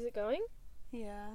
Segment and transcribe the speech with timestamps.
[0.00, 0.40] Is it going?
[0.92, 1.28] Yeah.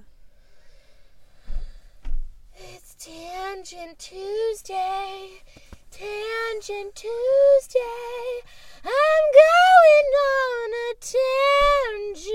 [2.56, 5.44] It's Tangent Tuesday.
[5.92, 7.80] Tangent Tuesday.
[8.84, 12.34] I'm going on a tangent.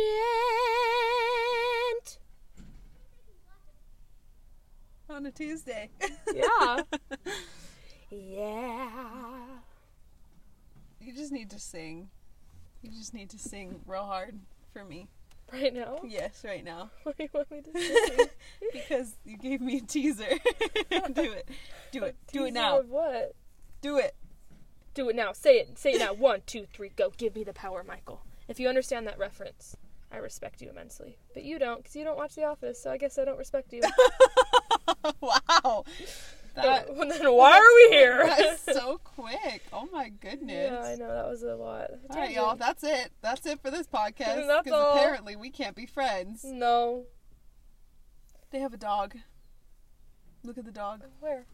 [5.11, 5.91] On a Tuesday.
[6.33, 6.83] Yeah.
[8.13, 9.59] Yeah.
[11.01, 12.09] you just need to sing.
[12.83, 14.39] You just need to sing real hard
[14.73, 15.09] for me.
[15.53, 15.99] Right now?
[16.05, 16.91] Yes, right now.
[17.03, 18.31] What do you want me to say?
[18.73, 20.25] because you gave me a teaser.
[21.13, 21.49] do it.
[21.93, 22.17] Do it.
[22.33, 22.81] Do it now.
[22.83, 23.35] What?
[23.81, 24.15] Do it.
[24.95, 25.33] Do it now.
[25.33, 25.79] Say it.
[25.79, 26.13] Say it now.
[26.13, 27.11] One, two, three, go.
[27.17, 28.23] Give me the power, Michael.
[28.49, 29.77] If you understand that reference,
[30.13, 31.19] I respect you immensely.
[31.35, 33.73] But you don't, because you don't watch The Office, so I guess I don't respect
[33.73, 33.83] you.
[35.21, 35.85] wow.
[36.55, 38.27] That, then why are we here?
[38.39, 39.63] that's so quick.
[39.73, 40.71] Oh my goodness.
[40.73, 41.91] yeah, I know that was a lot.
[42.11, 42.57] All right, y'all.
[42.57, 43.13] That's it.
[43.23, 44.63] That's it for this podcast.
[44.65, 46.45] Because apparently we can't be friends.
[46.45, 47.05] No.
[48.51, 49.17] They have a dog.
[50.43, 51.03] Look at the dog.
[51.21, 51.47] Where?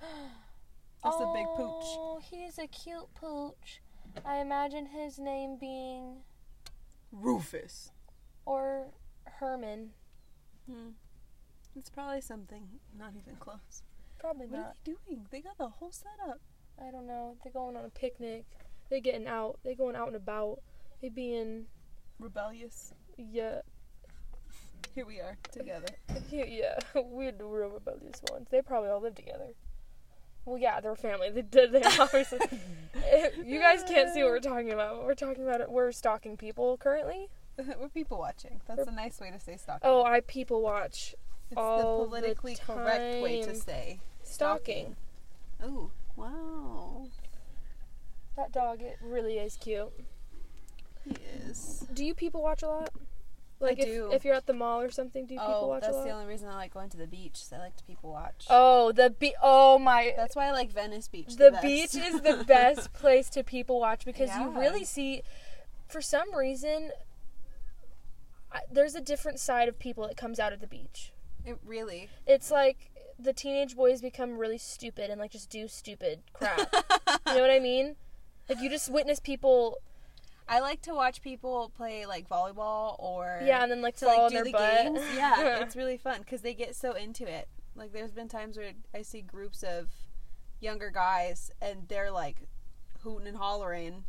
[1.04, 1.84] That's a big pooch.
[1.84, 3.80] Oh, he's a cute pooch.
[4.24, 6.16] I imagine his name being
[7.12, 7.90] Rufus.
[8.44, 8.88] or
[9.24, 9.90] Herman.
[10.68, 10.90] Hmm.
[11.76, 12.66] It's probably something
[12.98, 13.82] not even close.
[14.20, 14.66] Probably What not.
[14.66, 15.26] are they doing?
[15.30, 16.40] They got the whole setup.
[16.80, 17.36] I don't know.
[17.42, 18.44] They're going on a picnic.
[18.88, 19.58] They're getting out.
[19.64, 20.60] They're going out and about.
[21.00, 21.66] They being
[22.18, 22.92] Rebellious.
[23.16, 23.60] yeah
[24.94, 25.86] Here we are together.
[26.30, 26.78] yeah, yeah.
[26.94, 28.48] We're the real rebellious ones.
[28.50, 29.54] They probably all live together.
[30.44, 31.30] Well, yeah, they're family.
[31.30, 31.72] They did.
[31.72, 32.38] They obviously.
[33.10, 35.04] Eh, you guys can't see what we're talking about.
[35.04, 35.70] We're talking about it.
[35.70, 37.28] We're stalking people currently.
[37.56, 38.60] We're people watching.
[38.66, 39.80] That's a nice way to say stalking.
[39.84, 41.14] Oh, I people watch
[41.50, 44.00] it's the the politically correct way to say
[44.30, 44.96] stalking.
[45.62, 47.06] Oh, wow.
[48.36, 49.92] That dog, it really is cute.
[51.04, 51.16] He
[51.48, 51.86] is.
[51.92, 52.90] Do you people watch a lot?
[53.58, 54.10] Like if, do.
[54.10, 56.04] if you're at the mall or something, do you people Oh, watch a that's lot?
[56.04, 57.42] the only reason I like going to the beach.
[57.52, 58.46] I like to people watch.
[58.48, 60.14] Oh, the be- Oh my.
[60.16, 61.36] That's why I like Venice Beach.
[61.36, 65.22] the The, beach is the best place to people watch because you really see
[65.88, 66.90] for some reason
[68.52, 71.12] I, there's a different side of people that comes out at the beach
[71.44, 72.08] It really.
[72.26, 72.89] it's like
[73.22, 76.58] the teenage boys become really stupid and like just do stupid crap
[77.26, 77.96] you know what i mean
[78.48, 79.78] like you just witness people
[80.52, 84.30] I like to watch people play like volleyball or yeah and then like to like
[84.30, 85.00] do their the butt games.
[85.14, 87.48] Yeah, it's really fun because they get so into it.
[87.76, 89.90] Like there's been times where I see groups of
[90.58, 92.48] younger guys and they're like
[93.04, 94.02] hooting and hollering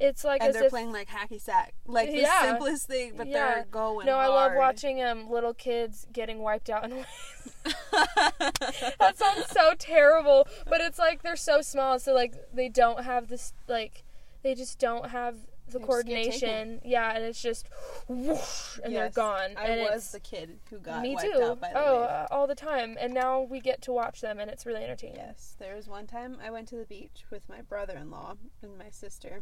[0.00, 2.42] it's like and they're if playing like hacky sack, like the Yeah.
[2.42, 3.54] simplest thing, but Yeah.
[3.54, 4.06] they're going.
[4.06, 9.74] no i love watching um little kids getting wiped out in waves that sounds so
[9.78, 14.02] terrible but it's like they're so small so like they don't have this like
[14.42, 16.80] they just don't have the They just get coordination.
[16.84, 17.68] Yeah and it's just
[18.06, 19.52] whoosh, and they're gone.
[19.56, 21.42] I and was the kid who got me wiped too.
[21.42, 24.38] out by the oh uh, all the time and now we get to watch them
[24.38, 25.16] and it's really entertaining.
[25.16, 28.90] Yes, there was one time I went to the beach with my brother-in-law and my
[28.90, 29.40] sister,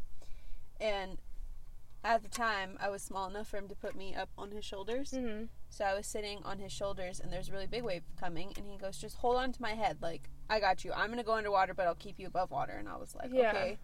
[0.81, 1.19] and
[2.05, 4.65] at the time I was small enough for him to put me up on his
[4.65, 5.11] shoulders.
[5.13, 8.53] hmm So I was sitting on his shoulders, and there's a really big wave coming,
[8.57, 10.93] and he goes, "Just hold on to my head, like I got you.
[10.93, 13.51] I'm gonna go underwater, but I'll keep you above water." And I was like, Yeah.
[13.51, 13.79] "Okay."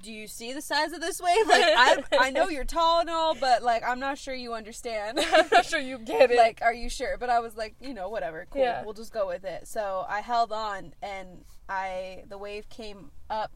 [0.00, 1.46] Do you see the size of this wave?
[1.48, 5.18] Like I, I know you're tall and all, but like I'm not sure you understand.
[5.34, 7.16] i'm not sure you get it like, are you sure?
[7.18, 8.62] But I was like, you know, whatever, cool.
[8.62, 8.84] Yeah.
[8.84, 9.66] We'll just go with it.
[9.66, 13.50] So I held on, and I the wave came up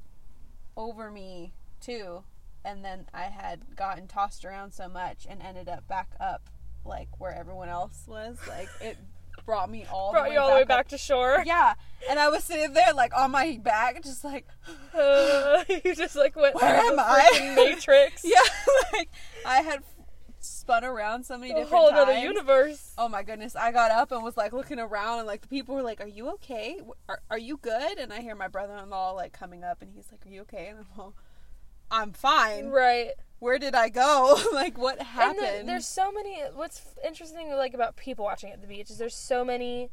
[0.76, 2.24] over me too,
[2.64, 6.50] and then I had gotten tossed around so much and ended up back up,
[6.84, 8.38] like where everyone else was.
[8.48, 8.96] Like it
[9.44, 10.88] brought me all brought the way you all the way back up.
[10.88, 11.74] to shore Yeah,
[12.08, 14.46] and I was sitting there like on my back, just like,
[14.94, 17.52] uh, you just like went Where am I?
[17.56, 18.36] matrix yeah,
[18.92, 19.10] like
[19.44, 19.82] I had
[20.40, 22.08] spun around so many a different whole times.
[22.08, 23.56] other universe Oh my goodness!
[23.56, 26.08] I got up and was like looking around, and like the people were like, "Are
[26.08, 26.80] you okay?
[27.08, 30.24] Are, are you good?" And I hear my brother-in-law like coming up, and he's like,
[30.26, 31.14] "Are you okay?" And I'm all,
[31.92, 34.40] "I'm fine." right Where did I go?
[34.52, 35.38] like, what happened?
[35.62, 36.40] the, there's so many.
[36.54, 39.90] What's interesting, like about people watching at the beach, is there's so many.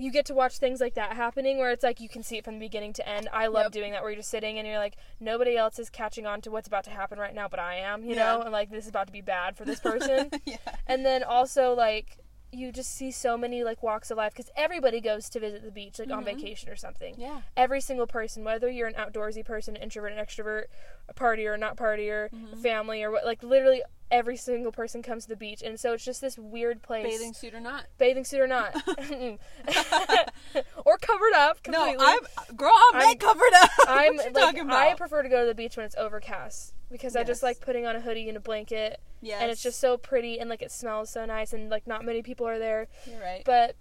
[0.00, 2.44] You get to watch things like that happening, where it's like you can see it
[2.44, 3.28] from the beginning to end.
[3.32, 3.72] I love Yep.
[3.72, 6.52] doing that, where you're just sitting and you're like, nobody else is catching on to
[6.52, 8.22] what's about to happen right now, but I am, you Yeah.
[8.36, 10.30] know, and like this is about to be bad for this person.
[10.46, 12.18] yeah, and then also like
[12.50, 15.70] you just see so many like walks of life because everybody goes to visit the
[15.70, 16.36] beach like on Mhm.
[16.36, 20.64] vacation or something yeah, every single person, whether you're an outdoorsy person, introvert, an extrovert,
[21.08, 22.56] a partier, or not partier, Mhm.
[22.62, 26.02] family, or what, like literally every single person comes to the beach, and so it's
[26.04, 27.04] just this weird place.
[27.04, 27.84] Bathing suit or not?
[27.98, 28.72] bathing suit or not,
[30.86, 31.96] or covered up completely.
[31.96, 32.18] No,
[32.48, 32.72] I'm girl.
[32.94, 33.70] I'm, I'm- covered up.
[33.88, 34.78] I'm like talking about?
[34.78, 37.86] I prefer to go to the beach when it's overcast because I just like putting
[37.86, 39.40] on a hoodie and a blanket, yes.
[39.40, 42.22] and it's just so pretty and like it smells so nice, and like not many
[42.22, 42.88] people are there.
[43.06, 43.42] You're right.
[43.44, 43.76] But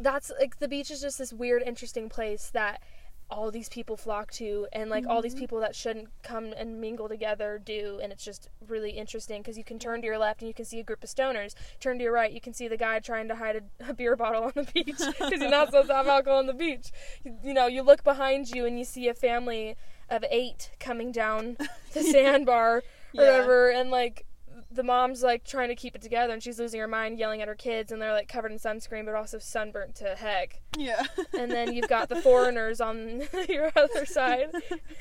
[0.00, 2.82] that's like the beach is just this weird, interesting place that
[3.30, 5.22] all these people flock to, and like all Mm-hmm.
[5.22, 9.56] these people that shouldn't come and mingle together do, and it's just really interesting because
[9.56, 11.54] you can turn to your left and you can see a group of stoners.
[11.80, 14.14] Turn to your right, you can see the guy trying to hide a, a beer
[14.14, 16.90] bottle on the beach because you're not supposed to have alcohol on the beach.
[17.24, 19.76] You, you know, you look behind you and you see a family
[20.10, 21.56] of eight coming down
[21.92, 23.20] the sandbar or Yeah.
[23.22, 24.26] whatever, and like
[24.70, 27.46] the mom's like trying to keep it together and she's losing her mind yelling at
[27.48, 31.04] her kids and they're like covered in sunscreen but also sunburnt to heck yeah.
[31.38, 34.50] and then you've got the foreigners on your other side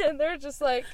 [0.04, 0.86] and they're just like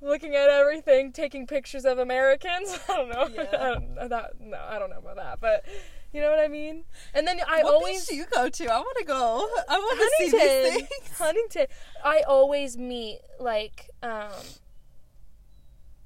[0.00, 3.48] looking at everything taking pictures of americans i don't know Yeah.
[3.52, 5.64] I don't, that, no i don't know about that but
[6.12, 6.84] you know what i mean
[7.14, 8.64] and then i what always beach do you go to?
[8.72, 9.48] I want to go.
[9.68, 11.18] I want to see these things.
[11.18, 11.66] Huntington.
[12.04, 14.30] I always meet like um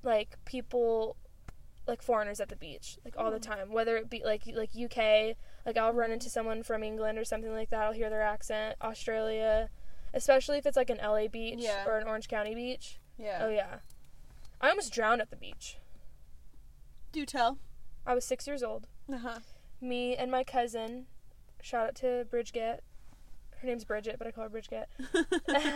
[0.03, 1.17] like people
[1.87, 3.43] like foreigners at the beach like all the Hmm.
[3.53, 7.25] time whether it be like like UK like I'll run into someone from England or
[7.25, 9.69] something like that I'll hear their accent Australia
[10.15, 11.85] especially if it's like an LA beach Yeah.
[11.87, 13.41] or an Orange County beach Yeah.
[13.43, 13.77] oh yeah
[14.61, 15.79] I almost drowned at the beach
[17.13, 17.59] Do tell.
[18.07, 19.39] I was 6 years old Uh huh.
[19.83, 21.07] Me and my cousin
[21.61, 22.83] shout out to Bridget
[23.59, 24.89] her name's Bridget but I call her Bridget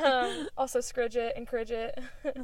[0.04, 1.98] um, also Scridget and Cridget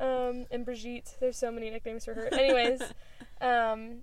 [0.00, 1.16] um, and Brigitte.
[1.20, 2.26] There's so many nicknames for her.
[2.32, 2.80] Anyways,
[3.40, 3.98] um,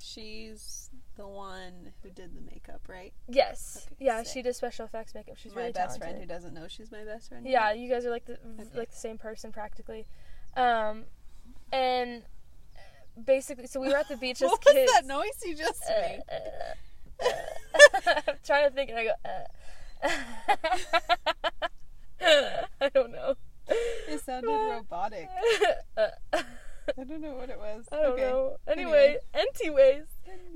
[0.00, 3.12] She's the one who did the makeup, right?
[3.28, 4.32] yes, Okay, yeah, sick.
[4.32, 5.36] she does special effects makeup.
[5.38, 6.02] She's my really best talented.
[6.02, 7.46] friend who doesn't know she's my best friend.
[7.46, 8.68] Yeah, you guys are like the Okay.
[8.78, 10.06] like the same person practically.
[10.56, 11.04] Um,
[11.72, 12.22] and
[13.22, 14.92] basically, so we were at the beach as what was kids.
[14.92, 16.22] that noise you just Uh, made?
[16.30, 18.20] uh, uh.
[18.28, 19.12] I'm trying to think, and I go.
[19.24, 19.44] Uh.
[22.80, 23.34] I don't know.
[24.08, 25.28] It sounded robotic.
[25.96, 27.86] Uh, I don't know what it was.
[27.90, 28.22] I don't okay.
[28.22, 28.56] know.
[28.68, 30.04] Anyway, anyways,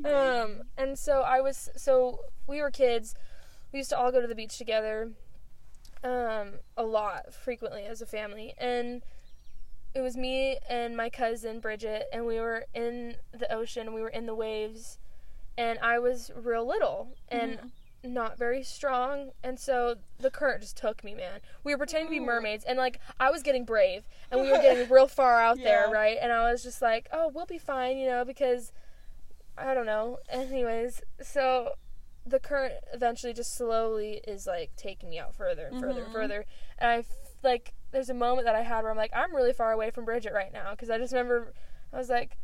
[0.04, 3.14] um, and so I was so we were kids.
[3.72, 5.12] We used to all go to the beach together,
[6.04, 9.02] um, a lot, frequently as a family, and
[9.98, 13.92] it was me and my cousin Bridget, and we were in the ocean.
[13.92, 14.98] We were in the waves,
[15.56, 17.58] and I was real little and
[18.04, 21.40] not very strong, and so the current just took me, man.
[21.64, 24.58] We were pretending to be mermaids, and like I was getting brave, and we were
[24.62, 26.16] getting real far out there, right?
[26.22, 28.70] And I was just like, oh, we'll be fine, you know, because
[29.56, 30.20] I don't know.
[30.28, 31.72] Anyways, so
[32.24, 36.12] the current eventually just slowly is like taking me out further and further and Mhm.
[36.12, 36.44] further,
[36.78, 37.04] and I
[37.42, 40.04] like there's a moment that I had where I'm like, I'm really far away from
[40.04, 41.52] Bridget right now because I just remember
[41.92, 42.36] I was like,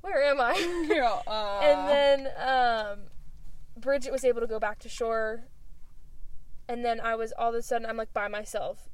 [0.00, 0.54] where am I?
[0.88, 2.98] Girl, uh, and then um,
[3.76, 5.44] Bridget was able to go back to shore,
[6.68, 8.88] and then I was all of a sudden I'm like by myself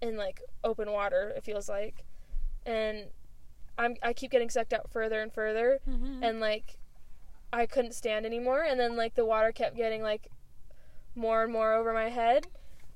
[0.00, 1.34] in like open water.
[1.36, 2.04] It feels like,
[2.64, 3.08] and
[3.76, 6.20] I'm I keep getting sucked out further and further, Mhm.
[6.22, 6.78] and like
[7.52, 10.28] I couldn't stand anymore, and then like the water kept getting like
[11.14, 12.46] more and more over my head,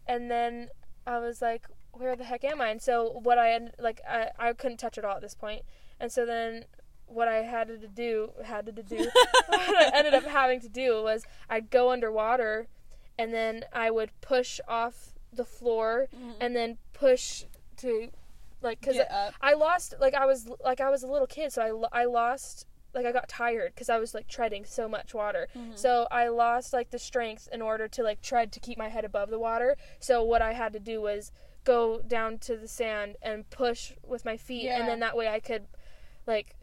[0.07, 0.71] and then
[1.07, 2.69] I was like, where the heck am I?
[2.71, 5.63] And so what I had like I I couldn't touch it all at this point.
[6.01, 6.65] and so then
[7.07, 8.97] what I had to do had to do
[9.49, 12.69] what I ended up having to do was I'd go underwater,
[13.19, 16.35] and then I would push off the floor, Mhm.
[16.41, 17.45] and then push
[17.79, 18.09] to
[18.63, 19.35] like because Get up.
[19.41, 22.67] I lost like I was like I was a little kid, so I I lost
[22.95, 25.49] like I got tired because I was like treading so much water.
[25.57, 25.77] Mhm.
[25.79, 29.05] So I lost like the strength in order to like tread to keep my head
[29.05, 29.77] above the water.
[30.01, 31.33] So what I had to do was
[31.65, 34.79] go down to the sand and push with my feet, Yeah.
[34.81, 35.67] and then that way I could
[36.27, 36.57] like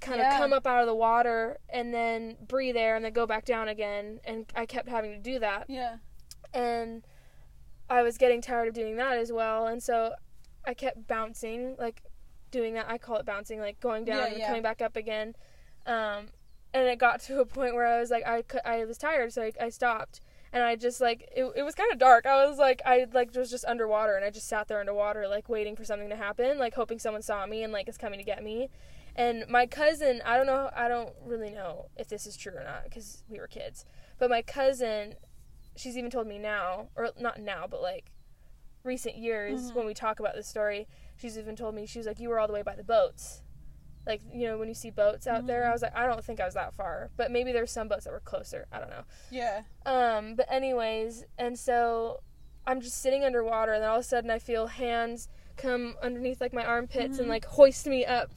[0.00, 0.38] kind of Yeah.
[0.38, 3.68] come up out of the water and then breathe air and then go back down
[3.68, 4.20] again.
[4.24, 5.98] And I kept having to do that Yeah.
[6.54, 7.06] and
[7.88, 10.14] I was getting tired of doing that as well, and so
[10.64, 12.02] I kept bouncing, like
[12.50, 12.86] doing that.
[12.88, 15.34] I call it bouncing, like going down Yeah, and coming back up again.
[15.86, 16.28] Um,
[16.72, 19.42] and it got to a point where I was like, I I was tired, so
[19.42, 20.20] I, I stopped,
[20.52, 21.44] and I just like it.
[21.56, 22.26] It was kind of dark.
[22.26, 25.48] I was like, I like was just underwater, and I just sat there underwater, like
[25.48, 28.24] waiting for something to happen, like hoping someone saw me and like is coming to
[28.24, 28.68] get me.
[29.16, 32.64] And my cousin, I don't know, I don't really know if this is true or
[32.64, 33.84] not because we were kids,
[34.18, 35.14] but my cousin
[35.76, 38.10] she's even told me now, or not now, but like
[38.82, 39.74] recent years Mhm.
[39.74, 42.38] when we talk about this story, she's even told me she was like, "You were
[42.38, 43.42] all the way by the boats."
[44.06, 46.40] Like you know when you see boats out there, I was like, I don't think
[46.40, 48.66] I was that far, but maybe there's some boats that were closer.
[48.72, 49.04] I don't know.
[49.30, 49.62] Yeah.
[49.86, 52.20] Um, but anyways, and so
[52.66, 56.40] I'm just sitting underwater, and then all of a sudden I feel hands come underneath
[56.40, 57.30] like my armpits and Mhm.
[57.30, 58.30] like hoist me up,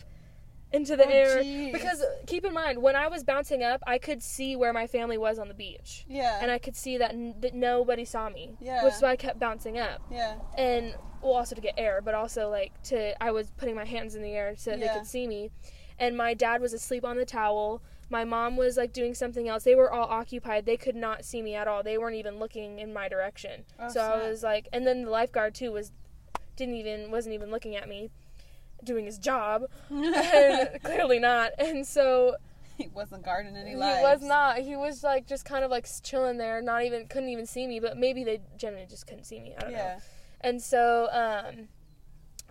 [0.74, 1.44] into the Oh, air.
[1.44, 1.72] jeez.
[1.72, 5.18] Because keep in mind, when I was bouncing up, I could see where my family
[5.18, 6.06] was on the beach.
[6.10, 6.40] Yeah.
[6.42, 8.56] And I could see that, n- that nobody saw me.
[8.60, 8.84] Yeah.
[8.84, 10.02] Which is why I kept bouncing up.
[10.12, 10.36] yeah.
[10.58, 14.16] And, well, also to get air, but also, like, to, I was putting my hands
[14.16, 15.52] in the air so that they could see me.
[16.00, 17.82] And my dad was asleep on the towel.
[18.10, 19.64] My mom was, like, doing something else.
[19.64, 20.66] They were all occupied.
[20.66, 21.82] They could not see me at all.
[21.84, 23.64] They weren't even looking in my direction.
[23.80, 25.92] Oh, so I was like, and then the lifeguard, too, was,
[26.56, 28.12] didn't even, wasn't even looking at me
[28.86, 29.64] doing his job.
[29.90, 31.52] and clearly not.
[31.58, 32.36] And so
[32.78, 34.60] he wasn't guarding any he was not.
[34.60, 37.80] He was like just kind of like chilling there, not even couldn't even see me.
[37.80, 39.54] But maybe they generally just couldn't see me.
[39.58, 39.98] I don't know.
[40.42, 41.68] And so, um,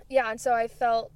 [0.08, 1.12] yeah, and so I felt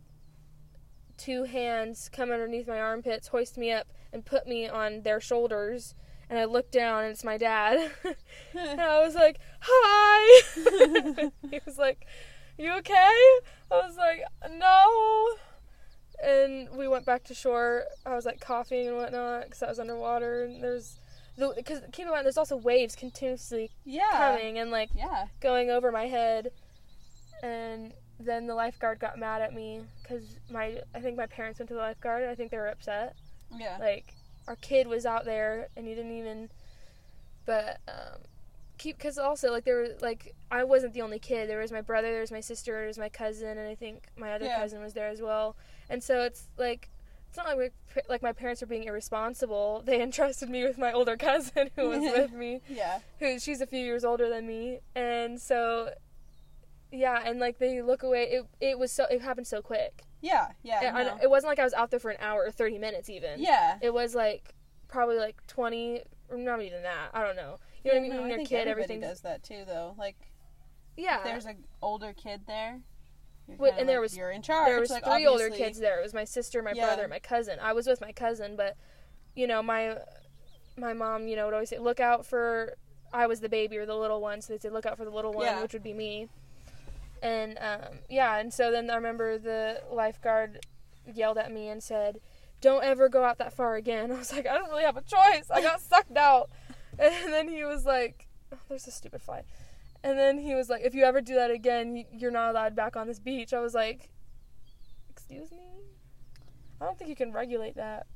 [1.16, 5.94] two hands come underneath my armpits, hoist me up, and put me on their shoulders.
[6.28, 7.92] And I looked down, and it's my dad.
[8.54, 12.04] and I was like, "Hi." he was like,
[12.58, 13.12] "You okay?"
[13.70, 15.36] I was like, "No."
[16.22, 17.84] And we went back to shore.
[18.06, 20.44] I was like coughing and whatnot because I was underwater.
[20.44, 20.98] And there's,
[21.56, 24.02] because keep in mind, there's also waves continuously yeah.
[24.12, 25.26] coming and like Yeah.
[25.40, 26.50] going over my head
[27.42, 31.68] and then the lifeguard got mad at me because my i think my parents went
[31.68, 33.14] to the lifeguard and i think they were upset
[33.54, 33.76] Yeah.
[33.78, 34.14] like
[34.48, 36.48] our kid was out there and he didn't even
[37.44, 38.22] but um
[38.78, 41.80] keep because also like there were like i wasn't the only kid there was my
[41.80, 44.58] brother there was my sister there was my cousin and i think my other Yeah.
[44.58, 45.56] cousin was there as well
[45.88, 46.90] and so it's like
[47.28, 50.92] it's not like my, like my parents were being irresponsible they entrusted me with my
[50.92, 52.98] older cousin who was with me yeah.
[53.18, 55.90] who she's a few years older than me and so
[56.92, 60.48] yeah and like they look away it it was so it happened so quick Yeah.
[60.62, 60.80] Yeah.
[60.96, 63.10] And I- it wasn't like i was out there for an hour or 30 minutes
[63.10, 63.78] even yeah.
[63.82, 64.54] it was like
[64.88, 68.10] probably like 20 or not even that i don't know you know what i mean
[68.16, 69.94] No, when you're a kid everybody everything does that too, though.
[69.98, 70.16] Like,
[70.96, 72.80] yeah there's an older kid there.
[73.46, 74.66] kinda and there was- you're in charge.
[74.66, 76.86] there was like, three older kids there it was my sister my Yeah.
[76.86, 78.76] brother my cousin i was with my cousin but
[79.34, 79.98] you know my
[80.76, 82.74] my mom you know would always say look out for
[83.12, 85.10] i was the baby or the little one so they'd say look out for the
[85.10, 85.62] little one Yeah.
[85.62, 86.28] which would be me
[87.22, 90.66] and um, yeah and so then i remember the lifeguard
[91.14, 92.18] yelled at me and said
[92.60, 95.02] don't ever go out that far again i was like i don't really have a
[95.02, 96.50] choice i got sucked out
[97.24, 99.42] and then he was like oh, there's a stupid fly.
[100.04, 102.96] And then he was like if you ever do that again you're not allowed back
[102.96, 103.52] on this beach.
[103.52, 104.10] I was like
[105.10, 105.58] excuse me?
[106.80, 108.06] I don't think you can regulate that.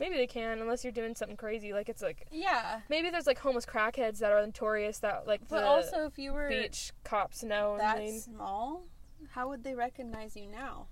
[0.00, 2.80] Maybe they can unless you're doing something crazy like it's like Yeah.
[2.88, 6.48] maybe there's like homeless crackheads that are notorious that like But also, if you were
[6.48, 8.84] beach cops know and that they small,
[9.30, 10.86] how would they recognize you now?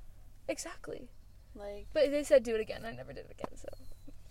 [0.49, 1.09] exactly.
[1.55, 2.85] Like, but they said do it again.
[2.85, 3.69] I never did it again so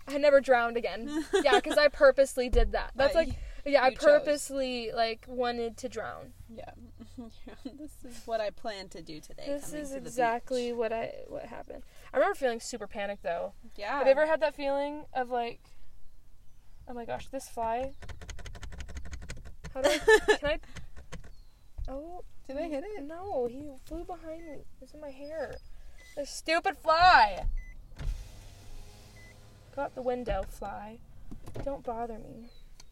[0.08, 3.28] i never drowned again yeah because i purposely did that that's like
[3.64, 6.70] yeah i purposely like wanted to drown yeah.
[7.64, 9.44] this is what I plan to do today.
[9.46, 10.76] this is to exactly beach.
[10.76, 11.82] what i what happened
[12.12, 13.98] i remember feeling super panicked though Yeah.
[13.98, 15.60] Have you ever had that feeling of like,
[16.88, 17.92] oh my gosh, this fly?
[19.74, 19.98] How do I?
[20.38, 20.58] Can I?
[21.88, 23.02] Oh Did I hit it?
[23.04, 23.46] no!
[23.50, 24.58] He flew behind me.
[24.80, 25.56] It's in my hair.
[26.16, 27.44] This stupid fly.
[29.76, 30.98] Go out the window, fly.
[31.62, 32.48] Don't bother me.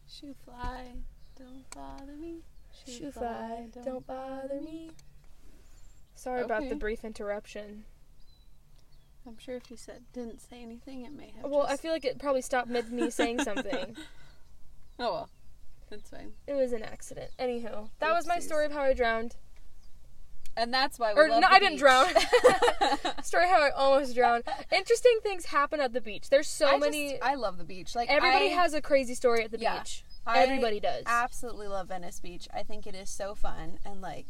[0.07, 0.91] Shoo fly,
[1.35, 2.43] don't bother me.
[2.85, 4.91] Shoo fly, don't bother me.
[6.13, 7.85] Sorry about the brief interruption.
[9.27, 11.49] I'm sure if you said didn't say anything, it may have.
[11.49, 13.97] Well, I feel like it probably stopped mid me saying something.
[14.99, 15.29] Oh well,
[15.89, 16.33] that's fine.
[16.45, 17.31] It was an accident.
[17.39, 19.37] Anywho, that was my story of how I drowned.
[20.57, 21.79] And that's why we Or love no, I didn't beach.
[21.81, 22.07] drown.
[23.23, 24.43] story how I almost drowned.
[24.71, 26.29] Interesting things happen at the beach.
[26.29, 27.11] There's so I many.
[27.11, 27.95] Just, I love the beach.
[27.95, 29.79] Like everybody I has a crazy story at the Yeah.
[29.79, 30.03] beach.
[30.25, 31.03] I everybody does.
[31.05, 32.47] absolutely love Venice Beach.
[32.53, 34.25] I think it is so fun and like.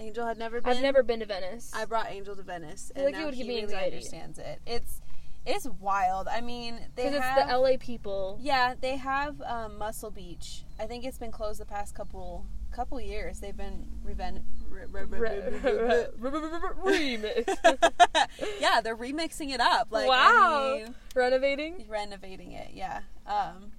[0.00, 0.76] Angel had never been.
[0.76, 1.70] I've never been to Venice.
[1.74, 3.96] I brought Angel to Venice, and like it would he give me really anxiety.
[3.96, 4.60] understands it.
[4.66, 5.00] It's
[5.46, 6.26] it's wild.
[6.26, 8.38] I mean, they Because it's the LA people.
[8.42, 10.64] yeah, they have um, Muscle Beach.
[10.80, 13.40] I think it's been closed the past couple couple years.
[13.40, 17.46] They've been reven- re- re- re- re- re- Remix.
[18.60, 19.88] yeah, they're remixing it up.
[19.90, 20.84] Like Wow.
[21.14, 21.86] Renovating.
[21.88, 22.70] renovating it.
[22.74, 23.00] Yeah.
[23.26, 23.72] Um.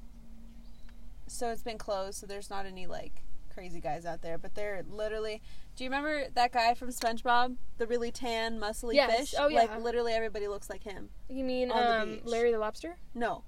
[1.28, 2.20] So it's been closed.
[2.20, 3.24] So there's not any like
[3.54, 5.42] crazy guys out there, but they're literally.
[5.76, 9.18] Do you remember that guy from SpongeBob, the really tan, muscly Yes.
[9.32, 9.36] fish?
[9.38, 9.62] Oh, yeah.
[9.64, 11.10] Like literally everybody looks like him.
[11.30, 12.22] You mean the um, beach.
[12.24, 12.96] Larry the Lobster?
[13.14, 13.44] No,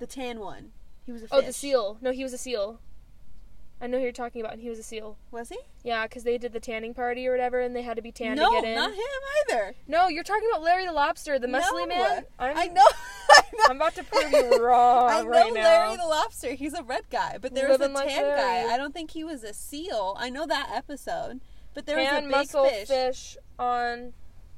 [0.00, 0.72] the tan one.
[1.06, 1.30] He was a fish.
[1.32, 1.98] Oh, the seal.
[2.00, 2.80] No, he was a seal.
[3.80, 5.16] I know who you're talking about, and he was a seal.
[5.30, 5.58] Was he?
[5.84, 8.40] Yeah, because they did the tanning party or whatever, and they had to be tanned
[8.40, 8.74] no, to get in.
[8.74, 9.00] No, not him
[9.50, 9.74] either.
[9.86, 11.86] No, you're talking about Larry the Lobster, the muscly No.
[11.86, 12.24] man.
[12.40, 12.86] I'm, I know.
[13.68, 15.62] I'm about to prove you wrong I know right now.
[15.62, 16.54] Larry the Lobster.
[16.54, 18.36] He's a red guy, but there was a like tan Larry.
[18.66, 18.74] guy.
[18.74, 20.16] I don't think he was a seal.
[20.18, 21.40] I know that episode,
[21.74, 22.88] but there was a big muscle fish.
[22.88, 23.36] fish.
[23.60, 24.12] on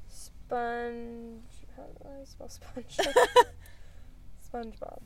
[0.07, 1.43] sponge.
[1.77, 2.97] how do I spell sponge?
[4.53, 4.99] SpongeBob.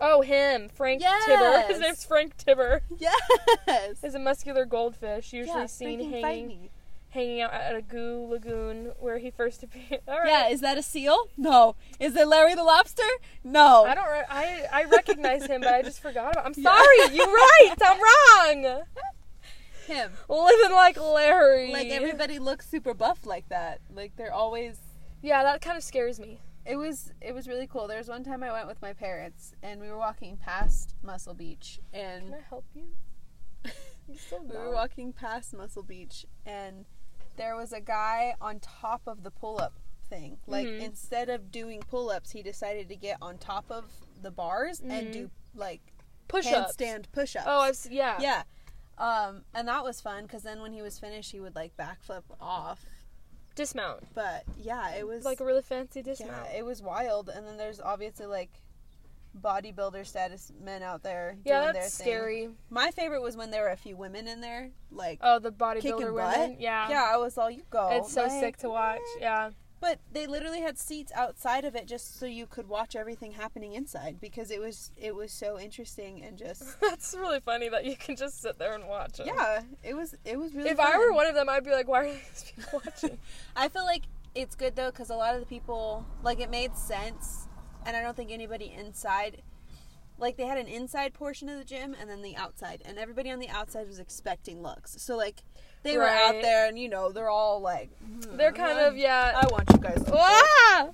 [0.00, 1.62] Oh, him, Frank Tibber.
[1.68, 2.80] His name's Frank Tibber.
[2.98, 4.02] yes.
[4.02, 6.70] Is a muscular goldfish, usually Yeah, seen hanging
[7.10, 10.00] hanging out at a goo lagoon where he first appeared.
[10.06, 10.28] All right.
[10.28, 11.28] Yeah, is that a seal?
[11.36, 11.74] No.
[11.98, 13.02] Is it Larry the Lobster?
[13.44, 13.84] No.
[13.84, 14.06] I don't.
[14.08, 16.46] Re- I I recognize him, but I just forgot about.
[16.46, 16.70] I'm Yeah.
[16.72, 17.16] sorry.
[17.16, 17.74] You're right.
[17.84, 18.82] I'm wrong.
[19.86, 20.12] him.
[20.28, 21.72] Living like Larry.
[21.72, 23.80] Like everybody looks super buff like that.
[23.94, 24.78] Like they're always
[25.20, 26.38] Yeah, that kind of scares me.
[26.66, 27.86] It was it was really cool.
[27.88, 31.34] There was one time I went with my parents and we were walking past Muscle
[31.34, 32.84] Beach and Can I help you?
[34.08, 36.84] We were walking past Muscle Beach and
[37.36, 39.74] there was a guy on top of the pull up
[40.08, 40.38] thing.
[40.48, 40.80] Like Mhm.
[40.80, 43.84] instead of doing pull ups, he decided to get on top of
[44.20, 45.12] the bars and Mhm.
[45.12, 45.80] do like
[46.28, 46.76] Push-ups.
[46.76, 47.46] handstand push ups.
[47.48, 48.18] Oh, I've yeah.
[48.20, 48.42] yeah.
[48.98, 52.24] Um, and that was fun because then when he was finished, he would like backflip
[52.40, 52.84] off.
[53.60, 54.02] Dismount.
[54.14, 56.32] But yeah, it was Like a really fancy dismount.
[56.50, 57.28] yeah, it was wild.
[57.28, 58.50] And then there's obviously like
[59.38, 62.14] bodybuilder status men out there Yeah, doing that's their thing.
[62.14, 62.48] scary.
[62.70, 66.14] My favorite was when there were a few women in there, like Oh, the bodybuilder
[66.16, 66.38] butt.
[66.38, 66.56] women.
[66.58, 66.88] Yeah.
[66.88, 67.90] yeah, I was all you go.
[67.92, 68.98] It's so Like, sick to watch.
[69.14, 69.20] what?
[69.22, 69.50] Yeah.
[69.80, 73.72] But they literally had seats outside of it just so you could watch everything happening
[73.72, 77.96] inside because it was it was so interesting and just That's really funny that you
[77.96, 79.26] can just sit there and watch it.
[79.26, 80.68] yeah, it was it was really.
[80.68, 83.18] If I were one of them, I'd be like, why are these people watching?
[83.56, 84.02] I feel like
[84.34, 87.48] it's good though because a lot of the people like it made sense,
[87.86, 89.40] and I don't think anybody inside,
[90.18, 93.30] like they had an inside portion of the gym and then the outside, and everybody
[93.30, 95.00] on the outside was expecting looks.
[95.02, 95.42] So like
[95.82, 97.90] they were out there, and you know they're all like,
[98.36, 99.32] They're "Hmm, kind I- of, yeah.
[99.42, 100.10] I want you guys to.
[100.10, 100.20] Look.
[100.20, 100.88] Ah!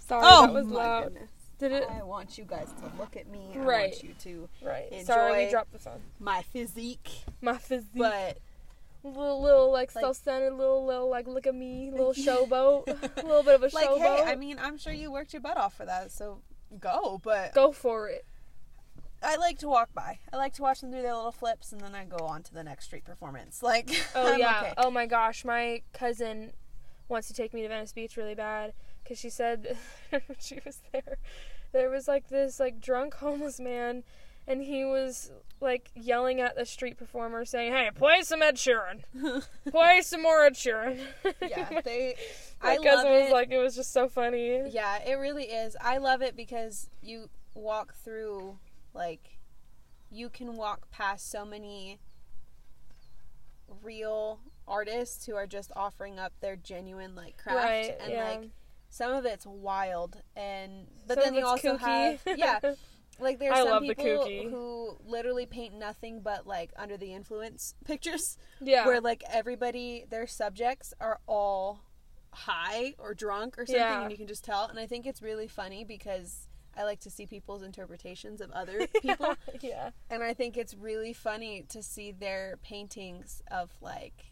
[0.00, 1.04] Sorry, Oh that was loud.
[1.04, 1.30] goodness!
[1.58, 1.88] Did it?
[1.88, 3.40] I want you guys to look at me.
[3.54, 3.90] I Right.
[3.92, 4.88] want you to Right.
[4.92, 5.04] Enjoy.
[5.04, 6.02] Sorry, we dropped the phone.
[6.18, 7.10] my physique,
[7.40, 7.88] My physique.
[7.94, 8.38] but
[9.02, 12.88] little, little like, Like- self-centered, little, little like, look at me, little showboat,
[13.22, 13.72] a little bit of a showboat.
[13.72, 14.16] like showboat.
[14.16, 16.40] hey, I mean, I'm sure you worked your butt off for that, so
[16.80, 17.20] go.
[17.22, 18.26] But Go for it.
[19.24, 20.18] I like to walk by.
[20.32, 22.54] I like to watch them do their little flips, and then I go on to
[22.54, 23.62] the next street performance.
[23.62, 24.60] Like, Oh I'm yeah.
[24.60, 24.74] okay.
[24.78, 26.52] Oh my gosh, my cousin
[27.08, 29.76] wants to take me to Venice Beach really bad because she said
[30.10, 31.16] when she was there,
[31.72, 34.04] there was like this like drunk homeless man,
[34.46, 39.02] and he was like yelling at the street performer saying, "Hey, play some Ed Sheeran,
[39.70, 40.98] play some more Ed Sheeran."
[41.40, 42.14] yeah, they.
[42.62, 44.68] my I cousin love was like, it was just so funny.
[44.70, 45.76] yeah, it really is.
[45.80, 48.58] I love it because you walk through,
[48.94, 49.38] like,
[50.10, 51.98] you can walk past so many
[53.82, 58.24] real artists who are just offering up their genuine like craft Right, and yeah.
[58.24, 58.50] like
[58.88, 61.80] some of it's wild and but Some then you also kooky.
[61.80, 62.60] have yeah
[63.18, 68.38] like there's I some people who literally paint nothing but like under the influence pictures
[68.60, 68.86] yeah.
[68.86, 71.80] where like everybody their subjects are all
[72.32, 74.02] high or drunk or something Yeah.
[74.02, 77.10] and you can just tell and i think it's really funny because i like to
[77.10, 79.90] see people's interpretations of other people yeah.
[80.10, 84.26] and i think it's really funny to see their paintings of like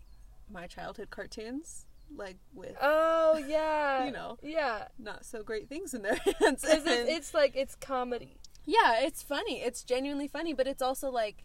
[0.50, 4.05] my childhood cartoons like with Oh yeah.
[4.05, 4.37] You know.
[4.42, 4.88] Yeah.
[4.98, 8.37] not so great things in their hands it's, it's like it's comedy.
[8.66, 11.44] yeah it's funny it's genuinely funny but it's also like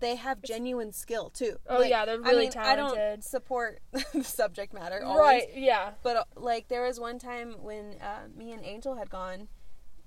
[0.00, 3.24] they have genuine skill too Oh, Like, yeah, they're I really mean, i don't talented.
[3.24, 3.80] support
[4.12, 5.48] the subject matter always Right.
[5.56, 5.92] Yeah.
[6.02, 9.48] But uh, like there was one time when uh, me and Angel had gone,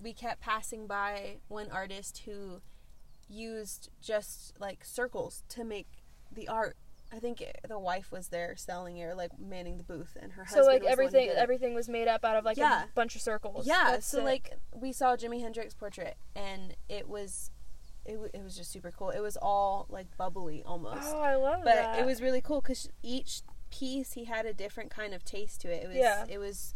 [0.01, 2.61] we kept passing by one artist who
[3.29, 5.87] used just like circles to make
[6.31, 6.75] the art.
[7.13, 10.31] I think it, the wife was there selling it or like manning the booth, and
[10.33, 10.67] her So husband.
[10.67, 12.83] like one who everything everything was made up out of like Yeah.
[12.85, 13.67] a bunch of circles.
[13.67, 14.25] Yeah, That's so sick.
[14.25, 17.51] like we saw Jimi Hendrix portrait, and it was,
[18.05, 19.09] it, w- it was just super cool.
[19.09, 21.03] It was all like bubbly almost.
[21.03, 21.99] Oh, I love but that.
[21.99, 25.71] it was really cool because each piece he had a different kind of taste to
[25.71, 25.83] it.
[25.83, 26.25] It was Yeah.
[26.29, 26.75] it was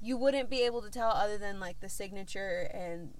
[0.00, 3.14] you wouldn't be able to tell other than like the signature and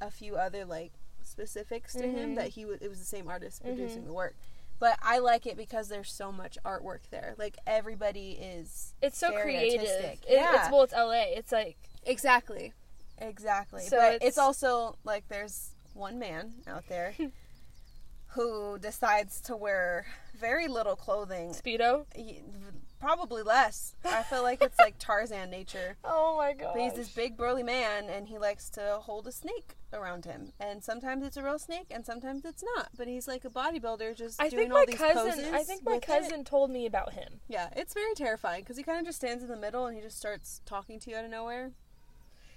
[0.00, 2.36] a few other like specifics to him Mhm.
[2.36, 3.66] that he was it was the same artist Mhm.
[3.76, 4.34] producing the work.
[4.80, 7.34] But I like it because there's so much artwork there.
[7.36, 9.80] Like everybody is it's so creative.
[9.80, 10.24] artistic.
[10.28, 10.60] It, Yeah.
[10.62, 11.34] It's well, it's LA.
[11.36, 12.72] It's like exactly,
[13.18, 13.82] exactly.
[13.82, 17.14] So but it's- it's also like there's one man out there
[18.28, 22.06] who decides to wear very little clothing speedo.
[23.00, 23.94] Probably less.
[24.04, 25.96] I feel like it's like Tarzan nature.
[26.04, 26.72] Oh my god.
[26.74, 30.52] But he's this big burly man and he likes to hold a snake around him.
[30.60, 32.88] And sometimes it's a real snake and sometimes it's not.
[32.96, 35.30] But he's like a bodybuilder just I doing all these cousin.
[35.32, 35.52] poses.
[35.52, 36.06] I think my with it.
[36.06, 37.40] cousin told me about him.
[37.48, 40.02] Yeah, it's very terrifying because he kind of just stands in the middle and he
[40.02, 41.72] just starts talking to you out of nowhere.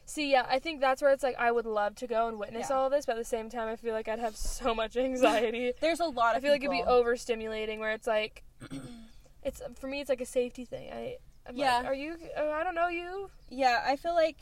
[0.05, 2.67] See, yeah, I think that's where it's like I would love to go and witness
[2.69, 2.75] Yeah.
[2.77, 4.97] all of this, but at the same time, I feel like I'd have so much
[4.97, 5.73] anxiety.
[5.81, 7.79] There's a lot I feel like it'd be overstimulating.
[7.79, 8.43] Where it's like,
[9.43, 10.91] it's for me, it's like a safety thing.
[10.91, 11.77] I I I'm Yeah.
[11.77, 12.15] Like, are you?
[12.37, 13.29] Uh, I don't know you.
[13.49, 14.37] Yeah, I feel like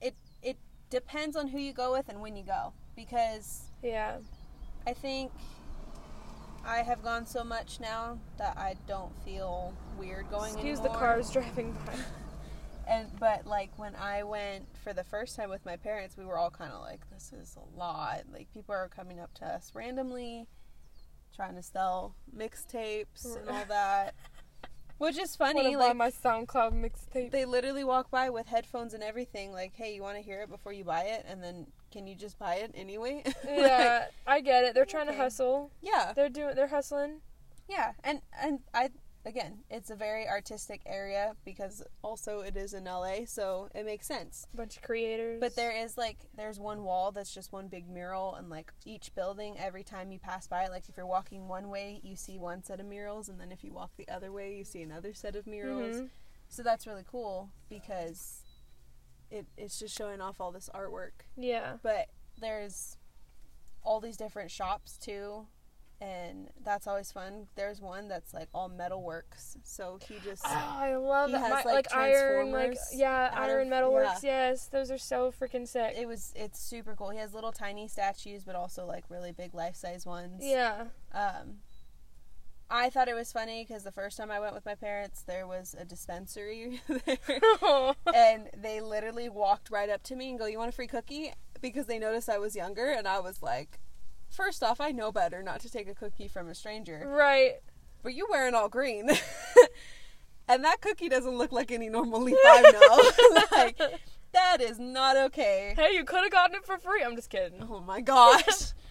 [0.00, 0.56] it it
[0.90, 4.18] depends on who you go with and when you go because Yeah.
[4.86, 5.30] I think
[6.64, 10.92] I have gone so much now that I don't feel weird going Excuse anymore.
[10.94, 11.94] the cars driving by.
[12.90, 16.38] And but like when I went for the first time with my parents, we were
[16.38, 19.72] all kind of like, "This is a lot." Like people are coming up to us
[19.74, 20.46] randomly,
[21.38, 24.12] trying to sell mixtapes and all that,
[24.98, 25.76] which is funny.
[25.76, 27.30] Like my SoundCloud mixtape.
[27.30, 29.52] they literally walk by with headphones and everything.
[29.52, 32.16] Like, "Hey, you want to hear it before you buy it?" And then, can you
[32.16, 33.22] just buy it anyway?
[33.44, 34.74] Like, yeah, I get it.
[34.74, 35.16] They're trying okay.
[35.16, 35.70] to hustle.
[35.80, 36.56] yeah, They're doing.
[36.56, 37.20] They're hustling.
[37.68, 38.90] yeah, and and I
[39.28, 44.06] again, it's a very artistic area because also it is in LA, so it makes
[44.06, 44.46] sense.
[44.54, 45.38] bunch of creators.
[45.38, 49.14] But there is like there's one wall that's just one big mural, and like each
[49.14, 52.38] building, every time you pass by, it, like if you're walking one way, you see
[52.38, 55.12] one set of murals, and then if you walk the other way, you see another
[55.12, 55.96] set of murals.
[55.96, 56.10] Mhm.
[56.48, 58.42] So that's really cool because
[59.30, 61.26] it it's just showing off all this artwork.
[61.36, 61.76] Yeah.
[61.82, 62.08] But
[62.40, 62.96] there's
[63.84, 65.46] all these different shops too.
[66.00, 67.48] And that's always fun.
[67.56, 69.56] There's one that's like all metalworks.
[69.64, 71.40] So he just Oh, I love He that.
[71.40, 74.22] has, My- like, like, iron, like yeah, iron metalworks.
[74.22, 75.94] Yes, those are so freaking sick.
[75.98, 77.10] it was it's super cool.
[77.10, 80.40] He has little tiny statues, but also like really big life size ones.
[80.44, 80.84] yeah.
[81.12, 81.58] Um,
[82.70, 85.46] I thought it was funny because the first time I went with my parents, there
[85.46, 87.16] was a dispensary there,
[88.14, 91.32] and they literally walked right up to me and go, "You want a free cookie?"
[91.62, 93.80] Because they noticed I was younger, and I was like,
[94.30, 97.54] first off, I know better not to take a cookie from a stranger, right.
[98.02, 99.10] but you wearing all green."
[100.48, 103.42] And that cookie doesn't look like any normal leaf I know.
[103.58, 104.00] like,
[104.32, 105.74] that is not okay.
[105.76, 107.02] Hey, you could have gotten it for free.
[107.04, 107.66] I'm just kidding.
[107.70, 108.72] Oh my gosh.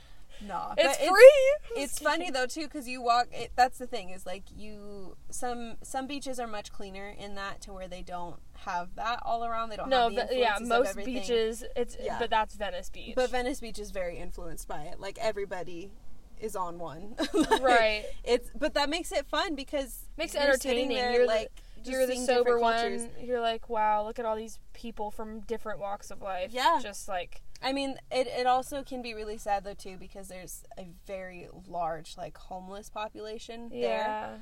[0.48, 1.82] Nah, but it's free.
[1.82, 3.26] It's funny though too because you walk.
[3.32, 5.18] It, that's the thing is like you.
[5.32, 9.44] Some some beaches are much cleaner in that to where they don't have that all
[9.46, 9.70] around.
[9.70, 11.64] They don't No, have the but yeah, most beaches.
[11.76, 12.18] It's Yeah.
[12.20, 13.14] but that's Venice Beach.
[13.16, 15.00] But Venice Beach is very influenced by it.
[15.00, 15.92] Like everybody
[16.40, 17.16] is on one.
[17.34, 18.06] Like, right.
[18.24, 20.90] It's but that makes it fun because Makes it entertaining.
[20.90, 22.74] there, You're the- like just You're the sober one.
[22.74, 23.08] cultures.
[23.22, 26.52] You're like, wow, look at all these people from different walks of life.
[26.52, 26.80] Yeah.
[26.82, 30.64] Just like I mean, it, it also can be really sad though too because there's
[30.78, 33.80] a very large like homeless population there.
[33.82, 34.36] yeah.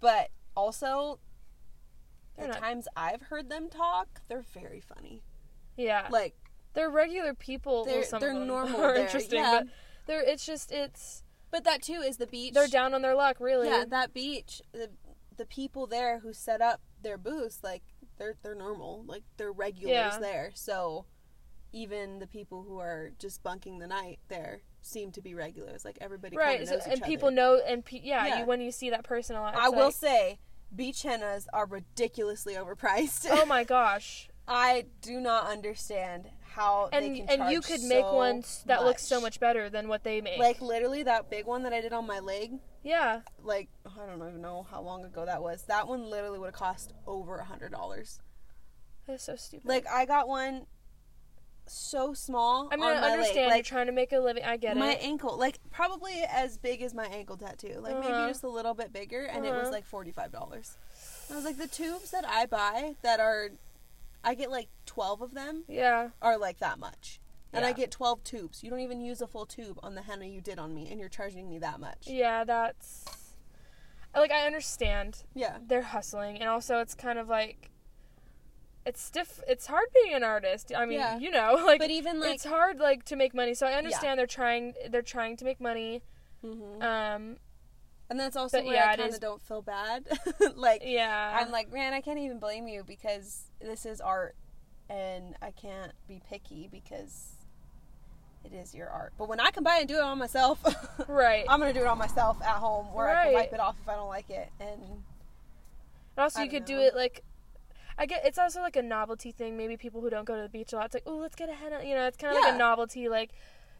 [0.00, 1.18] But also,
[2.36, 5.22] They're the not- times I've heard them talk, they're very funny.
[5.76, 6.08] Yeah.
[6.10, 6.34] Like
[6.74, 7.84] they're regular people.
[7.84, 9.60] They're- well, they're normal Are interesting, yeah.
[9.62, 9.68] but
[10.06, 10.22] they're.
[10.22, 11.22] It's just it's.
[11.50, 12.54] But that too is the beach.
[12.54, 13.68] They're down on their luck, really.
[13.68, 14.60] Yeah, that beach.
[14.72, 14.90] The
[15.36, 17.82] the people there who set up their booths, like
[18.18, 20.18] they're they're normal, like they're regulars Yeah.
[20.18, 20.50] there.
[20.54, 21.06] So
[21.72, 25.84] even the people who are just bunking the night there seem to be regulars.
[25.84, 26.66] Like everybody right.
[26.66, 27.36] so- and people other.
[27.36, 28.38] know, and pe- yeah, Yeah.
[28.40, 30.38] You, when you see that person a lot, I will like, say,
[30.76, 33.26] beach hennas are ridiculously overpriced.
[33.30, 34.28] oh my gosh.
[34.48, 38.84] I do not understand how they And and you could make so one s- that
[38.84, 40.38] looks so much better than what they make.
[40.38, 42.52] Like literally that big one that I did on my leg,
[42.84, 43.20] yeah.
[43.42, 45.64] like I don't even know how long ago that was.
[45.64, 48.20] That one literally would have cost over a hundred dollars.
[49.06, 49.66] That's so stupid.
[49.68, 50.66] Like I got one
[51.72, 52.68] so small.
[52.70, 53.56] I mean, I understand leg.
[53.58, 54.44] you're trying to make a living.
[54.44, 54.98] I get my it.
[55.00, 58.00] My ankle, like probably as big as my ankle tattoo, like Uh-huh.
[58.08, 59.70] maybe just a little bit bigger, and it was Uh-huh.
[59.72, 60.76] like forty five dollars.
[61.30, 63.50] I was like, the tubes that I buy that are,
[64.22, 66.10] I get like twelve of them, Yeah.
[66.22, 67.20] are like that much.
[67.52, 68.62] And I get 12 tubes.
[68.62, 71.00] You don't even use a full tube on the henna you did on me, and
[71.00, 72.06] you're charging me that much.
[72.06, 73.06] Yeah, that's
[74.14, 75.58] like I understand Yeah.
[75.66, 77.70] they're hustling, and also it's kind of like
[78.86, 79.40] it's stiff.
[79.48, 80.72] It's hard being an artist.
[80.74, 81.18] I mean, Yeah.
[81.18, 83.52] you know, like But even like, it's hard like to make money.
[83.54, 84.74] So I understand they're trying.
[84.90, 86.02] They're trying to make money.
[86.44, 86.82] Mhm.
[86.82, 87.36] Um.
[88.08, 90.04] and that's also but where yeah, I kind of don't feel bad.
[90.54, 91.36] like, Yeah.
[91.40, 94.36] I'm like, man, I can't even blame you because this is art,
[94.88, 97.32] and I can't be picky because
[98.44, 99.12] it is your art.
[99.18, 100.62] But when I can buy and do it on myself,
[101.08, 101.44] right.
[101.48, 103.88] I'm gonna do it on myself at home, where I can wipe it off if
[103.88, 104.50] I don't like it.
[104.60, 105.02] And And
[106.18, 107.24] also, you could do it like.
[107.98, 109.56] I get it's also like a novelty thing.
[109.56, 111.48] Maybe people who don't go to the beach a lot, it's like, oh, let's get
[111.48, 111.82] a henna.
[111.84, 113.08] You know, it's kind of like a novelty.
[113.08, 113.30] Like,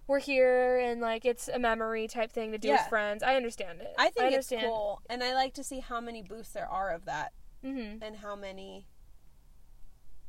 [0.06, 3.22] we're here and like it's a memory type thing to do with friends.
[3.22, 3.94] I understand it.
[3.98, 7.04] I think it's cool, and I like to see how many booths there are of
[7.06, 7.32] that,
[7.64, 8.02] Mm-hmm.
[8.02, 8.86] and how many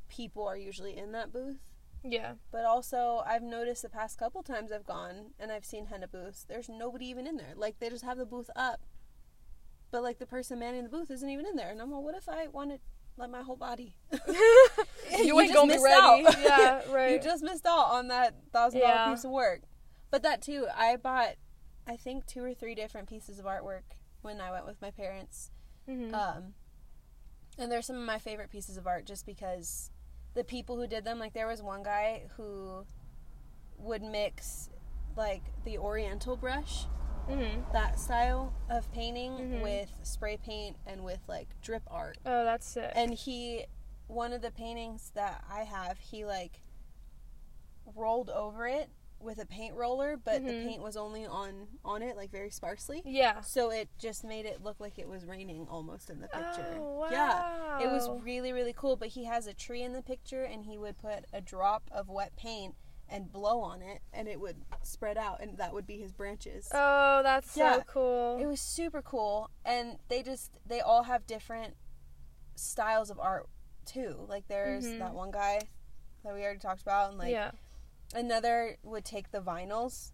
[0.09, 1.59] people are usually in that booth.
[2.03, 2.33] Yeah.
[2.51, 6.45] But also, I've noticed the past couple times I've gone and I've seen henna booths,
[6.47, 7.53] there's nobody even in there.
[7.55, 8.81] Like, they just have the booth up.
[9.91, 11.69] But, like, the person manning the booth isn't even in there.
[11.69, 12.71] And I'm like, what if I want
[13.17, 13.95] let my whole body?
[14.31, 16.25] you, ain't just gonna be missed ready.
[16.27, 16.35] out.
[16.43, 17.11] yeah, right.
[17.11, 19.09] you just missed out on that $1,000 Yeah.
[19.09, 19.61] piece of work.
[20.11, 21.35] But that, too, I bought,
[21.87, 23.83] I think, two or three different pieces of artwork
[24.21, 25.51] when I went with my parents.
[25.89, 26.13] Mhm.
[26.13, 26.53] Um,
[27.59, 29.89] And they're some of my favorite pieces of art just because
[30.35, 32.85] the people who did them, like there was one guy who
[33.79, 34.69] would mix
[35.15, 36.85] like the oriental brush,
[37.27, 39.61] hmm that style of painting Mhm.
[39.61, 42.17] with spray paint and with like drip art.
[42.25, 42.91] Oh, that's sick.
[42.95, 43.65] And he
[44.07, 46.61] one of the paintings that I have, he like
[47.95, 50.63] rolled over it with a paint roller, but the Mhm.
[50.63, 53.01] paint was only on on it like very sparsely.
[53.03, 53.41] yeah.
[53.41, 56.77] So it just made it look like it was raining almost in the picture.
[56.79, 57.07] Oh, wow.
[57.09, 57.81] Yeah.
[57.81, 58.95] It was really, really cool.
[58.95, 62.09] But he has a tree in the picture, and he would put a drop of
[62.09, 62.75] wet paint
[63.09, 66.67] and blow on it, and it would spread out, and that would be his branches.
[66.73, 68.37] Oh, that's so cool.
[68.39, 71.75] It was super cool, and they just they all have different
[72.55, 73.47] styles of art
[73.85, 74.25] too.
[74.27, 74.99] Like there's Mhm.
[74.99, 75.61] that one guy
[76.23, 77.51] that we already talked about, and like yeah.
[78.13, 80.11] another would take the vinyls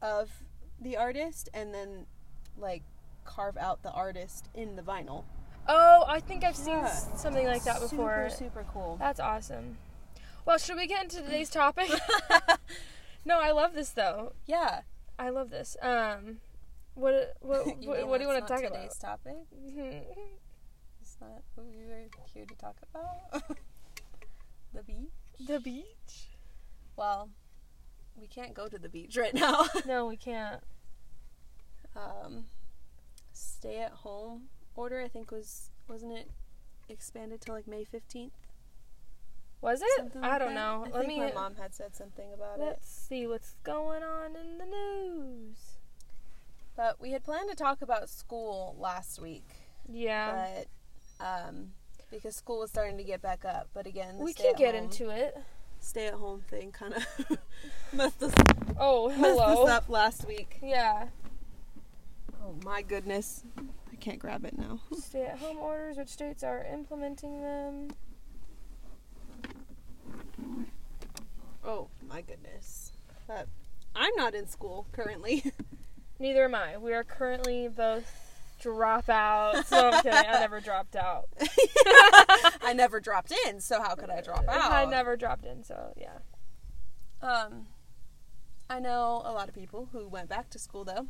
[0.00, 0.30] of
[0.80, 2.06] the artist and then
[2.56, 2.82] like
[3.24, 5.24] carve out the artist in the vinyl.
[5.68, 6.88] Oh, I think I've seen Yeah.
[6.88, 8.30] something like that before.
[8.30, 8.96] Super, super cool.
[8.96, 9.76] That's awesome.
[10.44, 11.90] Well, should we get into today's topic?
[13.24, 14.32] no, I love this though.
[14.46, 14.80] yeah.
[15.18, 15.76] I love this.
[15.82, 16.38] Um,
[16.94, 18.74] what what what, You what, do you want to talk not about?
[18.82, 19.36] today's topic?
[21.02, 23.42] It's not what we were here to talk about.
[24.72, 25.46] the beach.
[25.46, 26.28] the beach?
[26.96, 27.28] Well,
[28.18, 29.66] we can't go to the beach right now.
[29.86, 30.62] No, we can't.
[31.94, 32.46] um,
[33.32, 35.00] stay at home order.
[35.02, 36.30] I think was wasn't it
[36.88, 38.32] expanded to like May fifteenth?
[39.60, 39.88] Was it?
[39.98, 40.84] Something I don't know.
[40.86, 41.18] I Let think me.
[41.26, 42.62] my mom had said something about it.
[42.64, 45.56] Let's see what's going on in the news.
[46.76, 49.44] But we had planned to talk about school last week,
[49.86, 50.62] Yeah,
[51.20, 51.72] but um,
[52.10, 53.68] because school was starting to get back up.
[53.74, 55.36] But again, the we can get home, into it.
[55.78, 57.04] stay at home thing kind of
[57.92, 58.32] messed us
[58.78, 59.64] Oh, messed hello.
[59.64, 60.58] us up last week.
[60.62, 61.08] Yeah.
[62.42, 63.44] Oh my goodness,
[63.92, 64.80] I can't grab it now.
[64.98, 67.88] Stay at home orders, which states are implementing them?
[71.62, 71.88] Oh
[72.20, 72.92] my goodness,
[73.26, 73.46] but
[73.94, 75.52] I'm not in school currently.
[76.18, 76.76] Neither am I.
[76.76, 78.04] We are currently both
[78.62, 79.70] dropouts.
[79.70, 80.12] No, I'm kidding.
[80.18, 81.28] I never dropped out.
[82.62, 84.70] I never dropped in, so how could I drop out?
[84.70, 86.18] I never dropped in, so yeah.
[87.22, 87.68] Um,
[88.68, 91.06] I know a lot of people who went back to school though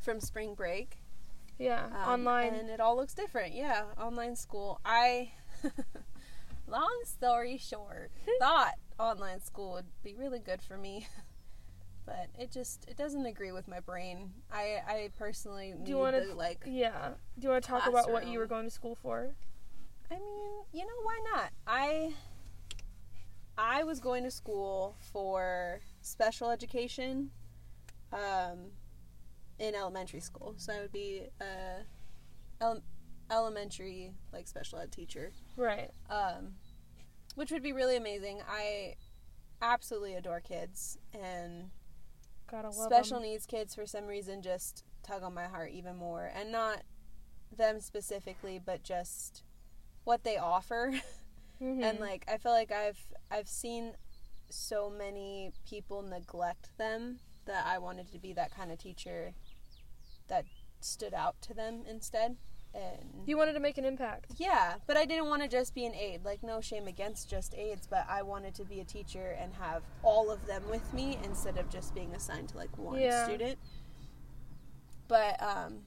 [0.00, 0.98] from spring break.
[1.58, 2.52] Yeah, Um, online.
[2.54, 3.54] and it all looks different.
[3.54, 4.78] Yeah, online school.
[4.84, 5.32] I,
[6.66, 11.06] long story short, thought online school would be really good for me,
[12.06, 14.32] but it just it doesn't agree with my brain.
[14.50, 16.62] I I personally need you wanna- like.
[16.66, 17.10] yeah.
[17.38, 19.34] Do you want to talk about what you were going to school for?
[20.10, 21.50] I mean, you know, why not?
[21.66, 22.14] I
[23.58, 27.30] I was going to school for special education
[28.12, 28.70] um,
[29.58, 30.54] in elementary school.
[30.58, 31.82] So I would be a
[32.60, 32.82] ele-
[33.30, 35.90] elementary like special ed teacher, Right.
[36.10, 36.54] um,
[37.36, 38.40] which would be really amazing.
[38.48, 38.96] I
[39.62, 41.70] absolutely adore kids and
[42.86, 43.22] special 'em.
[43.22, 46.82] needs kids for some reason just tug on my heart even more and not
[47.56, 49.42] them specifically but just
[50.04, 50.92] what they offer
[51.60, 51.82] Mhm.
[51.82, 53.96] and like i feel like i've i've seen
[54.50, 59.32] so many people neglect them that i wanted to be that kind of teacher
[60.28, 60.44] that
[60.80, 62.36] stood out to them instead
[62.76, 64.32] and you wanted to make an impact.
[64.36, 67.54] yeah but i didn't want to just be an aide like no shame against just
[67.54, 71.18] aides but i wanted to be a teacher and have all of them with me
[71.24, 73.24] instead of just being assigned to like one Yeah.
[73.24, 73.58] student
[75.08, 75.82] but um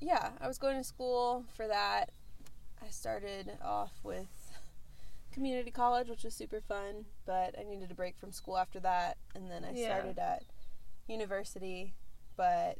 [0.00, 2.10] yeah i was going to school for that
[2.84, 4.28] i started off with
[5.32, 9.16] community college which was super fun but i needed a break from school after that
[9.34, 9.86] and then i Yeah.
[9.86, 10.42] started at
[11.08, 11.94] university
[12.36, 12.78] but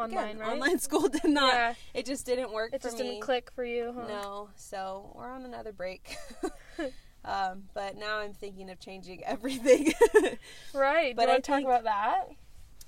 [0.00, 0.52] Online, again, right?
[0.52, 1.74] online school did not Yeah.
[1.94, 3.04] it just didn't work It just me.
[3.04, 4.06] didn't click for you, huh?
[4.06, 6.16] No, so we're on another break.
[7.24, 9.92] um, but now I'm thinking of changing everything.
[10.74, 11.14] Right.
[11.16, 12.26] But Do you I to talk about that?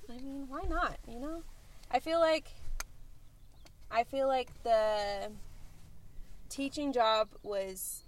[0.08, 0.98] I mean, why not?
[1.08, 1.42] You know,
[1.90, 2.50] I feel like
[3.90, 5.30] I feel like the
[6.48, 8.02] teaching job was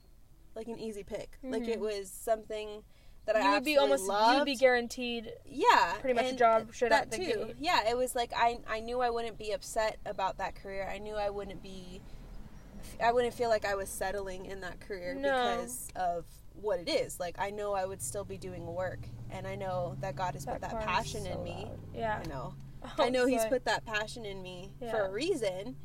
[0.54, 1.38] like an easy pick.
[1.42, 1.82] Like it Mhm.
[1.82, 2.82] was something
[3.26, 4.38] that I you would be almost loved.
[4.38, 7.24] you'd be guaranteed yeah, pretty much a job straight that out the too.
[7.24, 7.56] gate.
[7.58, 10.88] Yeah, it was like I I knew I wouldn't be upset about that career.
[10.92, 12.00] I knew I wouldn't be
[13.02, 15.20] I wouldn't feel like I was settling in that career No.
[15.30, 17.18] because of what it is.
[17.18, 20.44] Like I know I would still be doing work and I know that God has
[20.46, 21.64] put that passion so in me.
[21.66, 21.78] loud.
[21.94, 22.20] Yeah.
[22.24, 22.54] I know.
[22.82, 25.76] Oh, I know he's put that passion in me for a reason,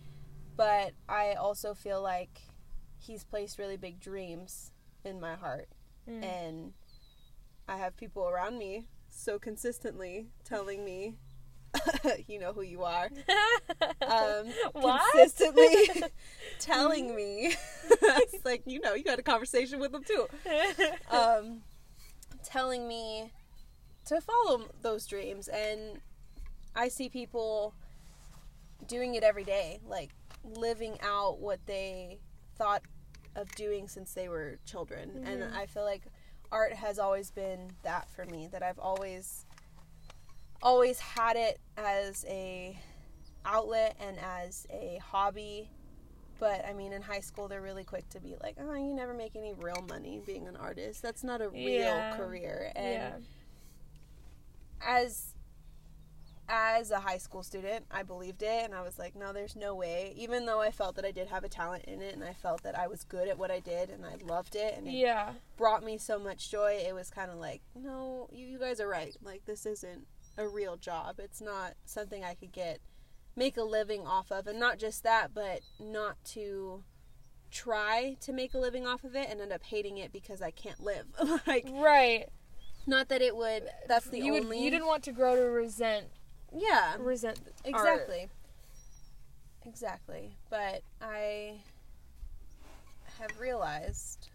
[0.57, 2.41] but I also feel like
[2.97, 4.71] he's placed really big dreams
[5.05, 5.69] in my heart
[6.09, 6.23] Mm.
[6.23, 6.73] and
[7.69, 11.15] I have people around me so consistently telling me
[12.27, 13.09] you know who you are,
[14.07, 15.01] um, what?
[15.13, 15.75] consistently
[16.59, 17.53] telling me,
[18.01, 20.27] it's like you know, you had a conversation with them too,
[21.11, 21.61] um,
[22.43, 23.31] telling me
[24.07, 25.99] to follow those dreams, and
[26.75, 27.75] I see people
[28.87, 30.09] doing it every day, like
[30.43, 32.17] living out what they
[32.57, 32.81] thought
[33.35, 35.55] of doing since they were children, and Mhm.
[35.55, 36.03] I feel like
[36.51, 38.47] art has always been that for me.
[38.51, 39.45] That I've always
[40.61, 42.77] always had it as a
[43.45, 45.69] outlet and as a hobby.
[46.39, 49.13] But I mean, in high school, they're really quick to be like, "Oh, you never
[49.13, 51.01] make any real money being an artist.
[51.01, 52.15] That's not a real Yeah.
[52.17, 53.17] career." And yeah.
[54.81, 55.33] as
[56.49, 59.75] as a high school student, I believed it, and I was like, "No, there's no
[59.75, 62.33] way." Even though I felt that I did have a talent in it, and I
[62.33, 64.91] felt that I was good at what I did, and I loved it, and it
[64.93, 65.33] Yeah.
[65.57, 66.83] brought me so much joy.
[66.85, 69.15] It was kind of like, no, you, you guys are right.
[69.21, 70.07] Like this isn't
[70.37, 71.19] a real job.
[71.19, 72.79] It's not something I could get
[73.35, 76.83] make a living off of, and not just that, but not to
[77.51, 80.51] try to make a living off of it and end up hating it because I
[80.51, 81.05] can't live.
[81.47, 82.27] like Right.
[82.85, 83.63] not that it would.
[83.87, 84.57] That's the you only.
[84.57, 86.05] would you didn't want to grow to resent
[86.55, 86.95] Yeah.
[86.99, 87.39] resent
[87.73, 87.87] art.
[87.87, 88.29] Exactly.
[89.65, 90.37] Exactly.
[90.49, 91.61] But I
[93.19, 94.29] have realized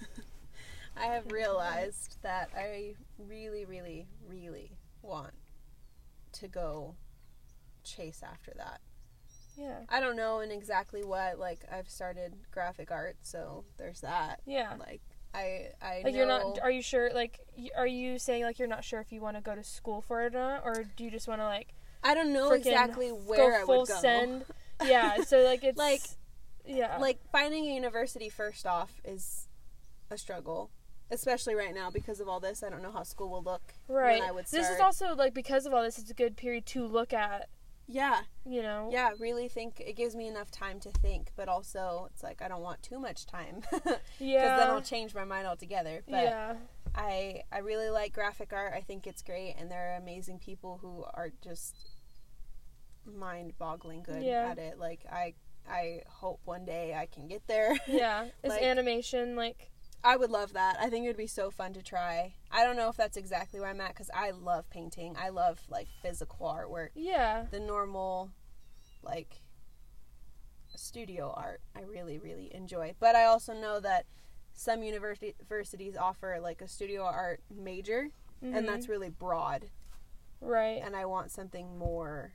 [0.96, 5.34] I have realized that I really, really, really want
[6.32, 6.94] to go
[7.84, 8.80] chase after that.
[9.56, 9.80] Yeah.
[9.88, 14.40] I don't know in exactly what, like I've started graphic art, so there's that.
[14.46, 14.74] Yeah.
[14.78, 15.02] Like
[15.34, 17.40] I I Like know you're not are you sure like
[17.76, 20.22] are you saying like you're not sure if you want to go to school for
[20.22, 23.60] it or not or do you just want to like I don't know exactly where
[23.60, 23.94] I would go.
[24.00, 24.44] send?
[24.84, 26.02] Yeah, so like it's Like-
[26.64, 26.98] yeah.
[26.98, 29.48] like finding a university first off is
[30.10, 30.70] a struggle
[31.10, 34.18] especially right now because of all this i don't know how school will look right.
[34.20, 36.66] when i would This is also like because of all this it's a good period
[36.66, 37.48] to look at,
[37.88, 38.88] yeah you know.
[38.92, 42.48] yeah really think it gives me enough time to think but also it's like i
[42.48, 44.42] don't want too much time yeah.
[44.42, 46.54] because then i'll change my mind altogether but yeah.
[46.94, 50.78] i i really like graphic art i think it's great and there are amazing people
[50.82, 51.76] who are just
[53.04, 54.48] mind-boggling good Yeah.
[54.50, 55.34] at it like i
[55.68, 58.26] i hope one day i can get there Yeah.
[58.42, 59.70] Is animation like
[60.06, 60.76] I would love that.
[60.80, 62.34] I think it would be so fun to try.
[62.52, 65.16] I don't know if that's exactly where I'm at because I love painting.
[65.18, 66.90] I love like physical artwork.
[66.94, 67.46] yeah.
[67.50, 68.30] The normal,
[69.02, 69.40] like,
[70.76, 72.94] studio art, I really, really enjoy.
[73.00, 74.06] But I also know that
[74.52, 78.10] some university- universities offer like a studio art major,
[78.42, 78.56] Mhm.
[78.56, 79.70] and that's really broad.
[80.40, 80.82] right.
[80.84, 82.34] And I want something more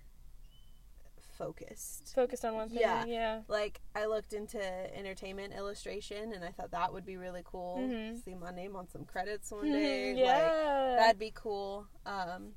[1.46, 2.14] focused.
[2.16, 2.80] Focused on one thing.
[2.82, 3.06] Yeah.
[3.06, 3.42] Yeah.
[3.48, 4.60] Like I looked into
[4.98, 7.78] entertainment illustration, and I thought that would be really cool.
[7.80, 8.24] Mhm.
[8.24, 10.14] See my name on some credits one day.
[10.14, 10.96] Like, yeah.
[11.00, 11.88] That'd be cool.
[12.06, 12.54] Um,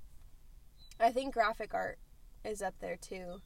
[1.01, 1.99] I think graphic art
[2.45, 3.41] is up there too.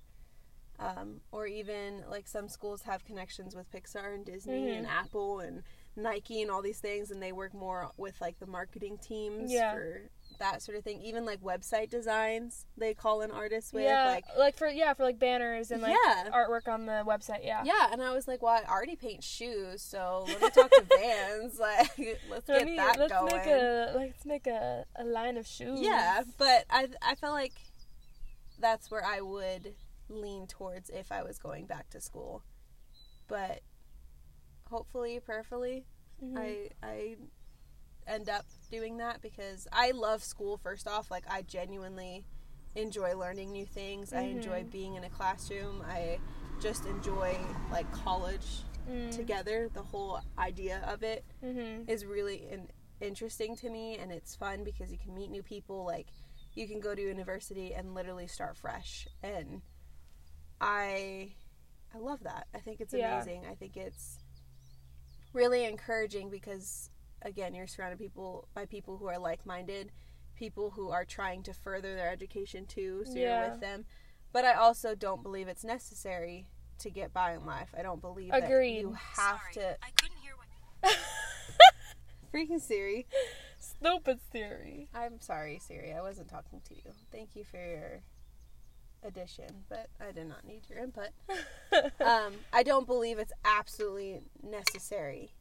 [0.81, 4.79] Um, or even like some schools have connections with Pixar and Disney Mhm.
[4.79, 5.62] and Apple and
[5.96, 9.72] Nike and all these things, and they work more with like the marketing teams Yeah.
[9.72, 11.01] for that sort of thing.
[11.03, 13.85] Even like website designs, they call in artists with.
[13.85, 16.29] yeah, Like, for yeah, for like banners and like Yeah.
[16.31, 17.44] artwork on the website.
[17.44, 17.62] Yeah.
[17.64, 20.85] yeah, and I was like, well, I already paint shoes, so let me talk to
[20.98, 21.59] Vans.
[21.59, 21.90] Like,
[22.31, 23.27] let's Let get me- that let's going.
[23.37, 25.81] make a let's make a, a line of shoes.
[25.81, 27.55] Yeah, but I I felt like
[28.59, 29.74] that's where I would
[30.09, 32.42] lean towards if I was going back to school.
[33.29, 33.61] But
[34.70, 35.85] hopefully, prayerfully,
[36.22, 36.37] Mhm.
[36.38, 37.16] I I
[38.09, 41.11] end up doing that because I love school first off.
[41.11, 42.25] Like I genuinely
[42.75, 44.12] enjoy learning new things.
[44.12, 44.71] I enjoy Mhm.
[44.71, 45.83] being in a classroom.
[45.87, 46.18] I
[46.61, 47.37] just enjoy
[47.71, 49.14] like college Mm.
[49.14, 49.68] together.
[49.75, 51.88] The whole idea of it Mhm.
[51.88, 55.85] is really in, interesting to me and it's fun because you can meet new people
[55.85, 56.07] like
[56.55, 59.62] you can go to university and literally start fresh and
[60.61, 61.31] i
[61.94, 63.14] i love that i think it's Yeah.
[63.14, 64.18] amazing i think it's
[65.33, 66.90] really encouraging because
[67.22, 69.90] again you're surrounded people by people who are like-minded
[70.37, 73.40] people who are trying to further their education too so Yeah.
[73.42, 73.85] you're with them
[74.33, 76.46] but i also don't believe it's necessary
[76.78, 78.81] to get by in life i don't believe that Agreed.
[78.81, 80.96] you have Sorry, to I couldn't hear what.
[82.33, 83.07] freaking siri
[83.61, 84.88] Stupid Siri.
[84.94, 85.92] I'm sorry, Siri.
[85.92, 86.92] I wasn't talking to you.
[87.11, 88.00] Thank you for your
[89.02, 91.09] addition, but I did not need your input.
[92.01, 95.34] Um, I don't believe it's absolutely necessary.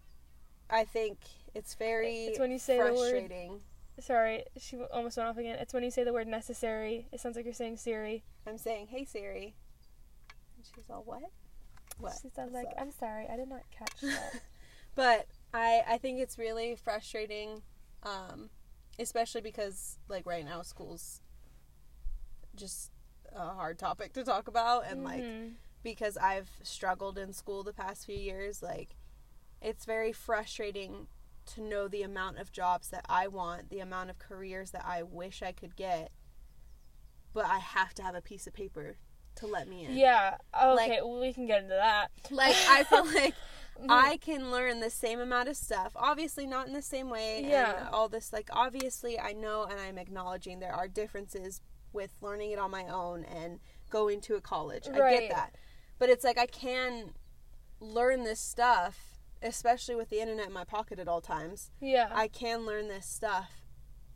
[0.70, 1.20] I think
[1.58, 3.62] it's very It's when you say the word- frustrating.
[4.00, 5.58] Sorry, she almost went off again.
[5.60, 7.08] It's when you say the word necessary.
[7.12, 8.24] It sounds like you're saying Siri.
[8.46, 9.56] I'm saying, "Hey Siri,"
[10.56, 11.24] and she's all, "What?
[11.98, 14.42] What?" She sounds like, up?" I'm sorry, I did not catch that.
[14.94, 17.64] But I I think it's really frustrating,
[18.04, 18.52] um,
[19.00, 21.22] especially because like right now schools
[22.56, 22.92] just
[23.34, 25.56] a hard topic to talk about and like Mhm.
[25.84, 28.96] because I've struggled in school the past few years, like
[29.62, 31.08] it's very frustrating
[31.48, 35.04] to know the amount of jobs that I want, the amount of careers that I
[35.04, 36.12] wish I could get,
[37.34, 38.98] but I have to have a piece of paper
[39.36, 39.96] to let me in.
[39.96, 40.38] yeah.
[40.56, 42.10] Okay, Like- well, we can get into that.
[42.32, 43.34] Like I feel like
[43.80, 43.92] Mm-hmm.
[43.92, 45.92] I can learn the same amount of stuff.
[45.96, 47.78] Obviously not in the same way Yeah.
[47.86, 51.62] and all this like obviously I know and I'm acknowledging there are differences
[51.94, 53.60] with learning it on my own and
[53.92, 54.88] going to a college.
[54.88, 55.00] Right.
[55.18, 55.56] I get that.
[56.00, 57.12] But it's like I can
[57.80, 59.07] learn this stuff,
[59.42, 61.72] especially with the internet in my pocket at all times.
[61.80, 62.10] yeah.
[62.14, 63.62] I can learn this stuff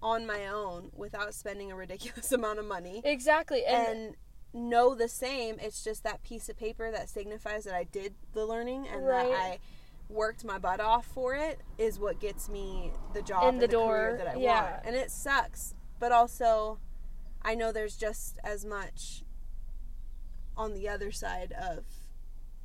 [0.01, 3.63] on my own without spending a ridiculous amount of money exactly.
[3.65, 4.15] And, and
[4.53, 5.57] know the same.
[5.59, 9.29] It's just that piece of paper that signifies that I did the learning and Right.
[9.29, 9.59] that I
[10.09, 13.61] worked my butt off for it is what gets me the job In the and
[13.61, 14.71] the door, career that I yeah.
[14.71, 14.85] want.
[14.85, 16.79] And it sucks, but also
[17.43, 19.23] I know there's just as much
[20.57, 21.85] on the other side of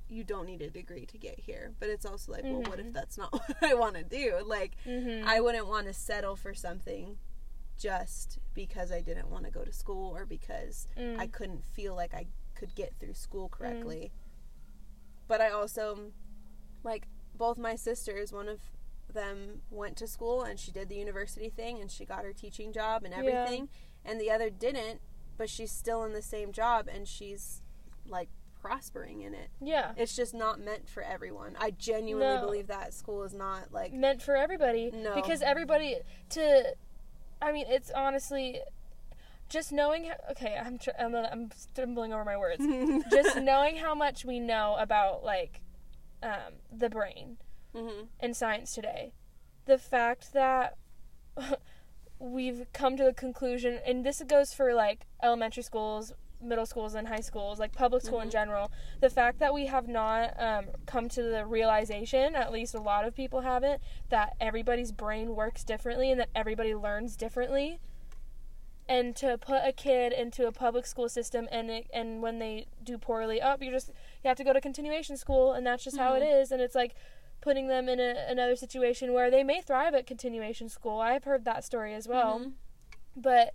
[0.08, 1.72] you don't need a degree to get here.
[1.80, 2.92] But it's also like, well, what if Mhm.
[2.92, 4.42] that's not what I want to do?
[4.44, 5.24] Like Mhm.
[5.24, 7.18] I wouldn't want to settle for something
[7.78, 11.18] just because I didn't want to go to school or because Mm.
[11.18, 14.12] I couldn't feel like I could get through school correctly.
[15.28, 16.12] But I also,
[16.84, 18.60] like, both my sisters, one of
[19.12, 22.72] them went to school and she did the university thing and she got her teaching
[22.72, 23.20] job and Yeah.
[23.20, 23.68] everything,
[24.04, 25.00] and the other didn't,
[25.36, 27.60] but she's still in the same job and she's,
[28.06, 28.28] like,
[28.66, 29.48] prospering in it.
[29.60, 29.92] yeah.
[29.96, 31.56] It's just not meant for everyone.
[31.60, 32.40] I genuinely No.
[32.44, 35.14] believe that school is not, like, meant for everybody No.
[35.14, 35.98] because everybody
[36.30, 36.74] to
[37.42, 38.60] i mean it's honestly
[39.50, 42.64] just knowing how, okay i'm tr- I'm, I'm stumbling over my words
[43.12, 45.60] just knowing how much we know about like
[46.22, 47.36] um, the brain
[47.74, 49.12] hmm in science today
[49.66, 50.78] the fact that
[52.18, 57.08] we've come to the conclusion and this goes for like elementary schools middle schools and
[57.08, 58.32] high schools like public school in Mhm.
[58.32, 58.70] general
[59.00, 63.04] the fact that we have not um, come to the realization at least a lot
[63.06, 63.80] of people haven't
[64.10, 67.80] that everybody's brain works differently and that everybody learns differently
[68.88, 72.66] and to put a kid into a public school system and it, and when they
[72.84, 73.88] do poorly up you just
[74.22, 76.40] you have to go to continuation school and that's just how it Mhm.
[76.42, 76.94] is and it's like
[77.40, 81.44] putting them in a, another situation where they may thrive at continuation school i've heard
[81.44, 82.52] that story as well Mhm.
[83.16, 83.54] but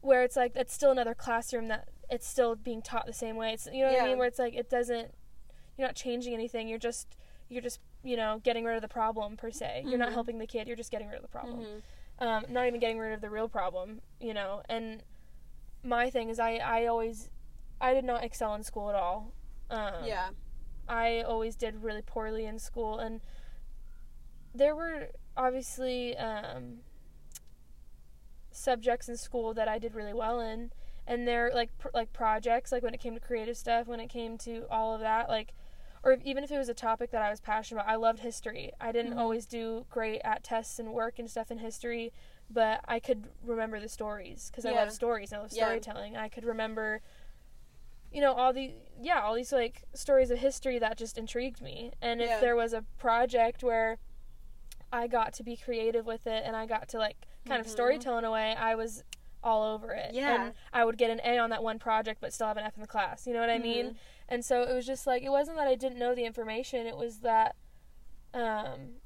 [0.00, 3.52] where it's like it's still another classroom that it's still being taught the same way
[3.52, 5.12] it's you know what i mean where it's like it doesn't
[5.76, 7.16] you're not changing anything you're just
[7.48, 10.12] you're just you know getting rid of the problem per se you're not Mhm.
[10.14, 11.82] helping the kid you're just getting rid of the problem Mhm.
[12.26, 14.60] um, not even getting rid of the real problem, you know.
[14.68, 15.02] And
[15.82, 17.30] my thing is, I I always,
[17.80, 19.32] I did not excel in school at all.
[19.70, 20.28] Um, Yeah.
[20.86, 23.22] I always did really poorly in school, and
[24.54, 26.80] there were obviously um,
[28.60, 30.70] subjects in school that I did really well in,
[31.06, 34.08] and they're like pr- like projects, like when it came to creative stuff, when it
[34.08, 35.52] came to all of that, like.
[36.02, 38.20] Or if, even if it was a topic that I was passionate about, I loved
[38.20, 38.72] history.
[38.80, 39.18] I didn't Mhm.
[39.18, 42.10] always do great at tests and work and stuff in history,
[42.48, 45.30] but I could remember the stories because I love stories.
[45.30, 45.66] I love Yeah.
[45.66, 46.16] storytelling.
[46.16, 47.02] I could remember,
[48.10, 51.92] you know, all the yeah, all these like stories of history that just intrigued me.
[52.00, 52.40] And if Yeah.
[52.40, 53.98] there was a project where
[54.90, 57.66] I got to be creative with it and I got to like kind Mhm.
[57.66, 59.02] of storytell in a way, I was
[59.42, 60.12] all over it.
[60.14, 60.46] Yeah.
[60.46, 62.74] And I would get an A on that one project but still have an F
[62.76, 63.26] in the class.
[63.26, 63.90] You know what I mean?
[63.90, 63.96] Mhm.
[64.28, 66.96] And so it was just like it wasn't that I didn't know the information, it
[66.96, 67.56] was that
[68.34, 69.00] um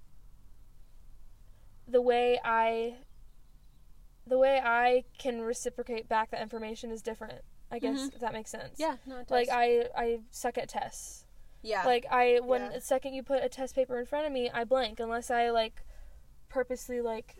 [1.86, 2.96] the way I
[4.26, 7.42] the way I can reciprocate back that information is different.
[7.70, 8.14] I guess Mhm.
[8.14, 8.78] if that makes sense.
[8.78, 8.96] Yeah.
[9.06, 9.48] No, it Like.
[9.50, 11.26] I I suck at tests.
[11.62, 11.84] yeah.
[11.84, 12.68] Like I when Yeah.
[12.70, 15.50] the second you put a test paper in front of me, I blank unless I
[15.50, 15.84] like
[16.48, 17.36] purposely like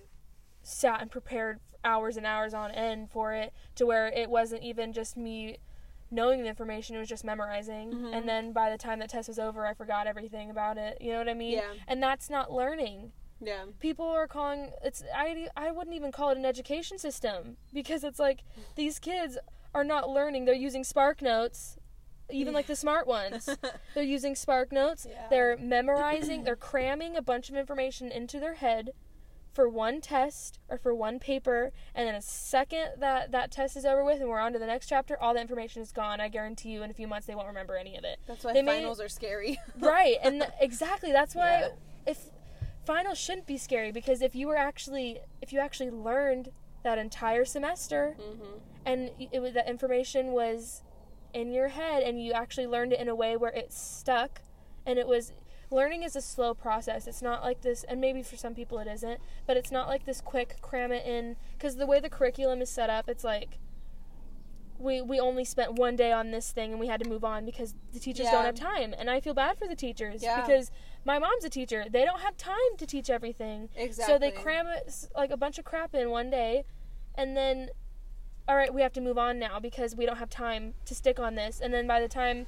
[0.65, 4.93] sat and prepared hours and hours on end for it to where it wasn't even
[4.93, 5.59] just me
[6.11, 7.91] knowing the information, it was just memorizing.
[7.93, 8.15] Mhm.
[8.17, 10.99] And then by the time that test was over, I forgot everything about it.
[11.01, 11.53] You know what I mean?
[11.59, 11.73] Yeah.
[11.89, 13.13] And that's not learning.
[13.41, 13.65] yeah.
[13.81, 18.19] People are calling it's I I wouldn't even call it an education system because it's
[18.19, 18.41] like
[18.77, 19.37] these kids
[19.75, 20.45] are not learning.
[20.45, 21.77] They're using Spark Notes,
[22.31, 23.49] even like the smart ones.
[23.95, 25.05] They're using Spark Notes.
[25.11, 25.27] Yeah.
[25.29, 28.93] They're memorizing, they're cramming a bunch of information into their head
[29.55, 33.85] for one test or for one paper, and then a second that that test is
[33.85, 36.21] over with and we're on to the next chapter, all the information is gone.
[36.21, 38.19] I guarantee you in a few months they won't remember any of it.
[38.27, 39.59] That's why They may- finals are scary.
[39.79, 41.69] right, and exactly that's why Yeah.
[42.07, 42.31] if
[42.85, 46.51] finals shouldn't be scary because if you were actually if you actually learned
[46.83, 48.59] that entire semester mm-hmm.
[48.85, 50.83] and it was that information was
[51.33, 54.43] in your head and you actually learned it in a way where it stuck
[54.85, 55.33] and it was
[55.75, 58.87] learning is a slow process it's not like this and maybe for some people it
[58.87, 62.63] isn't but it's not like this quick cram it in because the way the curriculum
[62.63, 63.59] is set up it's like
[64.79, 67.45] we we only spent one day on this thing and we had to move on
[67.45, 68.33] because the teachers Yeah.
[68.33, 70.41] don't have time and i feel bad for the teachers Yeah.
[70.41, 70.71] because
[71.05, 74.15] my mom's a teacher they don't have time to teach everything Exactly.
[74.15, 76.65] so they cram it, like a bunch of crap in one day
[77.15, 77.71] and then
[78.49, 81.19] all right we have to move on now because we don't have time to stick
[81.19, 82.47] on this and then by the time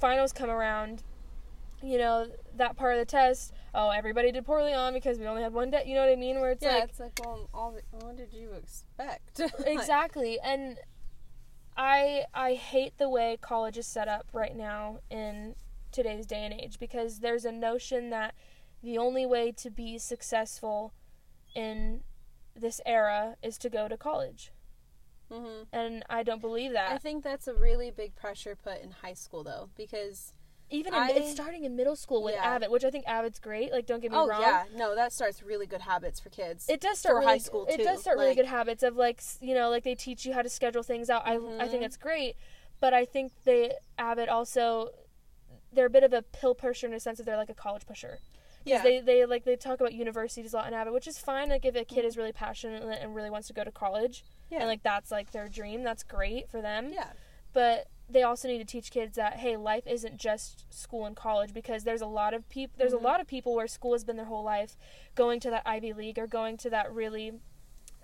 [0.00, 1.02] finals come around
[1.82, 2.26] you know
[2.56, 5.70] that part of the test oh everybody did poorly on because we only had one
[5.70, 7.82] day you know what i mean where it's yeah, like it's like, well, all the,
[8.04, 9.40] what did you expect?
[9.66, 10.78] exactly and
[11.76, 15.54] i i hate the way college is set up right now in
[15.90, 18.34] today's day and age because there's a notion that
[18.82, 20.92] the only way to be successful
[21.54, 22.00] in
[22.54, 24.52] this era is to go to college
[25.32, 26.92] hmm and i don't believe that.
[26.92, 30.34] I think that's a really big pressure put in high school though, because
[30.72, 32.54] even in, I- it's starting in middle school with Yeah.
[32.54, 35.12] avid which i think avid's great like don't get me oh wrong yeah, no, that
[35.12, 36.68] starts really good habits for kids.
[36.68, 37.72] it does start for really, high school, Too.
[37.80, 40.42] It does start really good habits of like you know like they teach you how
[40.42, 41.22] to schedule things out.
[41.26, 41.86] I I think Mhm.
[41.86, 42.36] it's great,
[42.80, 44.90] but I think they AVID also
[45.72, 47.86] they're a bit of a pill pusher in a sense that they're like a college
[47.86, 48.18] pusher.
[48.64, 51.48] yeah, They they like they talk about universities a lot in AVID, which is fine.
[51.48, 54.58] Like if a kid is really passionate and really wants to go to college, yeah,
[54.60, 56.90] and like that's like their dream, that's great for them.
[56.92, 57.10] yeah,
[57.52, 61.52] But they also need to teach kids that hey, life isn't just school and college
[61.54, 63.00] because there's a lot of people there's Mhm.
[63.00, 64.76] a lot of people where school has been their whole life,
[65.14, 67.40] going to that Ivy League or going to that really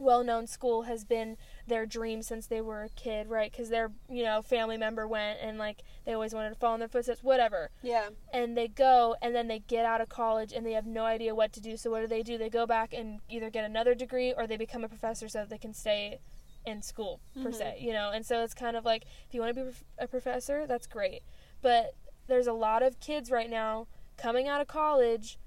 [0.01, 1.37] well-known school has been
[1.67, 3.53] their dream since they were a kid, right?
[3.53, 6.81] Cuz their, you know, family member went and like they always wanted to follow in
[6.81, 7.71] their footsteps, whatever.
[7.83, 11.05] yeah, And they go and then they get out of college and they have no
[11.05, 11.77] idea what to do.
[11.77, 12.39] So what do they do?
[12.39, 15.51] They go back and either get another degree or they become a professor so that
[15.51, 16.21] they can stay
[16.65, 17.55] in school per Mhm.
[17.55, 18.11] se, you know.
[18.11, 21.23] And so it's kind of like if you want to be a professor, that's great.
[21.63, 21.95] But
[22.27, 23.87] there's a lot of kids right now
[24.17, 25.39] coming out of college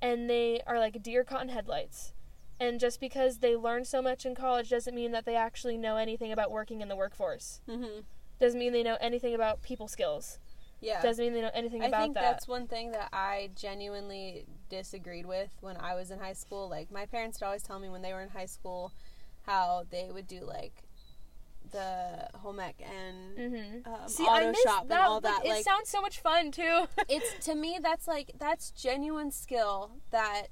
[0.00, 2.14] and they are like deer caught in headlights.
[2.58, 5.96] And just because they learn so much in college doesn't mean that they actually know
[5.96, 7.60] anything about working in the workforce.
[7.66, 8.00] hmm
[8.40, 10.38] Doesn't mean they know anything about people skills.
[10.80, 11.00] yeah.
[11.02, 15.26] Doesn't mean they know anything I about think that's one thing that I genuinely disagreed
[15.26, 16.68] with when I was in high school.
[16.68, 18.92] Like my parents would always tell me when they were in high school
[19.46, 20.72] how they would do like
[21.70, 23.88] the home ec and Mm-hmm.
[23.92, 24.94] um, See, I auto shop that.
[24.98, 25.40] and all like, that.
[25.44, 26.86] it Like sounds so much fun too.
[27.08, 30.48] it's to me that's like that's genuine skill that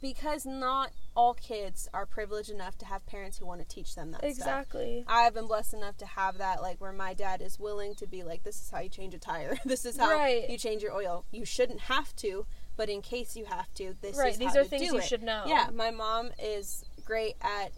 [0.00, 4.10] because not all kids are privileged enough to have parents who want to teach them
[4.10, 4.30] that stuff.
[4.30, 5.04] exactly.
[5.08, 8.06] I have been blessed enough to have that, like where my dad is willing to
[8.06, 9.56] be like, "This is how you change a tire.
[9.64, 10.48] this is how Right.
[10.50, 11.24] you change your oil.
[11.30, 12.44] You shouldn't have to,
[12.76, 14.32] but in case you have to, this Right.
[14.32, 15.44] is These are things you it." should know.
[15.46, 17.72] Yeah, my mom is great at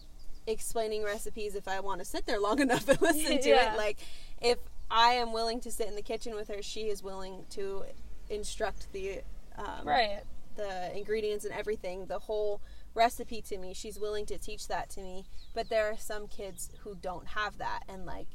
[0.46, 3.74] explaining recipes if I want to sit there long enough and listen to Yeah.
[3.74, 3.76] it.
[3.76, 3.98] Like,
[4.40, 4.58] if
[4.90, 7.84] I am willing to sit in the kitchen with her, she is willing to
[8.30, 9.20] instruct the
[9.56, 10.20] um, Right.
[10.56, 12.60] the ingredients and everything, the whole
[12.94, 13.72] recipe to me.
[13.74, 15.24] She's willing to teach that to me.
[15.54, 18.26] But there are some kids who don't have that, and like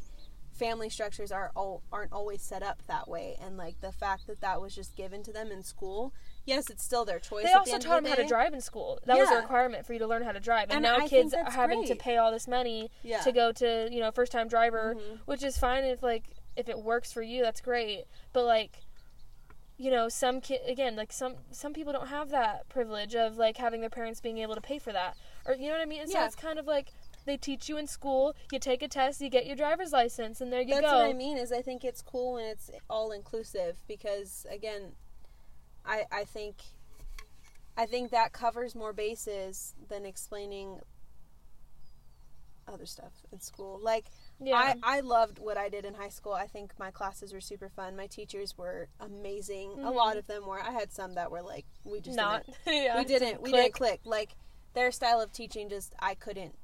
[0.53, 3.37] family structures are all, aren't always set up that way.
[3.43, 6.13] And like the fact that that was just given to them in school,
[6.55, 7.43] yes, it's still their choice.
[7.43, 8.99] They the also of taught the them how to drive in school.
[9.05, 10.69] That was a requirement for you to learn how to drive.
[10.69, 13.19] And, And now I kids are having to pay all this money Yeah.
[13.21, 15.19] to go to, you know, first time driver, Mhm.
[15.25, 16.25] which is fine if like
[16.55, 18.05] if it works for you, that's great.
[18.33, 18.79] But like
[19.77, 23.57] you know, some kid again, like some some people don't have that privilege of like
[23.57, 25.17] having their parents being able to pay for that.
[25.45, 26.01] Or you know what I mean?
[26.01, 26.25] And so Yeah.
[26.27, 26.91] it's kind of like
[27.25, 30.51] they teach you in school, you take a test, you get your driver's license, and
[30.53, 30.87] there you That's go.
[30.87, 31.37] That's what I mean.
[31.37, 34.95] Is I think it's cool when it's all inclusive because again,
[35.85, 36.55] I I think
[37.77, 40.79] I think that covers more bases than explaining
[42.67, 43.79] other stuff in school.
[43.81, 44.05] Like
[44.39, 44.55] Yeah.
[44.55, 46.33] I I loved what I did in high school.
[46.33, 47.95] I think my classes were super fun.
[47.95, 49.73] My teachers were amazing.
[49.73, 49.95] A Mhm.
[49.95, 50.61] lot of them were.
[50.61, 52.45] I had some that were like we just not.
[52.45, 53.63] didn't, yeah, we didn't we click.
[53.63, 54.01] didn't click.
[54.05, 54.35] Like
[54.73, 56.55] their style of teaching just I couldn't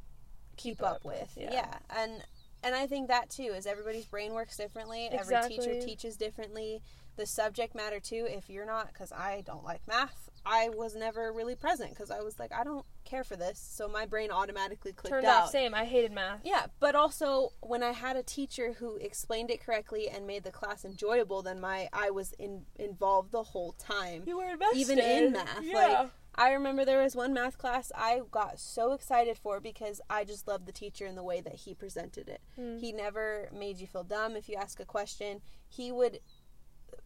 [0.55, 1.33] keep, Keep up, up with.
[1.35, 1.51] Yeah.
[1.51, 1.79] yeah.
[1.89, 2.23] And
[2.63, 5.09] and I think that too is everybody's brain works differently.
[5.11, 6.81] Every teacher teaches differently.
[7.17, 8.25] The subject matter too.
[8.29, 12.21] If you're not, because I don't like math, I was never really present because I
[12.21, 15.43] was like, I don't care for this, so my brain automatically clicked Turned out.
[15.45, 15.49] off.
[15.51, 15.73] Same.
[15.73, 16.41] I hated math.
[16.45, 20.51] Yeah, but also when I had a teacher who explained it correctly and made the
[20.51, 24.23] class enjoyable, then my I was in, involved the whole time.
[24.25, 24.77] You were invested.
[24.79, 25.73] Even in math, Yeah.
[26.01, 26.09] like
[26.39, 30.47] I remember there was one math class I got so excited for because I just
[30.47, 32.41] loved the teacher and the way that he presented it.
[32.59, 32.79] Mm.
[32.79, 35.41] He never made you feel dumb if you ask a question.
[35.67, 36.19] He would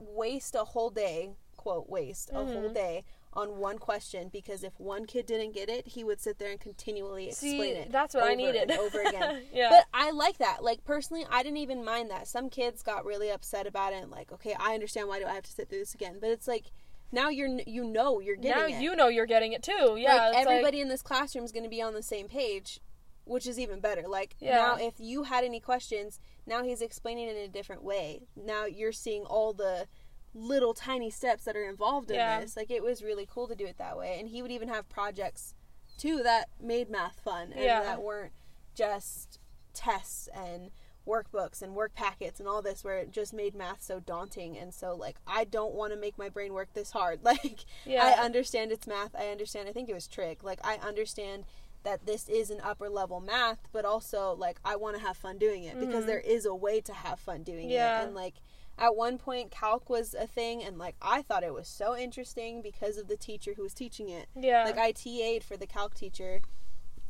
[0.02, 2.74] waste a whole day, quote, waste a whole Mhm.
[2.74, 6.52] day on one question because if one kid didn't get it, he would sit there
[6.52, 7.91] and continually explain See, it.
[7.91, 8.70] that's what I needed.
[8.70, 9.43] and over again.
[9.54, 9.70] yeah.
[9.70, 10.64] But I like that.
[10.64, 12.28] Like personally, I didn't even mind that.
[12.28, 15.34] Some kids got really upset about it and like, okay, I understand why do I
[15.34, 16.18] have to sit through this again?
[16.20, 16.66] But it's like
[17.14, 18.82] now you're you know you're getting now it.
[18.82, 19.95] you know you're getting it too.
[19.97, 20.30] Yeah.
[20.30, 22.80] like everybody in this classroom is going to be on the same page.
[23.26, 24.07] Which is even better.
[24.07, 24.55] Like Yeah.
[24.57, 28.24] now, if you had any questions, now he's explaining it in a different way.
[28.36, 29.88] Now you're seeing all the
[30.34, 32.39] little tiny steps that are involved in Yeah.
[32.41, 32.55] this.
[32.55, 34.17] Like it was really cool to do it that way.
[34.19, 35.53] And he would even have projects
[35.97, 37.82] too that made math fun and Yeah.
[37.84, 38.34] that weren't
[38.74, 39.39] just
[39.74, 40.72] tests and
[41.07, 44.72] workbooks and work packets and all this where it just made math so daunting and
[44.74, 47.19] so like I don't want to make my brain work this hard.
[47.24, 48.05] Like Yeah.
[48.17, 49.15] I understand it's math.
[49.15, 49.67] I understand.
[49.67, 50.43] I think it was trick.
[50.43, 51.45] Like I understand
[51.84, 55.38] that this is an upper level math, but also like I want to have fun
[55.38, 56.07] doing it because Mhm.
[56.07, 58.01] there is a way to have fun doing Yeah.
[58.01, 58.05] it.
[58.05, 58.36] And like
[58.77, 62.61] at one point calc was a thing and like I thought it was so interesting
[62.61, 64.27] because of the teacher who was teaching it.
[64.36, 64.63] yeah.
[64.63, 66.41] Like I TA'd for the calc teacher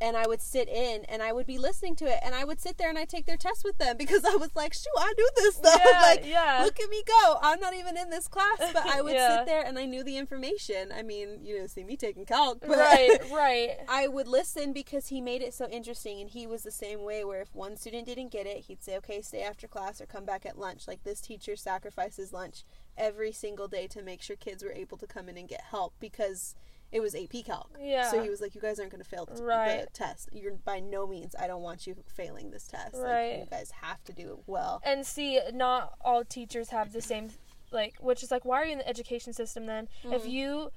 [0.02, 2.60] and I would sit in and I would be listening to it and I would
[2.60, 5.14] sit there and I take their test with them because I was like, shoot, I
[5.16, 5.80] knew this stuff.
[5.92, 6.62] yeah, like yeah.
[6.64, 7.38] look at me go.
[7.40, 9.38] I'm not even in this class, but I would Yeah.
[9.38, 10.90] sit there and I knew the information.
[10.92, 13.76] I mean, you didn't see me taking calc, but right, right.
[13.88, 17.24] I would listen because he made it so interesting and he was the same way
[17.24, 20.24] where if one student didn't get it, he'd say, "Okay, stay after class or come
[20.24, 22.64] back at lunch." Like this teacher sacrifices lunch
[22.96, 25.94] every single day to make sure kids were able to come in and get help
[26.00, 26.54] because
[26.92, 27.70] it was AP Calc.
[27.80, 28.10] Yeah.
[28.10, 30.28] So he was like, "You guys aren't going to fail the, the test.
[30.32, 31.34] You're by no means.
[31.38, 32.94] I don't want you failing this test.
[32.94, 37.00] Like, you guys have to do it well." and see not all teachers have the
[37.00, 37.30] same
[37.70, 40.30] like which is like why are you in the education system then if Mhm.
[40.30, 40.70] you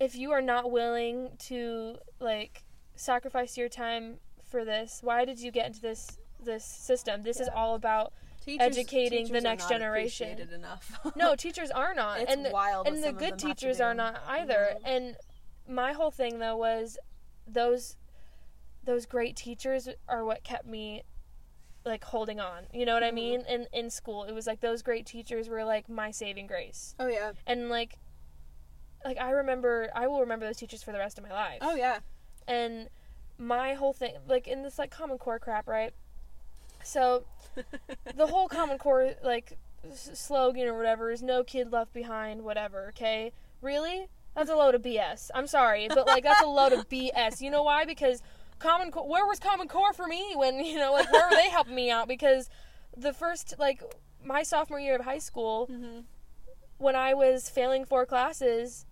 [0.00, 2.64] if you are not willing to like
[2.96, 4.18] sacrifice your time
[4.50, 8.12] for this why did you get into this this system this is all about
[8.46, 10.60] Teachers- educating the teachers are next generation.
[11.16, 12.86] no teachers are not it's and wild.
[12.86, 14.80] and the good them have to teachers are not either Mhm.
[14.84, 15.16] and
[15.68, 16.96] my whole thing though was
[17.46, 17.96] those
[18.84, 21.02] those great teachers are what kept me
[21.84, 23.14] like holding on you know what i Mhm.
[23.14, 26.94] mean in in school it was like those great teachers were like my saving grace
[27.00, 27.32] Oh yeah.
[27.48, 27.98] and like
[29.04, 31.74] like i remember i will remember those teachers for the rest of my life Oh
[31.74, 31.98] yeah.
[32.46, 32.88] and
[33.38, 35.92] my whole thing like in this like common core crap right
[36.86, 37.24] so
[38.16, 39.58] the whole common core like
[39.90, 43.32] s- slogan or whatever is no kid left behind whatever okay?
[43.60, 44.08] Really?
[44.34, 47.50] That's a load of bs i'm sorry but like that's a load of bs you
[47.50, 47.84] know why?
[47.86, 48.22] Because
[48.58, 51.48] common core where was common core for me when you know like where were they
[51.50, 52.06] helping me out?
[52.08, 52.48] Because
[52.96, 53.82] the first like
[54.24, 56.00] my sophomore year of high school hmm
[56.78, 58.84] when i was failing four classes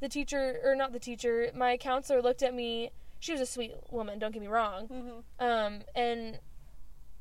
[0.00, 3.72] the teacher or not the teacher my counselor looked at me she was a sweet
[3.90, 4.86] woman don't get me wrong.
[4.86, 6.38] Hmm um, and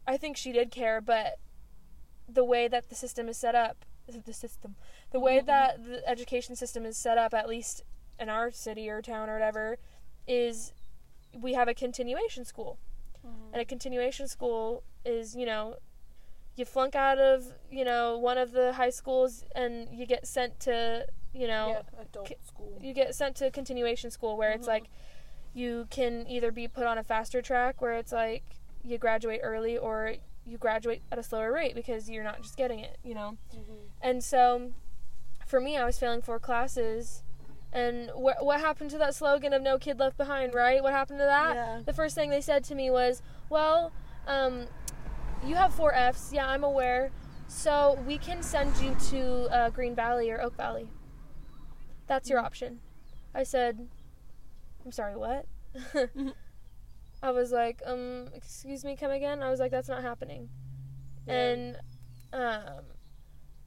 [0.06, 1.39] I think she did care, but
[2.28, 4.76] the way that the system is set up, the system,
[5.12, 5.45] the way Mhm.
[5.45, 7.84] that the education system is set up, at least
[8.20, 9.78] in our city or town or whatever,
[10.28, 10.74] is
[11.34, 12.78] we have a continuation school.
[13.54, 15.78] And a continuation school is, you know,
[16.56, 20.60] you flunk out of, you know, one of the high schools and you get sent
[20.62, 22.78] to, you know, yeah, adult school.
[22.82, 24.72] you get sent to continuation school where it's Mhm.
[24.72, 24.89] like
[25.54, 28.43] you can either be put on a faster track where it's like
[28.84, 30.15] you graduate early or
[30.45, 33.38] you graduate at a slower rate because you're not just getting it, you know.
[33.55, 33.77] Mhm.
[34.01, 34.73] And so
[35.45, 37.23] for me, I was failing four classes.
[37.71, 40.84] And wh- what happened to that slogan of no kid left behind, right?
[40.84, 41.55] What happened to that?
[41.55, 41.81] Yeah.
[41.86, 43.91] The first thing they said to me was, well,
[44.27, 44.67] um,
[45.45, 46.31] you have four Fs.
[46.34, 47.11] Yeah, I'm aware.
[47.47, 50.88] So we can send you to uh, Green Valley or Oak Valley.
[52.07, 52.79] That's your option.
[53.34, 53.88] I said,
[54.86, 55.45] I'm sorry, what?
[57.24, 59.41] I was like, um, excuse me, come again?
[59.41, 60.49] I was like, that's not happening.
[61.26, 61.34] Yeah.
[61.34, 61.76] And
[62.34, 62.84] um,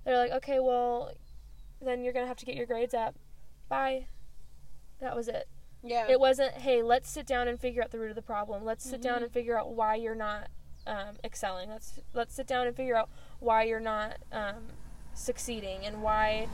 [0.04, 1.10] they're like, okay, well,
[1.80, 3.16] then you're gonna have to get your grades up.
[3.70, 4.06] Bye.
[5.00, 5.48] That was it.
[5.82, 6.06] Yeah.
[6.08, 8.62] It wasn't, hey, let's sit down and figure out the root of the problem.
[8.64, 9.24] Let's sit down Mhm.
[9.24, 10.48] and figure out why you're not
[10.86, 11.68] um, excelling.
[11.68, 13.08] Let's let's sit down and figure out
[13.40, 14.68] why you're not um,
[15.14, 16.46] succeeding and why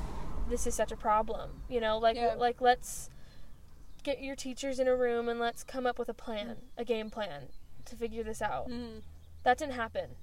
[0.48, 1.62] this is such a problem.
[1.68, 2.34] You know, like Yeah.
[2.38, 3.10] like let's
[4.02, 7.10] get your teachers in a room and let's come up with a plan, a game
[7.10, 7.48] plan
[7.84, 8.68] to figure this out.
[8.68, 9.02] Mhm.
[9.44, 10.16] That didn't happen.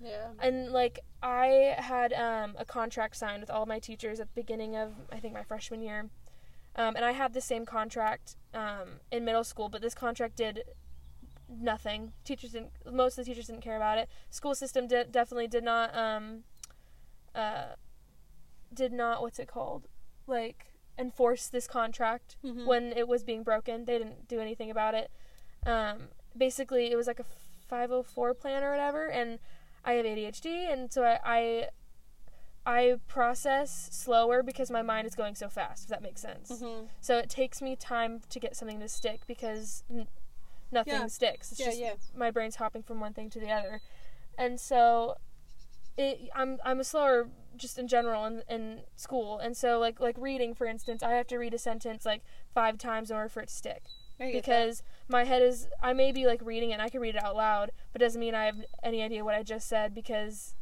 [0.00, 0.30] Yeah.
[0.38, 4.76] And like I had um, a contract signed with all my teachers at the beginning
[4.76, 6.10] of I think my freshman year,
[6.76, 10.62] um, and I had the same contract um, in middle school, but this contract did
[11.48, 12.12] nothing.
[12.24, 12.70] Teachers didn't.
[12.90, 14.08] Most of the teachers didn't care about it.
[14.30, 15.94] School system did, definitely did not.
[15.96, 16.44] Um,
[17.34, 17.74] uh,
[18.72, 19.88] did not what's it called?
[20.26, 20.67] Like
[20.98, 22.66] enforce this contract Mhm.
[22.66, 23.84] when it was being broken.
[23.84, 25.10] They didn't do anything about it.
[25.64, 27.24] Um, basically, it was like a
[27.68, 29.38] 504 plan or whatever, and
[29.84, 31.68] I have ADHD, and so I, I
[32.66, 35.84] I process slower because my mind is going so fast.
[35.84, 36.50] If that makes sense.
[36.52, 36.88] Mhm.
[37.00, 40.06] So it takes me time to get something to stick because n-
[40.70, 41.06] nothing Yeah.
[41.06, 41.50] sticks.
[41.52, 41.94] It's Yeah, just yeah.
[42.14, 43.80] my brain's hopping from one thing to the other,
[44.36, 45.16] and so
[45.98, 50.16] it, I'm I'm a slower just in general in, in school, and so like like
[50.18, 52.22] reading for instance, I have to read a sentence like
[52.54, 53.82] five times in order for it to stick.
[54.32, 57.22] Because my head is I may be like reading it and I can read it
[57.22, 60.54] out loud, but doesn't mean I have any idea what I just said because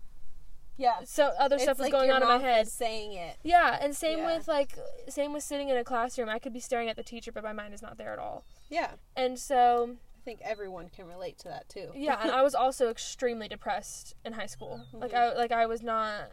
[0.79, 2.69] yeah, so other stuff It's is like going on in my head.
[2.69, 3.37] saying it.
[3.43, 4.37] Yeah, and same Yeah.
[4.37, 4.77] with like
[5.09, 6.29] same with sitting in a classroom.
[6.29, 8.45] I could be staring at the teacher, but my mind is not there at all.
[8.69, 9.97] Yeah, And so
[10.27, 11.91] think everyone can relate to that too.
[11.95, 14.83] yeah, and I was also extremely depressed in high school.
[14.93, 15.17] Like Mhm.
[15.17, 16.33] I like I was not,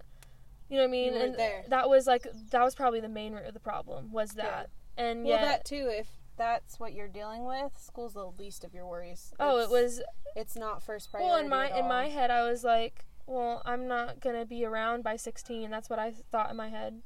[0.68, 1.14] you know what I mean.
[1.16, 1.64] And there.
[1.70, 4.70] that was like that was probably the main root of the problem was that.
[4.98, 5.88] And Well, yeah, that too.
[5.90, 9.32] If that's what you're dealing with, school's the least of your worries.
[9.40, 10.02] oh, it was
[10.36, 11.30] It's not first priority.
[11.30, 15.04] well in my in my head I was like, well, I'm not gonna be around
[15.04, 15.70] by 16.
[15.70, 17.04] That's what I thought in my head.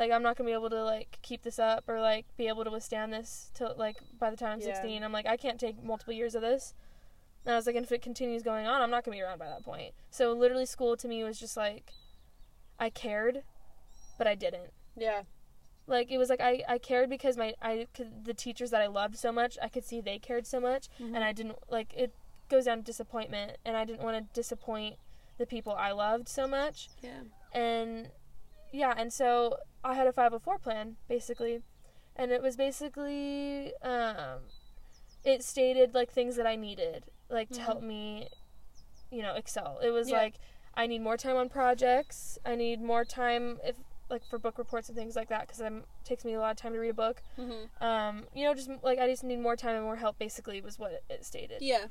[0.00, 2.64] Like I'm not gonna be able to like keep this up or like be able
[2.64, 4.72] to withstand this till like by the time I'm Yeah.
[4.74, 5.04] 16.
[5.04, 6.74] I'm like I can't take multiple years of this.
[7.44, 9.38] And I was like, and if it continues going on, I'm not gonna be around
[9.38, 9.92] by that point.
[10.10, 11.92] So literally, school to me was just like,
[12.78, 13.42] I cared,
[14.18, 14.72] but I didn't.
[14.96, 15.22] Yeah,
[15.86, 18.86] Like it was like I, I cared because my I could, the teachers that I
[18.86, 21.14] loved so much I could see they cared so much Mm-hmm.
[21.14, 22.12] and I didn't like it
[22.48, 24.96] goes down to disappointment and I didn't want to disappoint
[25.38, 27.20] the people I loved so much yeah,
[27.52, 28.08] and
[28.72, 31.62] yeah and so I had a 504 plan basically
[32.16, 34.40] and it was basically um
[35.24, 37.64] it stated like things that I needed like to Mhm.
[37.64, 38.28] help me
[39.10, 40.18] you know excel it was Yeah.
[40.18, 40.34] like
[40.74, 43.76] I need more time on projects I need more time if
[44.08, 45.72] like for book reports and things like that because it
[46.04, 47.84] takes me a lot of time to read a book mm-hmm.
[47.84, 50.78] um you know just like I just need more time and more help basically was
[50.78, 51.86] what it stated yeah,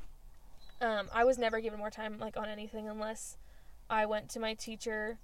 [0.82, 3.38] um, I was never given more time like on anything unless
[3.89, 5.17] I went to my teacher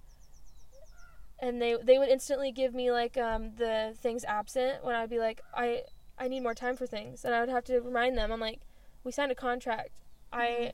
[1.39, 5.19] and they they would instantly give me like um, the things absent when I'd be
[5.19, 5.83] like I
[6.17, 7.25] I need more time for things.
[7.25, 8.61] And I would have to remind them I'm like
[9.03, 9.89] we signed a contract.
[10.31, 10.73] I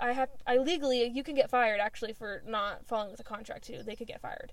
[0.00, 3.64] I have I legally you can get fired actually for not following with a contract
[3.64, 3.82] too.
[3.84, 4.52] They could get fired.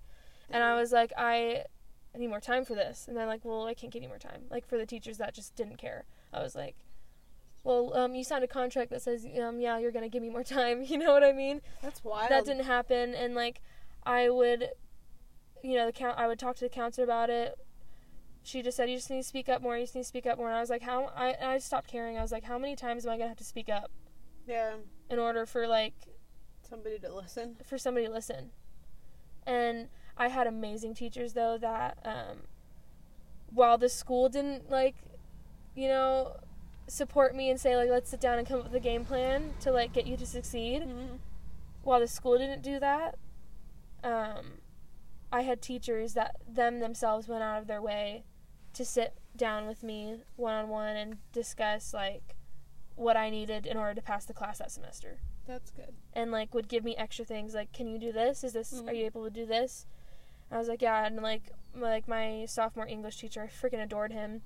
[0.49, 1.66] And I was like I
[2.14, 3.08] I need more time for this.
[3.08, 4.43] And they're like well I can't give you more time.
[4.49, 6.06] Like for the teachers that just didn't care.
[6.34, 6.76] I was like
[7.64, 10.43] well, um, you signed a contract that says, um, yeah, you're gonna give me more
[10.60, 10.84] time.
[10.84, 11.62] You know what I mean?
[11.82, 12.30] that's wild.
[12.30, 13.62] That didn't happen, and like,
[14.04, 14.70] I would,
[15.64, 16.18] you know, the count.
[16.18, 17.57] I would talk to the counselor about it.
[18.43, 19.78] She just said, you just need to speak up more.
[19.78, 20.47] You just need to speak up more.
[20.47, 21.12] And I was like, how?
[21.16, 22.18] I I stopped caring.
[22.18, 23.91] I was like, how many times am I gonna have to speak up
[24.47, 24.74] Yeah,
[25.09, 25.93] in order for like
[26.68, 27.57] somebody to listen.
[27.64, 28.51] for somebody to listen?
[29.45, 32.43] And I had amazing teachers though that, um,
[33.53, 34.95] while the school didn't like,
[35.76, 36.38] you know,
[36.88, 39.53] support me and say like let's sit down and come up with a game plan
[39.62, 41.16] to like get you to succeed Mm-hmm.
[41.84, 43.16] while the school didn't do that
[44.03, 44.59] um
[45.32, 48.24] i had teachers that them themselves went out of their way
[48.74, 52.36] to sit down with me one-on-one and discuss like
[52.96, 55.20] what i needed in order to pass the class that semester.
[55.48, 55.94] That's good.
[56.14, 58.44] and like would give me extra things like can you do this?
[58.44, 58.98] Is this are Mhm.
[58.98, 59.86] you able to do this?
[60.52, 61.06] I was like yeah.
[61.06, 64.42] And like my, like my sophomore english teacher i freaking adored him.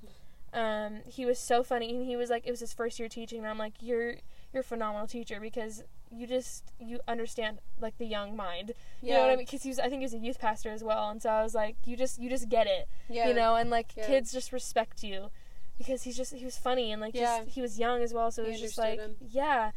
[0.53, 3.39] Um he was so funny and he was like it was his first year teaching
[3.39, 4.15] and i'm like you're
[4.53, 5.83] you're a phenomenal teacher because
[6.15, 9.69] you just you understand like the young mind you know what i mean because he
[9.69, 11.75] was i think he was a youth pastor as well and so i was like
[11.85, 13.27] you just you just get it Yeah.
[13.27, 14.07] you know and like Yeah.
[14.07, 15.29] kids just respect you
[15.77, 17.39] because he's just he was funny and like Yeah.
[17.39, 19.15] just he was young as well so it was just like him.
[19.19, 19.71] yeah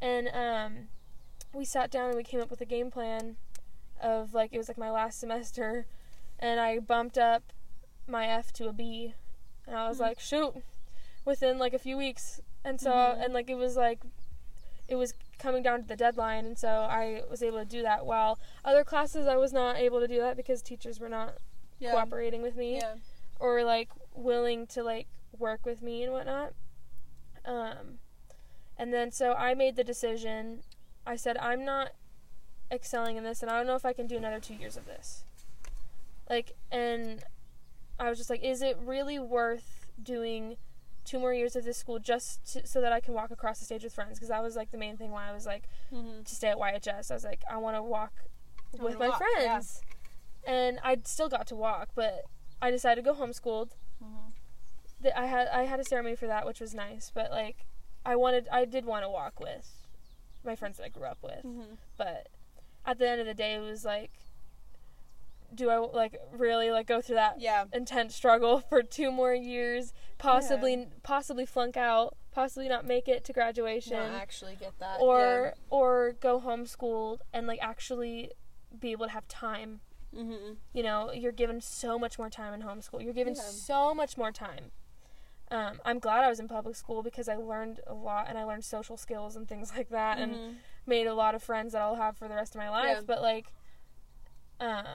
[0.00, 0.88] and um
[1.54, 3.36] we sat down and we came up with a game plan
[4.00, 5.86] of like it was like my last semester
[6.38, 7.42] and i bumped up
[8.08, 9.14] my f to a b
[9.66, 10.02] and i was Mhm.
[10.02, 10.54] like shoot
[11.24, 13.24] within like a few weeks and so Mhm.
[13.24, 14.00] and like it was like
[14.88, 15.12] it was
[15.46, 18.82] coming down to the deadline and so i was able to do that while other
[18.82, 21.34] classes i was not able to do that because teachers were not
[21.78, 21.92] Yeah.
[21.92, 22.94] cooperating with me Yeah.
[23.38, 25.06] or like willing to like
[25.38, 26.52] work with me and whatnot.
[27.44, 27.98] Um,
[28.78, 30.62] and then so I made the decision.
[31.06, 31.92] I said I'm not
[32.72, 34.86] excelling in this, and I don't know if I can do another two years of
[34.86, 35.22] this.
[36.28, 37.22] Like, and
[38.00, 40.56] I was just like, is it really worth doing
[41.06, 43.64] two more years of this school just to, so that I can walk across the
[43.64, 44.18] stage with friends?
[44.18, 46.22] Because that was like the main thing why I was like Mm-hmm.
[46.24, 47.10] to stay at YHS.
[47.10, 48.12] I was like, I want to walk
[48.78, 49.46] I with my walk, yeah.
[49.46, 49.80] friends.
[50.46, 52.24] And I still got to walk, but
[52.60, 53.70] I decided to go homeschooled.
[54.02, 54.30] Mm-hmm.
[55.02, 57.10] Th- I had I had a ceremony for that, which was nice.
[57.14, 57.66] But like,
[58.04, 59.86] I wanted I did want to walk with
[60.44, 61.44] my friends that I grew up with.
[61.44, 61.74] Mm-hmm.
[61.96, 62.28] But
[62.84, 64.12] at the end of the day, it was like,
[65.54, 67.64] do I like really like go through that Yeah.
[67.72, 73.32] intense struggle for two more years, possibly possibly flunk out, possibly not make it to
[73.32, 74.98] graduation, Not actually get that.
[75.00, 78.32] or or go homeschooled and like actually
[78.78, 79.80] be able to have time
[80.16, 80.54] Mm-hmm.
[80.72, 83.42] you know you're given so much more time in homeschool you're given Yeah.
[83.42, 84.70] so much more time
[85.50, 88.44] um, i'm glad i was in public school because i learned a lot and i
[88.44, 90.52] learned social skills and things like that and Mm-hmm.
[90.86, 93.00] made a lot of friends that i'll have for the rest of my life Yeah.
[93.06, 93.52] but like
[94.60, 94.86] um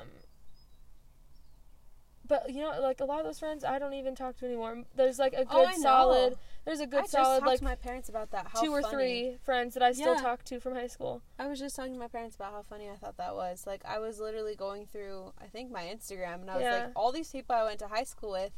[2.31, 4.83] but you know like a lot of those friends i don't even talk to anymore
[4.95, 5.81] there's like a Oh, good I know.
[5.81, 6.33] solid
[6.65, 8.47] there's a good just solid like to my parents about that.
[8.53, 8.93] How two or funny.
[8.95, 10.21] three friends that I still Yeah.
[10.21, 11.23] talk to from high school.
[11.39, 13.65] I was just talking to my parents about how funny I thought that was.
[13.65, 16.75] Like I was literally going through, I think my Instagram, and I was Yeah.
[16.75, 18.53] like, all these people I went to high school with,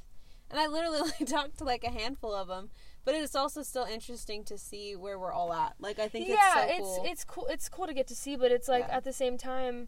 [0.51, 2.69] and I literally like talked to like a handful of them.
[3.05, 5.75] But it's also still interesting to see where we're all at.
[5.79, 7.05] Like I think yeah, it's so it's cool.
[7.05, 7.47] it's cool.
[7.47, 8.97] It's cool to get to see, but it's like Yeah.
[8.97, 9.87] at the same time,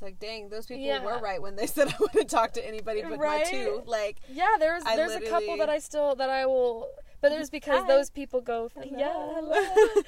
[0.00, 1.04] It's like, dang, those people Yeah.
[1.04, 3.44] were right when they said I wouldn't talk to anybody but Right?
[3.44, 3.82] my two.
[3.84, 4.56] Like, yeah.
[4.58, 6.88] There's I there's a couple that I still that I will,
[7.20, 7.86] but it's because Hi.
[7.86, 8.70] those people go.
[8.74, 8.98] Hello.
[8.98, 10.02] Yeah, hello.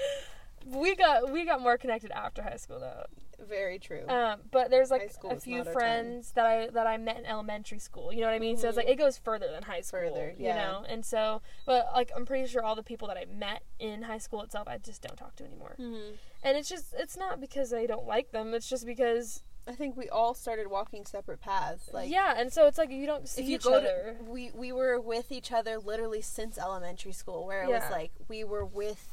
[0.80, 3.05] we got we got more connected after high school though.
[3.47, 4.07] very true.
[4.09, 7.26] Um, but there's like a few not our friends that I that I met in
[7.26, 8.14] elementary school.
[8.14, 8.57] You know what I mean?
[8.57, 10.01] So it's like it goes further than high school.
[10.01, 13.26] Further, You know, and so but like I'm pretty sure all the people that I
[13.26, 15.74] met in high school itself, I just don't talk to anymore.
[15.76, 16.12] hmm
[16.43, 18.55] And it's just it's not because I don't like them.
[18.55, 21.88] It's just because I think we all started walking separate paths.
[21.92, 22.34] Like, yeah.
[22.36, 24.16] And so it's like you don't see if you each other.
[24.18, 28.10] to we we were with each other literally since elementary school where it was like
[28.28, 29.08] we were with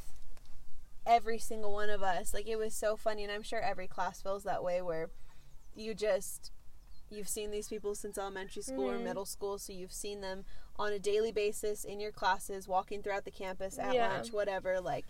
[1.06, 4.22] every single one of us like it was so funny and i'm sure every class
[4.22, 5.10] feels that way where
[5.74, 6.52] you just
[7.10, 9.04] you've seen these people since elementary school or Mhm.
[9.06, 10.46] middle school so you've seen them
[10.78, 14.12] on a daily basis in your classes walking throughout the campus at Yeah.
[14.14, 15.06] lunch whatever like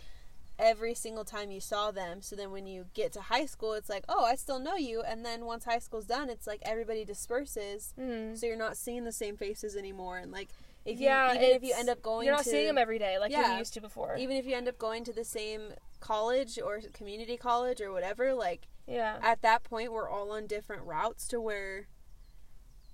[0.60, 3.90] every single time you saw them so then when you get to high school it's
[3.90, 7.06] like oh i still know you and then once high school's done it's like everybody
[7.06, 8.38] disperses Mhm.
[8.38, 10.50] so you're not seeing the same faces anymore and like
[10.86, 13.00] if yeah, you even if you end up going you're not to seeing them every
[13.00, 13.54] day like Yeah.
[13.54, 14.16] you used to before.
[14.18, 18.34] even if you end up going to the same college or community college or whatever
[18.34, 19.18] like yeah.
[19.22, 21.88] at that point we're all on different routes to where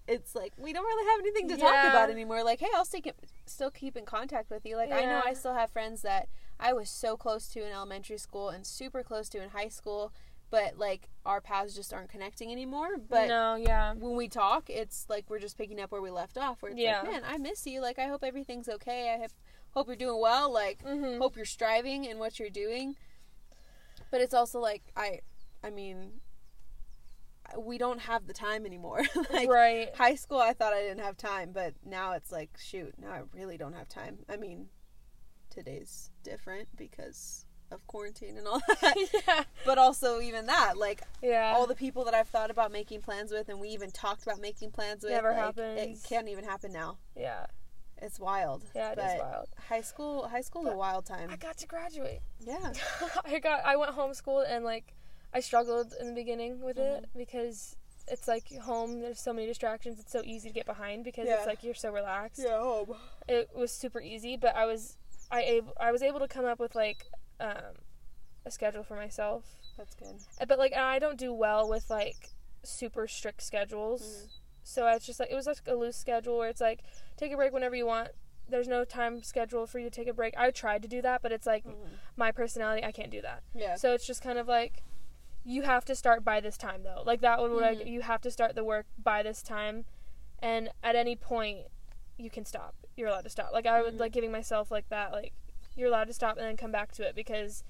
[0.07, 3.01] it's like we don't really have anything to talk about anymore like hey i'll still
[3.01, 3.15] keep,
[3.47, 6.27] still keep in contact with you like i know i still have friends that
[6.59, 10.11] i was so close to in elementary school and super close to in high school
[10.51, 13.93] but like our paths just aren't connecting anymore but no, yeah.
[13.93, 16.61] when we talk, it's like we're just picking up where we left off.
[16.61, 17.01] Where it's Yeah.
[17.01, 17.81] like, man, I miss you.
[17.81, 19.13] Like, I hope everything's okay.
[19.13, 19.31] I hope,
[19.71, 20.53] hope you're doing well.
[20.53, 21.17] Like, Mhm.
[21.17, 22.95] hope you're striving in what you're doing.
[24.11, 25.21] But it's also like, I,
[25.63, 26.21] I mean,
[27.57, 29.01] we don't have the time anymore.
[29.31, 29.93] like, right.
[29.95, 33.21] high school, I thought I didn't have time, but now it's like, shoot, now I
[33.33, 34.19] really don't have time.
[34.29, 34.67] I mean,
[35.55, 38.95] today's different because of quarantine and all that.
[39.27, 39.43] yeah.
[39.65, 41.53] but also, even that, like, Yeah.
[41.55, 44.39] all the people that I've thought about making plans with, and we even talked about
[44.39, 46.03] making plans with, Never like, happens.
[46.03, 46.97] It can't even happen now.
[47.15, 47.47] yeah.
[48.01, 48.61] It's wild.
[48.75, 49.47] Yeah, it is but wild.
[49.69, 51.29] High school, high school's a wild time.
[51.31, 52.19] I got to graduate.
[52.41, 52.73] yeah.
[53.25, 54.93] I got I went homeschooled and like
[55.33, 57.17] I struggled in the beginning with it Mm-hmm.
[57.17, 57.77] because
[58.09, 61.37] it's like home there's so many distractions it's so easy to get behind because Yeah.
[61.37, 62.41] it's like you're so relaxed.
[62.43, 62.95] Yeah, home.
[63.29, 64.97] It was super easy, but I was
[65.35, 67.05] I I was able to come up with like
[67.39, 67.75] um
[68.45, 69.43] a schedule for myself.
[69.77, 70.15] That's good.
[70.39, 72.29] Uh, But like I don't do well with like
[72.63, 74.01] super strict schedules.
[74.01, 74.29] Mhm.
[74.63, 76.83] So it's just like it was like a loose schedule where it's like
[77.17, 78.09] take a break whenever you want.
[78.47, 80.35] There's no time schedule for you to take a break.
[80.37, 81.75] I tried to do that, but it's like Mhm.
[82.15, 83.43] my personality, I can't do that.
[83.53, 83.75] Yeah.
[83.75, 84.83] So it's just kind of like
[85.43, 87.03] you have to start by this time though.
[87.05, 87.87] Like that would like Mhm.
[87.87, 89.85] you have to start the work by this time
[90.39, 91.67] and at any point
[92.17, 92.73] you can stop.
[92.95, 93.51] You're allowed to stop.
[93.53, 93.99] Like I would Mhm.
[93.99, 95.33] like giving myself like that like
[95.75, 97.63] you're allowed to stop and then come back to it because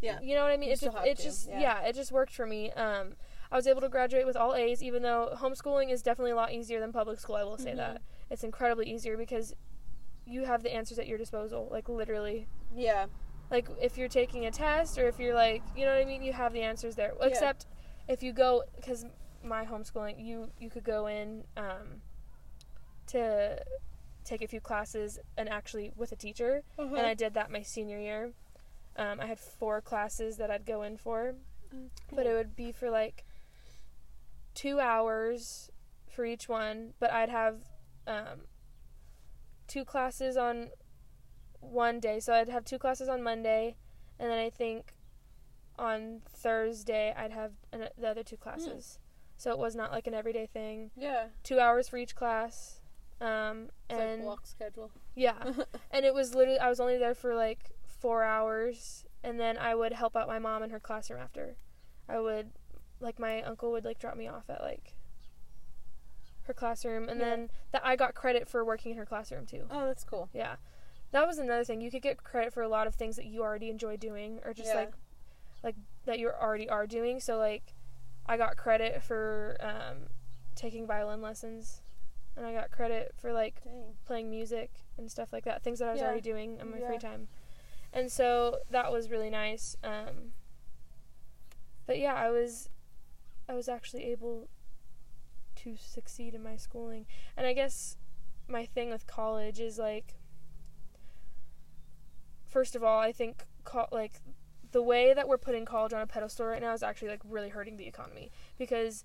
[0.00, 0.20] Yeah.
[0.20, 0.68] you know what I mean?
[0.68, 1.60] You it just it to, just yeah.
[1.60, 1.80] yeah.
[1.82, 2.70] it just worked for me.
[2.72, 3.14] Um
[3.50, 6.52] I was able to graduate with all A's even though homeschooling is definitely a lot
[6.52, 7.76] easier than public school, I will say Mhm.
[7.76, 8.02] that.
[8.30, 9.54] It's incredibly easier because
[10.24, 13.06] you have the answers at your disposal, like literally Yeah.
[13.50, 16.20] like if you're taking a test or if you're like you know what i mean
[16.20, 17.64] you have the answers there except
[18.08, 19.04] if you go because
[19.44, 22.02] my homeschooling you you could go in um,
[23.08, 23.62] to
[24.24, 26.94] take a few classes and actually with a teacher Uh-huh.
[26.96, 28.32] and i did that my senior year.
[28.96, 31.34] Um, i had four classes that i'd go in for
[32.12, 33.24] but it would be for like
[34.54, 35.70] two hours
[36.08, 37.56] for each one but i'd have
[38.06, 38.46] um,
[39.66, 40.70] two classes on
[41.60, 42.20] one day.
[42.20, 43.76] So i'd have two classes on monday
[44.18, 44.94] and then i think
[45.78, 48.98] on thursday i'd have an- the other two classes.
[49.38, 50.90] So it was not like an everyday thing.
[50.96, 51.26] Yeah.
[51.42, 52.80] two hours for each class
[53.20, 54.90] um, It's and like block schedule.
[55.14, 55.36] yeah
[55.90, 59.74] and it was literally i was only there for like four hours and then i
[59.74, 61.56] would help out my mom in her classroom after
[62.08, 62.50] i would
[63.00, 64.94] like my uncle would like drop me off at like
[66.42, 67.26] her classroom and Yeah.
[67.30, 70.28] then that i got credit for working in her classroom too oh, that's cool.
[70.32, 70.56] yeah
[71.12, 73.42] that was another thing you could get credit for a lot of things that you
[73.42, 74.80] already enjoy doing or just Yeah.
[74.80, 74.92] like
[75.64, 77.72] like that you already are doing so like
[78.26, 80.08] i got credit for um,
[80.54, 81.80] taking violin lessons
[82.36, 83.94] and i got credit for like Dang.
[84.04, 86.06] playing music and stuff like that things that i was Yeah.
[86.06, 86.86] already doing in my Yeah.
[86.88, 87.28] free time
[87.92, 90.32] and so that was really nice um,
[91.86, 92.68] but yeah i was
[93.48, 94.48] i was actually able
[95.56, 97.06] to succeed in my schooling
[97.36, 97.96] and i guess
[98.48, 100.14] my thing with college is like
[102.46, 104.20] first of all, I think co- like
[104.72, 107.48] the way that we're putting college on a pedestal right now is actually like really
[107.50, 109.04] hurting the economy because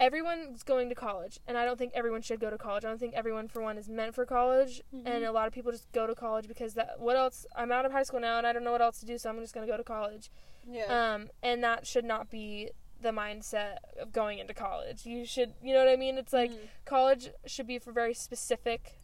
[0.00, 2.84] everyone's going to college and I don't think everyone should go to college.
[2.84, 5.72] I don't think everyone for one is meant for college and a lot of people
[5.72, 8.46] just go to college because that what else I'm out of high school now and
[8.46, 10.30] I don't know what else to do so I'm just going to go to college.
[10.70, 10.84] Yeah.
[11.14, 12.70] Um and that should not be
[13.00, 15.06] the mindset of going into college.
[15.06, 16.18] You should, you know what I mean?
[16.18, 16.58] It's like Mhm.
[16.84, 19.00] college should be for very specific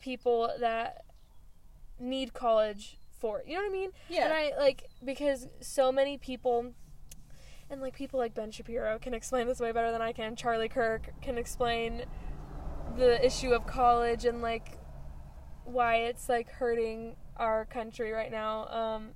[0.00, 1.04] people that
[1.98, 3.46] need college for it.
[3.46, 3.90] You know what I mean?
[4.08, 4.24] yeah.
[4.24, 6.72] And I like because so many people
[7.70, 10.36] and like people like Ben Shapiro can explain this way better than I can.
[10.36, 12.04] Charlie Kirk can explain
[12.96, 14.78] the issue of college and like
[15.64, 18.66] why it's like hurting our country right now.
[18.68, 19.10] Um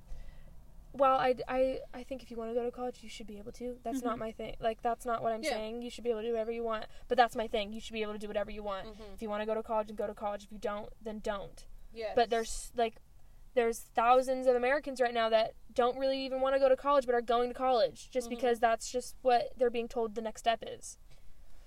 [0.91, 3.37] well, I, I, I think if you want to go to college, you should be
[3.37, 3.77] able to.
[3.83, 4.19] That's not Mhm.
[4.21, 4.55] my thing.
[4.59, 5.51] Like, that's not what I'm Yeah.
[5.51, 5.83] saying.
[5.83, 6.85] You should be able to do whatever you want.
[7.07, 7.71] But that's my thing.
[7.73, 8.87] You should be able to do whatever you want.
[8.87, 9.13] Mhm.
[9.13, 10.45] If you want to go to college, and go to college.
[10.45, 12.13] If you don't, then don't Yes.
[12.15, 12.95] but there's like
[13.59, 17.05] there's thousands of Americans right now that don't really even want to go to college
[17.05, 18.31] but are going to college just Mhm.
[18.31, 20.97] because that's just what they're being told the next step is.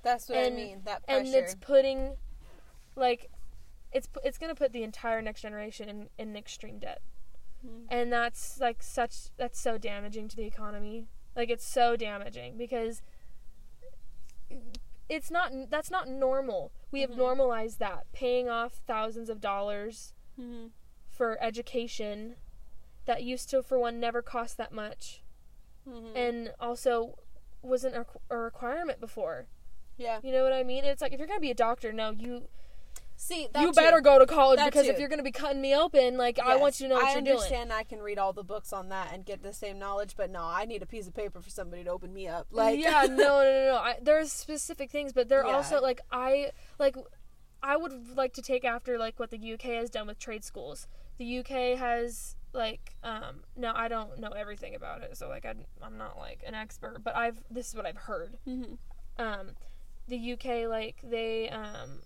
[0.03, 0.83] That's what and- I mean.
[0.85, 1.19] That pressure.
[1.21, 2.17] And it's putting
[2.97, 3.31] like
[3.93, 7.03] it's it's going to put the entire next generation in in extreme debt.
[7.65, 7.87] Mhm.
[7.91, 11.09] And that's like such that's so damaging to the economy.
[11.37, 13.03] Like it's so damaging because
[15.11, 16.73] it's not that's not normal.
[16.91, 17.17] We have Mhm.
[17.19, 20.71] normalized that paying off thousands of dollars Mhm.
[21.13, 22.37] For education
[23.05, 25.23] that used to for one never cost that much
[25.89, 26.17] Mhm.
[26.17, 27.19] and also
[27.61, 29.47] wasn't a, a requirement before
[29.97, 30.21] yeah.
[30.23, 32.45] you know what i mean it's like if you're gonna be a doctor no you
[33.17, 33.73] See, that you too.
[33.75, 36.57] better go to college That because if you're gonna be cutting me open like i
[36.57, 38.73] want you to know what I you're doing understand I can read all the books
[38.73, 41.41] on that and get the same knowledge, but no, I need a piece of paper
[41.41, 42.47] for somebody to open me up.
[42.51, 45.53] Like, yeah no no no no I, there's specific things but they're Yeah.
[45.53, 46.51] also like i
[46.81, 46.97] like
[47.63, 50.89] i would like to take after like what the uk has done with trade schools
[51.19, 55.55] the uk has like um now i don't know everything about it so like I,
[55.83, 58.77] i'm not like an expert but i've this is what i've heard Mhm.
[59.19, 59.51] um
[60.09, 62.01] the uk like they um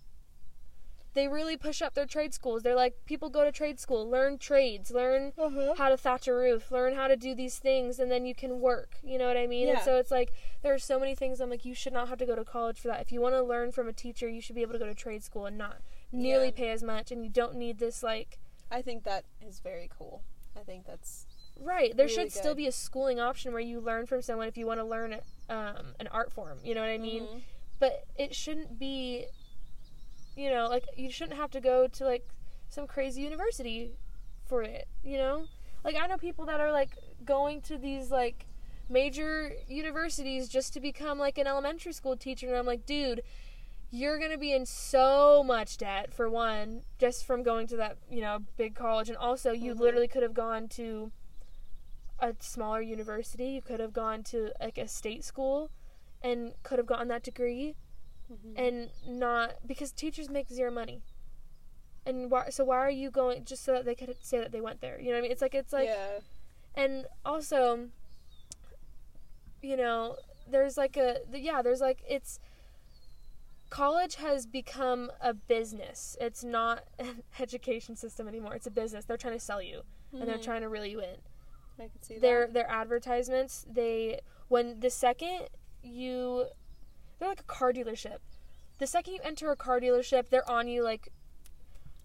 [1.13, 4.37] they really push up their trade schools they're like people go to trade school learn
[4.37, 5.73] trades learn Uh-huh.
[5.77, 8.59] how to thatch a roof, learn how to do these things, and then you can
[8.59, 8.97] work.
[9.03, 9.67] You know what I mean?
[9.69, 10.31] And so it's like
[10.61, 11.39] there are so many things.
[11.41, 13.01] I'm like, you should not have to go to college for that.
[13.01, 14.93] If you want to learn from a teacher, you should be able to go to
[14.93, 15.77] trade school and not
[16.11, 16.51] nearly Yeah.
[16.55, 18.37] pay as much, and you don't need this like
[18.71, 20.21] I think that is very cool.
[20.59, 21.25] I think that's
[21.59, 21.95] right.
[21.95, 24.65] There Really should still be a schooling option where you learn from someone if you
[24.65, 25.13] want to learn
[25.49, 26.59] um, an art form.
[26.63, 27.23] You know what I mean?
[27.23, 27.41] Mhm.
[27.79, 29.27] But it shouldn't be.
[30.35, 32.27] You know, like you shouldn't have to go to like
[32.69, 33.93] some crazy university
[34.45, 34.87] for it.
[35.03, 35.45] You know,
[35.83, 36.91] like I know people that are like
[37.25, 38.45] going to these like
[38.89, 43.21] major universities just to become like an elementary school teacher and I'm like, dude,
[43.89, 47.97] you're going to be in so much debt for one just from going to that,
[48.09, 49.79] you know, big college and also you Mhm.
[49.79, 51.11] literally could have gone to
[52.19, 55.69] a smaller university, you could have gone to like a state school
[56.21, 57.75] and could have gotten that degree
[58.31, 58.53] Mhm.
[58.57, 61.01] and not because teachers make zero money.
[62.05, 64.61] And why so why are you going just so that they could say that they
[64.61, 64.99] went there?
[64.99, 65.31] You know what I mean?
[65.31, 66.19] It's like it's like yeah.
[66.75, 67.89] and also
[69.61, 70.17] you know
[70.49, 72.39] there's like a the, yeah there's like it's
[73.69, 79.17] college has become a business it's not an education system anymore it's a business they're
[79.17, 79.81] trying to sell you
[80.13, 80.43] and they're Mhm.
[80.43, 81.17] trying to reel you in
[81.79, 82.53] I can see their that.
[82.53, 85.49] their advertisements they when the second
[85.83, 86.47] you
[87.19, 88.19] they're like a car dealership
[88.79, 91.09] the second you enter a car dealership they're on you like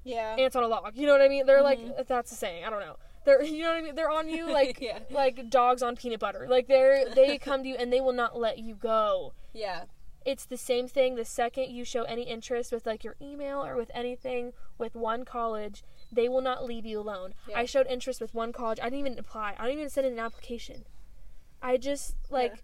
[0.05, 0.35] Yeah.
[0.39, 1.97] ants on a log you know what i mean they're Mhm.
[1.97, 4.29] like that's a saying i don't know they're you know what i mean they're on
[4.29, 4.99] you like yeah.
[5.11, 6.47] like dogs on peanut butter.
[6.49, 9.33] Like they're they come to you and they will not let you go.
[9.53, 9.85] Yeah.
[10.25, 13.77] It's the same thing the second you show any interest with like your email or
[13.77, 17.35] with anything with one college, they will not leave you alone.
[17.49, 17.59] Yeah.
[17.59, 18.79] I showed interest with one college.
[18.81, 19.55] I didn't even apply.
[19.59, 20.85] I didn't even send in an application.
[21.63, 22.61] I just like Yeah.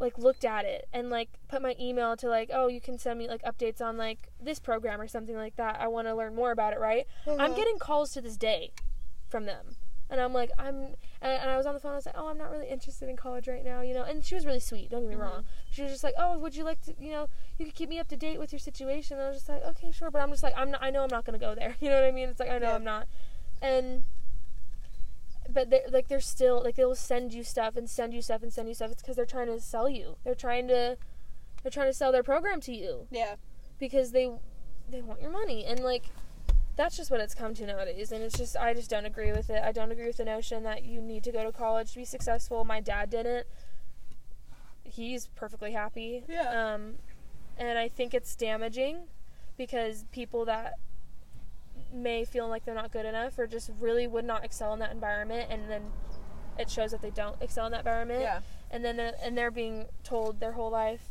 [0.00, 3.18] like looked at it and like put my email to like, oh, you can send
[3.18, 5.80] me like updates on like this program or something like that.
[5.80, 7.06] I want to learn more about it, right?
[7.26, 7.54] I'm Uh-huh.
[7.54, 8.72] getting calls to this day
[9.28, 9.76] from them.
[10.12, 10.74] And I'm like, I'm,
[11.22, 11.92] and, and I was on the phone.
[11.92, 14.02] I was like, oh, I'm not really interested in college right now, you know.
[14.04, 14.90] And she was really sweet.
[14.90, 15.20] Don't get me Mhm.
[15.22, 15.44] wrong.
[15.70, 17.98] She was just like, oh, would you like to, you know, you could keep me
[17.98, 19.16] up to date with your situation.
[19.16, 20.10] And I was just like, okay, sure.
[20.10, 20.82] But I'm just like, I'm not.
[20.82, 21.76] I know I'm not gonna go there.
[21.80, 22.28] You know what I mean?
[22.28, 22.74] It's like I know Yeah.
[22.74, 23.08] I'm not.
[23.62, 24.04] And,
[25.48, 28.52] but they like they're still like they'll send you stuff and send you stuff and
[28.52, 28.90] send you stuff.
[28.92, 30.16] It's because they're trying to sell you.
[30.24, 30.96] They're trying to,
[31.62, 33.36] they're trying to sell their program to you Yeah.
[33.78, 34.30] because they
[34.90, 36.10] they want your money and like
[36.76, 39.50] that's just what it's come to nowadays and it's just I just don't agree with
[39.50, 39.62] it.
[39.62, 42.04] I don't agree with the notion that you need to go to college to be
[42.04, 42.64] successful.
[42.64, 43.46] My dad didn't.
[44.84, 46.24] He's perfectly happy.
[46.28, 46.74] Yeah.
[46.74, 46.94] Um
[47.58, 49.04] and I think it's damaging
[49.58, 50.74] because people that
[51.92, 54.92] may feel like they're not good enough or just really would not excel in that
[54.92, 55.82] environment and then
[56.58, 58.40] it shows that they don't excel in that environment Yeah.
[58.70, 61.02] and then they're, and they're being told their whole life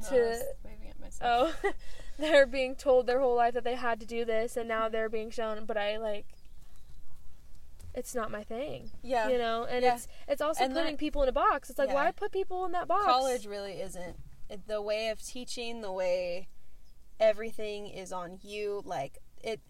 [0.00, 1.60] No, To- I was waving at myself.
[1.64, 1.70] oh
[2.18, 5.08] they're being told their whole life that they had to do this and now they're
[5.08, 6.26] being shown but i like
[7.94, 9.28] it's not my thing yeah.
[9.28, 9.94] you know and Yeah.
[9.94, 11.94] it's it's also And putting that- people in a box it's like Yeah.
[11.94, 14.16] why put people in that box college really isn't
[14.50, 16.48] it- the way of teaching the way
[17.18, 19.60] everything is on you like it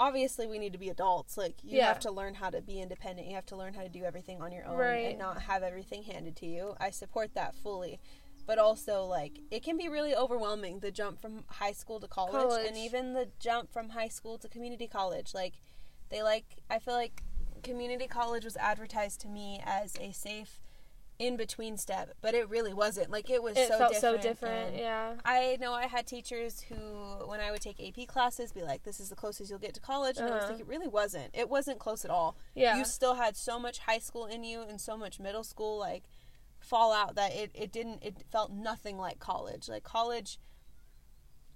[0.00, 1.86] obviously we need to be adults like you Yeah.
[1.86, 4.40] have to learn how to be independent you have to learn how to do everything
[4.42, 5.10] on your own Right.
[5.10, 8.00] and not have everything handed to you i support that fully
[8.48, 12.32] but also like it can be really overwhelming the jump from high school to college,
[12.48, 12.66] College.
[12.66, 15.54] and even the jump from high school to community college like
[16.08, 17.22] they like i feel like
[17.62, 20.60] community college was advertised to me as a safe
[21.18, 24.28] in between step but it really wasn't like it was it so felt different so
[24.28, 26.76] different and yeah I know I had teachers who,
[27.26, 29.80] when I would take AP classes, be like, "This is the closest you'll get to
[29.80, 30.52] college," and I was Uh-huh.
[30.52, 31.30] like, "It really wasn't.
[31.34, 32.36] It wasn't close at all.
[32.54, 35.74] yeah You still had so much high school in you and so much middle school
[35.78, 36.04] like
[36.68, 38.02] fallout that it it didn't.
[38.02, 39.68] It felt nothing like college.
[39.68, 40.38] Like college,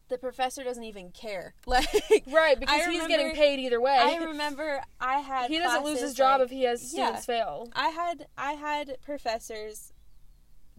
[0.08, 1.54] the professor doesn't even care.
[1.66, 1.86] Like
[2.26, 6.00] right because I he's getting paid either way I remember, I had he doesn't lose
[6.00, 9.92] his job like- if he has students fail I had I had professors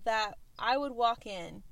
[0.04, 1.64] that I would walk in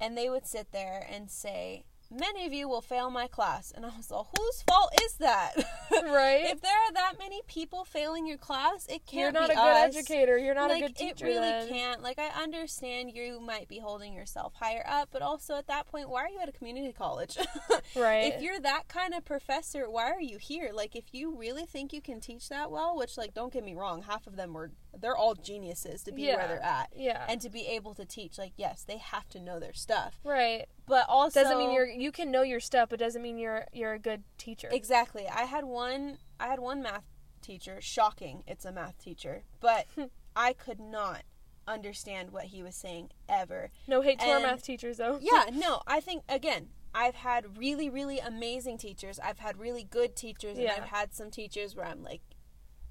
[0.00, 3.84] and they would sit there and say, Many of you will fail my class and
[3.84, 5.52] I was like, Whose fault is that?
[5.92, 9.54] right if there are that many people failing your class, it can't you're can't be
[9.54, 11.68] a good educator you're not like, a good teacher It really then.
[11.68, 12.02] can't.
[12.02, 16.08] Like I understand you might be holding yourself higher up, but also at that point,
[16.08, 17.36] why are you at a community college?
[17.96, 20.70] right if you're that kind of professor, why are you here?
[20.72, 23.74] Like, if you really think you can teach that well, which, like, don't get me
[23.74, 26.36] wrong, half of them were, they're all geniuses to be Yeah.
[26.36, 26.90] where they're at.
[26.94, 30.18] yeah And to be able to teach, like, yes, they have to know their stuff.
[30.24, 31.40] right But also.
[31.42, 34.24] doesn't mean you're you can know your stuff but doesn't mean you're you're a good
[34.38, 35.26] teacher Exactly.
[35.28, 37.04] I had one, I had one math
[37.42, 39.86] teacher, shocking, it's a math teacher, but
[40.36, 41.22] I could not
[41.68, 43.70] understand what he was saying ever.
[43.86, 47.88] no hate to our math teachers though yeah, no, I think again, I've had really,
[47.88, 49.20] really amazing teachers.
[49.20, 52.20] I've had really good teachers, and I've had some teachers where I'm like,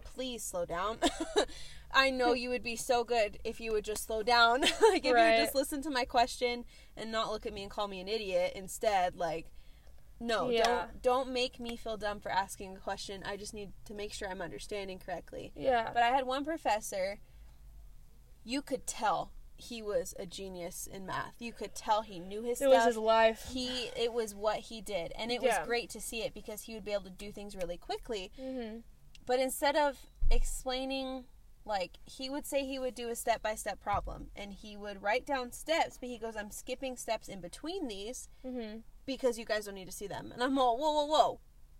[0.05, 0.99] please slow down.
[1.91, 4.61] I know you would be so good if you would just slow down.
[4.89, 5.21] like if Right.
[5.21, 6.65] you would just listen to my question
[6.95, 9.15] and not look at me and call me an idiot instead.
[9.15, 9.47] Like,
[10.19, 10.63] no, Yeah.
[10.63, 13.23] don't don't make me feel dumb for asking a question.
[13.25, 15.51] I just need to make sure I'm understanding correctly.
[15.55, 17.19] yeah But I had one professor,
[18.43, 21.35] you could tell he was a genius in math.
[21.39, 22.71] You could tell he knew his it stuff.
[22.73, 25.59] It was his life he it was what he did and it Yeah.
[25.59, 28.31] was great to see it because he would be able to do things really quickly.
[28.39, 28.77] hmm
[29.25, 29.97] But instead of
[30.31, 31.25] explaining
[31.69, 35.01] like he would say he would do a step by step problem and he would
[35.01, 39.45] write down steps, but he goes, I'm skipping steps in between these hmm because you
[39.45, 40.31] guys don't need to see them.
[40.31, 41.39] And I'm all, whoa, whoa, whoa.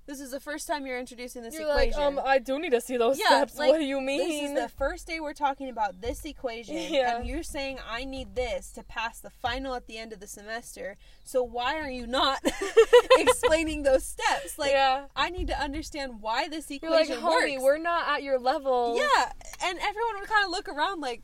[0.10, 2.00] This is the first time you're introducing this You're equation.
[2.00, 3.60] like, um, I do need to see those Yeah, steps.
[3.60, 4.18] like, what do you mean?
[4.28, 7.18] this is the first day we're talking about this equation, Yeah.
[7.18, 10.26] and you're saying I need this to pass the final at the end of the
[10.26, 10.98] semester.
[11.24, 12.40] So why are you not
[13.20, 14.58] explaining those steps?
[14.58, 15.06] Like, yeah.
[15.16, 17.64] I need to understand why this You're like, equation homie, works.
[17.64, 18.98] we're not at your level.
[18.98, 19.32] Yeah,
[19.64, 21.22] and everyone would kind of look around like,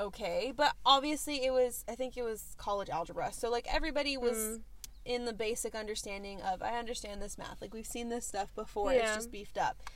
[0.00, 1.84] okay, but obviously it was.
[1.88, 4.36] I think it was college algebra, so like everybody was.
[4.36, 4.60] Mm.
[5.06, 7.60] In the basic understanding of, I understand this math.
[7.62, 8.92] Like, we've seen this stuff before.
[8.92, 9.88] It's just beefed up.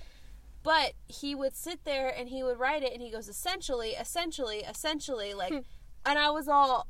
[0.63, 4.59] But he would sit there and he would write it and he goes, essentially, essentially,
[4.59, 5.59] essentially, like, Hmm.
[6.07, 6.87] and I was all,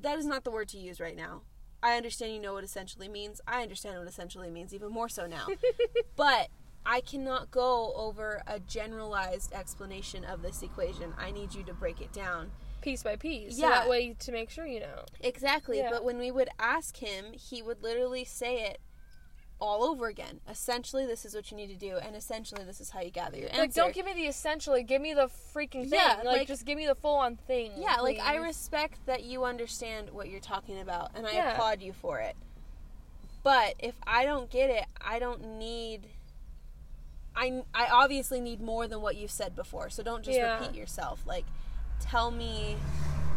[0.00, 1.42] that is not the word to use right now.
[1.82, 3.40] I understand you know what essentially means.
[3.46, 5.46] I understand what essentially means even more so now.
[6.16, 6.48] but
[6.84, 11.14] I cannot go over a generalized explanation of this equation.
[11.18, 12.50] I need you to break it down.
[12.80, 13.56] Piece by piece.
[13.56, 13.70] So Yeah.
[13.70, 15.04] that way to make sure you know.
[15.20, 15.78] Exactly.
[15.78, 15.90] Yeah.
[15.90, 18.80] But when we would ask him, he would literally say it
[19.60, 20.40] all over again.
[20.50, 23.38] Essentially, this is what you need to do, and essentially, this is how you gather
[23.38, 23.60] your answer.
[23.60, 24.82] Like, don't give me the essentially.
[24.82, 25.92] Give me the freaking thing.
[25.92, 27.70] Yeah, like, like- just give me the full on thing.
[27.76, 31.52] Yeah, like I respect that you understand what you're talking about, and I Yeah.
[31.52, 32.34] applaud you for it.
[33.44, 36.08] But if I don't get it, I don't need.
[37.36, 39.90] I I obviously need more than what you've said before.
[39.90, 40.58] So don't just Yeah.
[40.60, 41.22] repeat yourself.
[41.26, 41.44] Like,
[42.00, 42.76] tell me,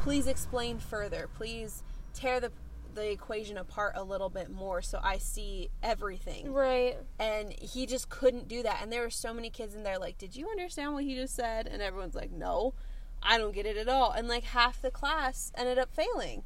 [0.01, 1.29] please explain further.
[1.35, 2.51] Please tear the
[2.93, 6.53] the equation apart a little bit more so I see everything.
[6.53, 6.97] Right.
[7.19, 8.81] And he just couldn't do that.
[8.81, 11.35] And there were so many kids in there like, "Did you understand what he just
[11.35, 12.73] said?" And everyone's like, "No."
[13.21, 14.11] I don't get it at all.
[14.11, 16.43] And like half the class ended up failing.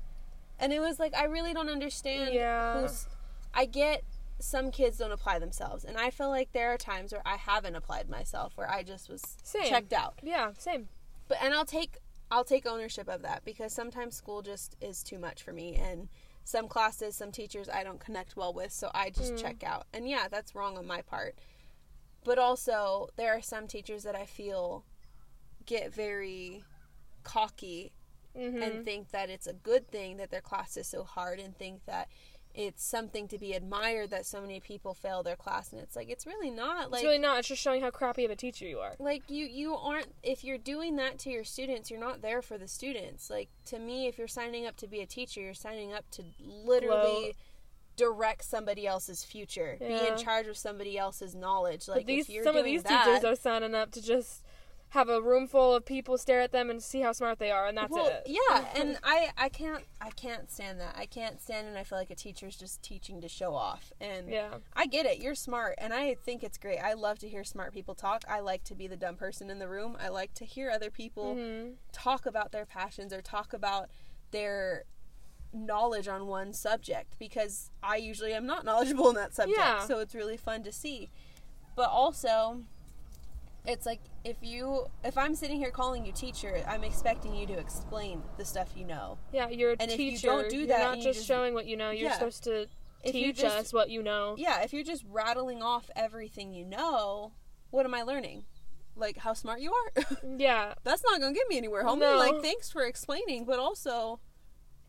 [0.59, 2.81] And it was like I really don't understand Yeah.
[2.81, 3.05] who's
[3.53, 4.03] I get
[4.39, 5.83] some kids don't apply themselves.
[5.83, 9.09] And I feel like there are times where I haven't applied myself where I just
[9.09, 9.65] was Same.
[9.67, 10.19] checked out.
[10.23, 10.51] Yeah.
[10.57, 10.87] Same.
[11.27, 11.97] But and I'll take
[12.31, 16.07] I'll take ownership of that because sometimes school just is too much for me and
[16.43, 19.41] some classes, some teachers I don't connect well with, so I just Mm.
[19.41, 19.87] check out.
[19.93, 21.35] And yeah, that's wrong on my part.
[22.23, 24.83] But also, there are some teachers that I feel
[25.65, 26.63] get very
[27.23, 27.93] cocky
[28.35, 28.61] Mhm.
[28.63, 31.85] and think that it's a good thing that their class is so hard and think
[31.85, 32.09] that
[32.59, 36.09] it's something to be admired that so many people fail their class and it's like
[36.09, 37.39] it's really not like it's really not.
[37.39, 38.95] It's just showing how crappy of a teacher you are.
[38.99, 42.57] like you you aren't if you're doing that to your students you're not there for
[42.57, 45.93] the students like to me if you're signing up to be a teacher you're signing
[45.93, 47.33] up to literally
[47.95, 52.29] direct somebody else's future be in charge of somebody else's knowledge like But these if
[52.29, 54.43] you're some of these that, teachers are signing up to just
[54.89, 57.67] have a room full of people stare at them and see how smart they are,
[57.67, 58.23] and that's well, it.
[58.25, 61.97] yeah and i i can't i can't stand that i can't stand and i feel
[61.97, 64.55] like a teacher's just teaching to show off and yeah.
[64.73, 65.19] I get it.
[65.19, 66.79] You're smart, and I think it's great.
[66.79, 68.23] I love to hear smart people talk.
[68.29, 69.97] I like to be the dumb person in the room.
[70.01, 71.73] I like to hear other people Mhm.
[71.91, 73.89] talk about their passions or talk about
[74.31, 74.85] their
[75.51, 79.57] knowledge on one subject because I usually am not knowledgeable in that subject.
[79.59, 79.79] Yeah.
[79.85, 81.09] So it's really fun to see.
[81.75, 82.63] But also,
[83.65, 87.53] it's like if you if I'm sitting here calling you teacher, I'm expecting you to
[87.57, 89.17] explain the stuff you know.
[89.31, 90.27] Yeah, you're a And if teacher.
[90.27, 90.79] you don't do that.
[90.79, 91.91] you're not you just, just- showing what you know.
[91.91, 92.13] You're Yeah.
[92.13, 92.67] supposed to
[93.03, 94.35] If teach just- us what you know.
[94.37, 97.33] Yeah, if you're just rattling off everything you know,
[97.69, 98.45] what am I learning?
[98.95, 100.03] Like how smart you are?
[100.37, 100.73] Yeah.
[100.83, 101.99] That's not gonna get me anywhere, homie.
[101.99, 102.17] No.
[102.17, 104.19] Like, thanks for explaining, but also,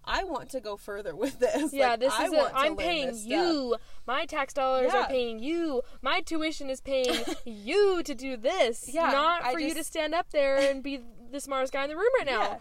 [0.04, 1.72] I want to go further with this.
[1.72, 3.26] Yeah, Like, this I is to I'm paying stuff.
[3.30, 3.76] you.
[4.06, 5.02] My tax dollars Yeah.
[5.04, 5.82] are paying you.
[6.02, 8.88] My tuition is paying you to do this.
[8.92, 11.00] Yeah, Not I for you to stand up there and be
[11.30, 12.40] the smartest guy in the room right now.
[12.42, 12.56] Yeah.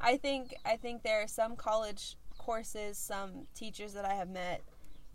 [0.00, 4.62] I think I think there are some college courses, some teachers that I have met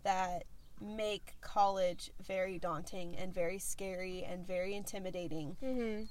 [0.02, 0.44] that
[0.80, 5.56] make college very daunting and very scary and very intimidating.
[5.60, 6.02] hmm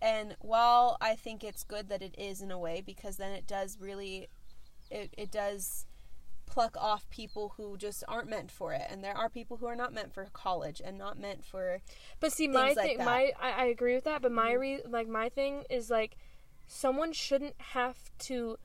[0.00, 3.46] And while I think it's good that it is in a way because then it
[3.46, 4.28] does really
[4.90, 5.86] it, it does
[6.46, 9.74] pluck off people who just aren't meant for it and there are people who are
[9.74, 11.80] not meant for college and not meant for
[12.20, 13.04] But see, my like thing, that.
[13.04, 14.22] my I, I agree with that.
[14.22, 14.60] But my Mhm.
[14.60, 16.16] re, like my thing is like,
[16.66, 18.58] someone shouldn't have to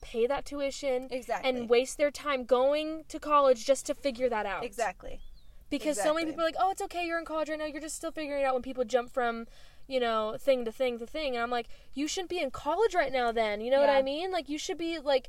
[0.00, 4.46] pay that tuition exactly and waste their time going to college just to figure that
[4.46, 4.64] out.
[4.64, 5.20] exactly
[5.68, 7.80] Because so many people are like, oh, it's okay, you're in college right now, you're
[7.80, 9.46] just still figuring it out when people jump from,
[9.88, 11.34] you know, thing to thing to thing.
[11.34, 13.60] And I'm like, you shouldn't be in college right now then.
[13.60, 14.30] You know what I mean?
[14.30, 15.28] Like, you should be, like,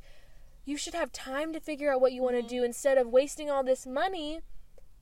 [0.68, 2.48] you should have time to figure out what you want Mm-hmm.
[2.48, 4.40] to do instead of wasting all this money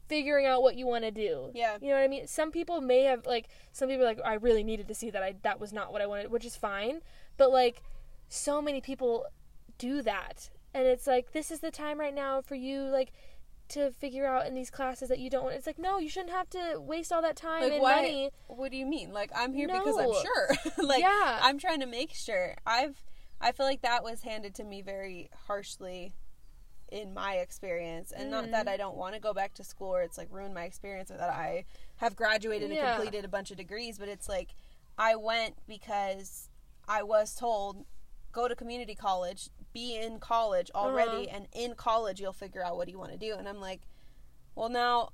[0.09, 1.51] figuring out what you want to do.
[1.53, 1.79] Yeah.
[1.81, 2.29] You know what I mean?
[2.29, 5.23] Some people may have, like, some people are like, I really needed to see that
[5.23, 7.01] I that was not what I wanted, which is fine.
[7.37, 7.83] But, like,
[8.29, 9.27] so many people
[9.79, 10.49] do that.
[10.73, 13.13] And it's like, this is the time right now for you, like,
[13.71, 15.57] to figure out in these classes that you don't want.
[15.57, 18.31] It's like, no, you shouldn't have to waste all that time like and why money.
[18.47, 20.49] what do you mean like i'm here because i'm sure
[20.87, 21.41] like Yeah.
[21.43, 23.03] i'm trying to make sure i've
[23.41, 26.15] i feel like that was handed to me very harshly
[26.93, 28.53] in my experience and not Mm-hmm.
[28.53, 31.11] that i don't want to go back to school or it's like ruined my experience
[31.11, 31.65] or that i
[31.97, 32.93] have graduated Yeah.
[32.95, 34.55] and completed a bunch of degrees but it's like
[34.97, 36.49] i went because
[36.89, 37.85] i was told
[38.33, 41.37] go to community college be in college already Uh-huh.
[41.37, 43.83] and in college you'll figure out what you want to do and i'm like
[44.55, 45.11] well now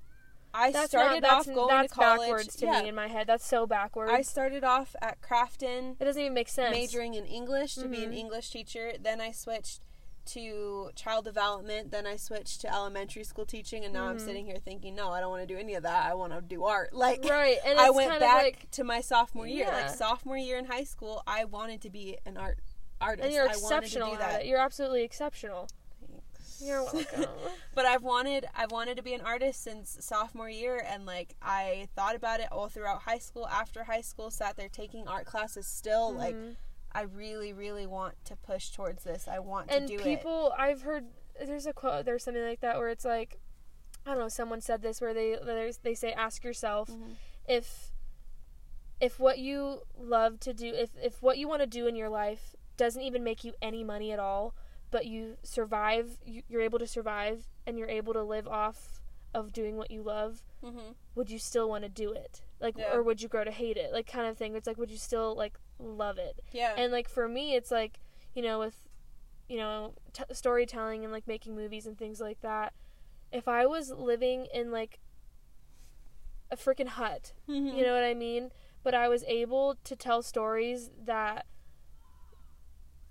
[0.55, 2.95] i That's started not, that's, off going that's to college backwards to yeah, me in
[2.95, 3.27] my head.
[3.27, 4.13] That's so backwards.
[4.13, 6.75] I started off at Crafton, it doesn't even make sense.
[6.77, 8.17] majoring in English to be an Mhm.
[8.19, 8.93] English teacher.
[9.01, 9.81] Then I switched
[10.25, 11.91] to child development.
[11.91, 14.25] Then I switched to elementary school teaching, and now I'm Mhm.
[14.25, 16.07] sitting here thinking, no, I don't want to do any of that.
[16.09, 16.93] I want to do art.
[17.03, 19.67] Like, Right, and I went back like, to my sophomore year.
[19.67, 19.87] Like Yeah.
[19.89, 22.59] sophomore year in high school, I wanted to be an art
[23.01, 23.25] artist.
[23.25, 24.41] and you're I wanted to exceptional do at that.
[24.43, 24.47] it.
[24.47, 25.69] You're absolutely exceptional.
[26.63, 27.27] You're welcome.
[27.75, 31.89] but I've wanted I've wanted to be an artist since sophomore year and like I
[31.97, 35.67] thought about it all throughout high school after high school sat there taking art classes
[35.67, 36.57] still like Mhm.
[36.93, 40.19] I really really want to push towards this I want and to do it And
[40.19, 41.07] people, I've heard
[41.45, 43.41] there's a quote, there's something like that where it's like,
[44.07, 47.17] I don't know, someone said this where they there's, they say, ask yourself Mhm.
[47.49, 47.91] if
[49.01, 52.09] if what you love to do, if if what you want to do in your
[52.09, 54.55] life doesn't even make you any money at all,
[54.93, 59.01] but you survive, you, you're able to survive, and you're able to live off
[59.35, 60.95] of doing what you love, Mhm.
[61.17, 62.43] would you still want to do it?
[62.61, 62.93] Like, Yeah.
[62.95, 63.93] or would you grow to hate it?
[63.93, 64.55] Like, kind of thing.
[64.55, 66.39] It's like, would you still like love it?
[66.53, 67.99] yeah And like for me, it's like,
[68.35, 68.87] you know, with
[69.49, 72.73] you know t- storytelling and like making movies and things like that.
[73.33, 75.01] If I was living in like
[76.51, 77.75] a freaking hut, Mhm.
[77.77, 78.53] you know what I mean?
[78.83, 81.47] But I was able to tell stories that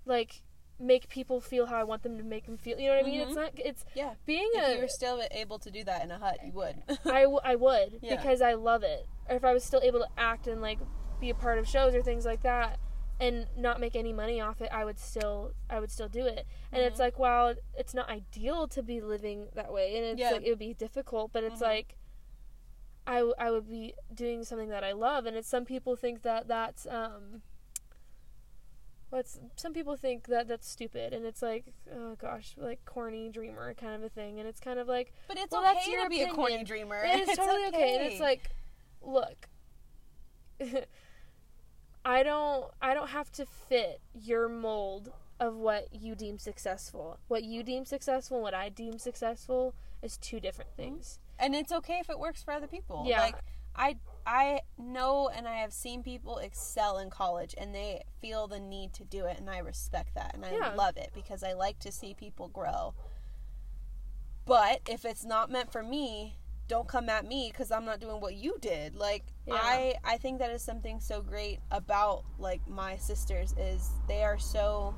[0.04, 0.42] like
[0.82, 2.78] make people feel how I want them to make them feel.
[2.80, 3.20] You know what I mean?
[3.20, 3.36] It's Mhm.
[3.36, 6.18] not it's yeah being if you a were still able to do that in a
[6.18, 8.16] hut you would I, w- I would Yeah.
[8.16, 9.06] because I love it.
[9.28, 10.78] Or if I was still able to act and like
[11.20, 12.80] be a part of shows or things like that,
[13.20, 16.44] and not make any money off it, I would still I would still do it.
[16.72, 17.04] And it's Mhm.
[17.04, 20.32] like while it's not ideal to be living that way, and it's Yeah.
[20.32, 21.68] like it would be difficult, but it's Mhm.
[21.72, 21.96] like
[23.06, 26.22] I, w- I would be doing something that I love, and it's some people think
[26.22, 27.42] that that's um.
[29.12, 33.74] What's some people think that that's stupid, and it's like, oh gosh, like corny dreamer
[33.74, 36.04] kind of a thing, and it's kind of like, But it's Well, that's okay your
[36.04, 36.96] to be a corny dreamer.
[36.96, 37.94] and it's, totally okay.
[37.96, 38.48] and it's like,
[39.02, 39.50] look,
[42.06, 47.18] I don't, I don't have to fit your mold of what you deem successful.
[47.28, 51.18] What you deem successful, and what I deem successful, is two different things.
[51.38, 53.04] and it's okay if it works for other people.
[53.06, 53.20] Yeah.
[53.20, 53.36] Like
[53.76, 53.96] I
[54.26, 58.92] I know and I have seen people excel in college and they feel the need
[58.94, 60.74] to do it and I respect that and I Yeah.
[60.74, 62.94] love it because I like to see people grow.
[64.44, 66.36] But if it's not meant for me,
[66.68, 68.94] don't come at me cuz I'm not doing what you did.
[68.96, 69.54] Like Yeah.
[69.56, 74.38] I I think that is something so great about like my sisters is they are
[74.38, 74.94] so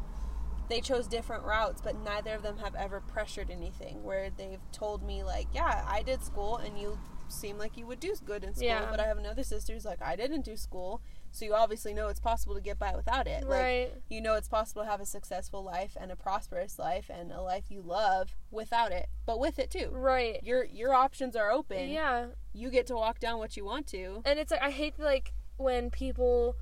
[0.69, 5.03] they chose different routes, but neither of them have ever pressured anything where they've told
[5.03, 6.99] me like, yeah, I did school and you
[7.29, 8.87] seem like you would do good in school, Yeah.
[8.91, 11.01] but I have another sister who's like, I didn't do school,
[11.33, 13.45] so you obviously know it's possible to get by without it.
[13.49, 13.93] Like right?
[14.09, 17.41] you know it's possible to have a successful life and a prosperous life and a
[17.41, 19.89] life you love without it, but with it too.
[19.91, 20.43] Right.
[20.43, 21.89] Your your options are open.
[21.89, 22.27] Yeah.
[22.53, 24.23] You get to walk down what you want to.
[24.25, 26.57] And it's like I hate like when people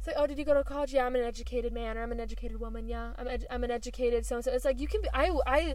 [0.00, 0.94] say, "Oh, did you go to college?
[0.94, 2.86] Yeah, I'm an educated man, or I'm an educated woman.
[2.86, 5.30] Yeah, I'm ed- I'm an educated so and so." It's like you can be I
[5.46, 5.74] I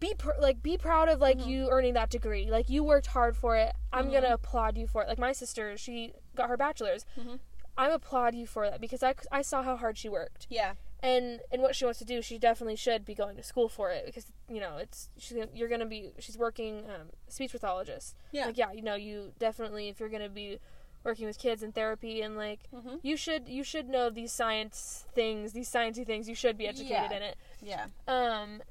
[0.00, 1.46] be pr- like be proud of like Mhm.
[1.46, 2.50] you earning that degree.
[2.50, 3.72] Like you worked hard for it.
[3.92, 4.12] I'm Mhm.
[4.12, 5.08] gonna applaud you for it.
[5.08, 7.04] Like my sister, she got her bachelor's.
[7.16, 7.40] Mhm.
[7.76, 10.74] I applaud you for that because I, I saw how hard she worked Yeah.
[11.00, 12.20] and and what she wants to do.
[12.22, 15.50] She definitely should be going to school for it because you know it's she's gonna,
[15.54, 18.16] you're gonna be she's working um, speech pathologist.
[18.32, 18.46] Yeah.
[18.46, 20.58] Like yeah, you know you definitely if you're gonna be
[21.04, 22.98] working with kids in therapy and like Mhm.
[23.02, 27.10] you should you should know these science things these sciencey things you should be educated
[27.10, 27.16] Yeah.
[27.16, 27.86] in it Yeah.
[28.08, 28.62] um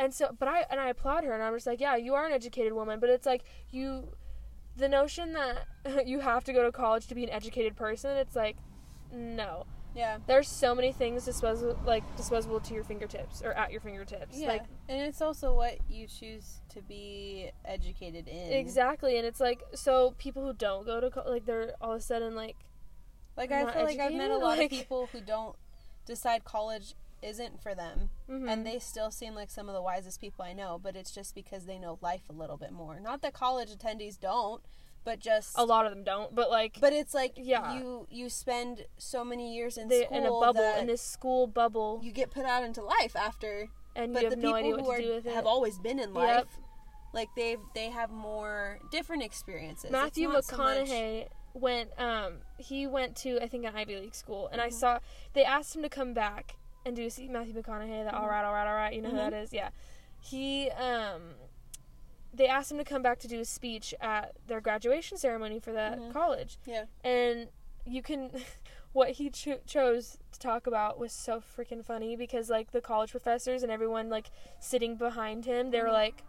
[0.00, 2.24] and so but i and i applaud her and i'm just like yeah you are
[2.26, 4.08] an educated woman but it's like you
[4.76, 5.66] the notion that
[6.06, 8.56] you have to go to college to be an educated person it's like
[9.12, 10.18] no Yeah.
[10.26, 14.48] there's so many things disposable like disposable to your fingertips or at your fingertips Yeah.
[14.48, 18.52] like and it's also what you choose to be educated in.
[18.52, 21.98] exactly and it's like so people who don't go to co- like they're all of
[21.98, 22.56] a sudden like
[23.36, 25.56] Like I feel like I've met a lot like- of people who don't
[26.06, 28.50] decide college isn't for them mhm.
[28.50, 31.34] and they still seem like some of the wisest people I know, but it's just
[31.34, 32.98] because they know life a little bit more.
[33.00, 34.62] Not that college attendees don't,
[35.04, 37.74] but just a lot of them don't but like but it's like Yeah.
[37.74, 42.00] you you spend so many years in school in a bubble in this school bubble
[42.02, 44.98] you get put out into life after and but you the no people who are,
[44.98, 46.16] do with it have always been in Yep.
[46.16, 46.58] life
[47.14, 53.16] like they've they have more different experiences Matthew not so McConaughey went um he went
[53.16, 54.72] to I think an Ivy League school and I Mhm.
[54.74, 54.98] saw
[55.32, 58.14] they asked him to come back and do you see Matthew McConaughey the Mhm.
[58.20, 59.12] all right all right all right you know Mhm.
[59.12, 59.70] who that is yeah
[60.20, 61.34] he um
[62.32, 65.72] they asked him to come back to do a speech at their graduation ceremony for
[65.72, 66.12] that Mhm.
[66.12, 66.84] college Yeah.
[67.02, 67.48] and
[67.84, 68.30] you can
[68.92, 73.10] what he cho- chose to talk about was so freaking funny because like the college
[73.10, 75.92] professors and everyone like sitting behind him they were Mhm.
[75.92, 76.24] like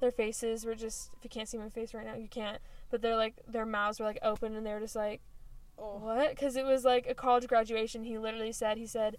[0.00, 2.60] their faces were just if you can't see my face right now you can't
[2.90, 5.20] but they're like their mouths were like open and they were just like
[5.78, 5.98] Oh.
[5.98, 9.16] what because it was like a college graduation he literally said he said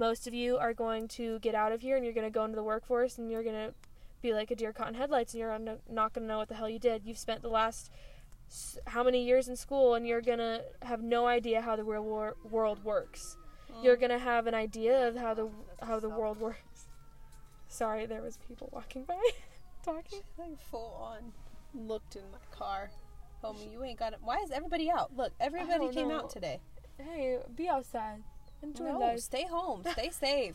[0.00, 2.42] most of you are going to get out of here and you're going to go
[2.44, 3.74] into the workforce and you're going to
[4.22, 5.56] be like a deer caught in headlights and you're
[5.90, 7.90] not going to know what the hell you did you've spent the last
[8.86, 12.02] how many years in school and you're going to have no idea how the real
[12.02, 13.36] wor- world works
[13.70, 13.84] Mm.
[13.84, 15.48] you're going to have an idea of how the
[15.80, 16.88] how the world works
[17.68, 19.14] sorry there was people walking by
[19.84, 21.32] talking I full on
[21.72, 22.90] looked in my car.
[23.44, 24.18] Homie, you ain't got it.
[24.22, 25.16] Why is everybody out?
[25.16, 26.16] Look, everybody came know.
[26.16, 26.58] out today.
[26.98, 28.24] hey be outside
[28.62, 29.82] enjoy No, life stay home.
[29.92, 30.54] Stay safe.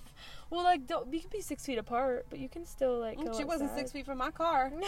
[0.49, 3.25] well like don't you can be six feet apart but you can still like mm,
[3.25, 4.71] go she wasn't six feet from my car.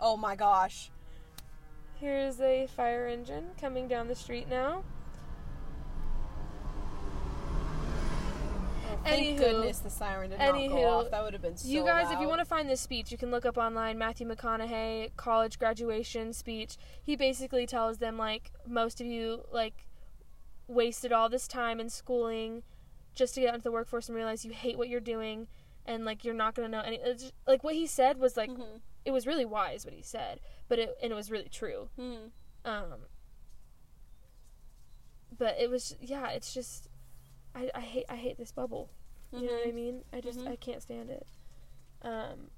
[0.00, 0.90] Oh my gosh.
[2.00, 4.82] Here's a fire engine coming down the street now.
[8.88, 11.10] Oh, thank Anywho- goodness the siren did not anywho, go off.
[11.10, 13.18] That would have been so you guys, if you want to find this speech, you
[13.18, 16.76] can look up online Matthew McConaughey college graduation speech.
[17.02, 19.85] He basically tells them like most of you like
[20.68, 22.62] wasted all this time in schooling
[23.14, 25.46] just to get into the workforce and realize you hate what you're doing
[25.86, 28.36] and like you're not going to know any it's just- like what he said was
[28.36, 28.80] like Mhm.
[29.04, 31.88] it was really wise what he said, but it and it was really true.
[31.96, 32.30] Mhm.
[32.64, 33.06] Um,
[35.36, 36.88] but it was yeah, it's just
[37.54, 38.90] I, I hate I hate this bubble.
[39.32, 39.74] You know what I Mhm.
[39.74, 40.04] mean?
[40.12, 40.48] I just Mhm.
[40.48, 41.26] I can't stand it.
[42.02, 42.50] Um,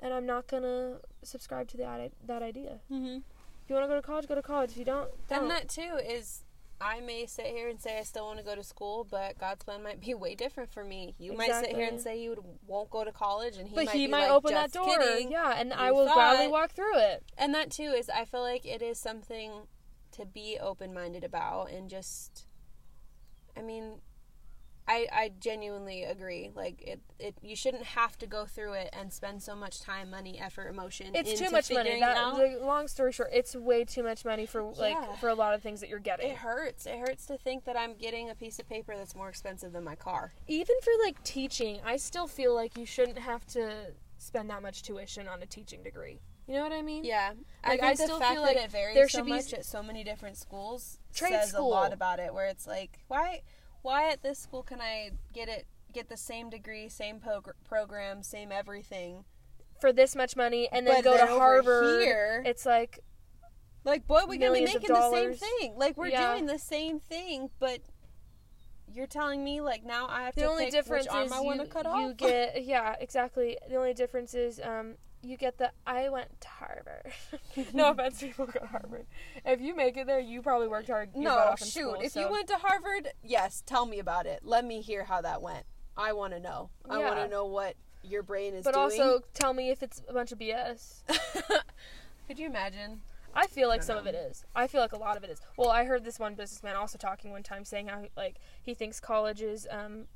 [0.00, 2.80] and I'm not gonna subscribe to that that idea.
[2.90, 3.22] Mhm.
[3.64, 4.72] If you want to go to college, go to college.
[4.72, 5.42] If you don't, don't.
[5.42, 6.44] And that too is
[6.80, 9.64] I may sit here and say I still want to go to school, but God's
[9.64, 11.14] plan might be way different for me.
[11.18, 13.86] You might sit here and say you would, won't go to college, and he but
[13.86, 14.84] might he be might like, open that door.
[14.84, 17.24] kidding." Yeah, and I You will gladly walk through it.
[17.38, 19.66] And that too is, I feel like it is something
[20.12, 22.46] to be open minded about, and just,
[23.56, 24.00] I mean,
[24.86, 26.50] I I genuinely agree.
[26.54, 30.10] Like it, it you shouldn't have to go through it and spend so much time,
[30.10, 31.12] money, effort, emotion.
[31.14, 32.00] It's too much money.
[32.00, 35.16] That the long story short, it's way too much money for like Yeah.
[35.16, 36.30] for a lot of things that you're getting.
[36.30, 36.84] It hurts.
[36.86, 39.84] It hurts to think that I'm getting a piece of paper that's more expensive than
[39.84, 40.34] my car.
[40.48, 44.82] Even for like teaching, I still feel like you shouldn't have to spend that much
[44.82, 46.20] tuition on a teaching degree.
[46.46, 47.04] You know what I mean?
[47.04, 47.32] Yeah,
[47.66, 49.54] Like, I I still fact feel that like it varies there so should be much
[49.54, 51.68] at so many different schools Trade says school.
[51.68, 52.34] a lot about it.
[52.34, 53.40] Where it's like, why,
[53.84, 58.22] why at this school can I get it, get the same degree, same progr- program,
[58.22, 59.24] same everything?
[59.80, 62.02] For this much money and then But go then to Harvard.
[62.02, 63.00] here- it's like
[63.84, 65.74] Like, boy, we gonna be making the same thing.
[65.76, 66.32] Like, we're Yeah.
[66.32, 67.82] doing the same thing, but
[68.90, 71.32] you're telling me like now I have the to only pick difference which arm is
[71.32, 72.16] I want you, to cut you off.
[72.16, 73.58] get yeah exactly.
[73.68, 77.12] The only difference is um you get the I went to Harvard.
[77.72, 79.06] no offense, people go to Harvard.
[79.44, 81.16] If you make it there, you probably worked hard.
[81.16, 81.80] no, off in shoot.
[81.80, 84.40] school, if so- you went to Harvard, yes, tell me about it.
[84.42, 85.64] Let me hear how that went.
[85.96, 86.70] I want to know.
[86.88, 88.82] I want to know what your brain is but doing.
[88.82, 91.02] also tell me if it's a bunch of BS.
[92.26, 93.00] Could you imagine?
[93.34, 94.44] I feel like I some of it is.
[94.54, 95.40] I feel like a lot of it is.
[95.56, 99.00] Well, I heard this one businessman also talking one time saying how like he thinks
[99.00, 100.06] college is um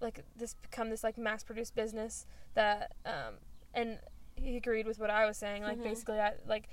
[0.00, 3.34] like this become this like mass produced business that um
[3.74, 3.98] and
[4.36, 5.84] he agreed with what I was saying like Mhm.
[5.84, 6.68] basically I like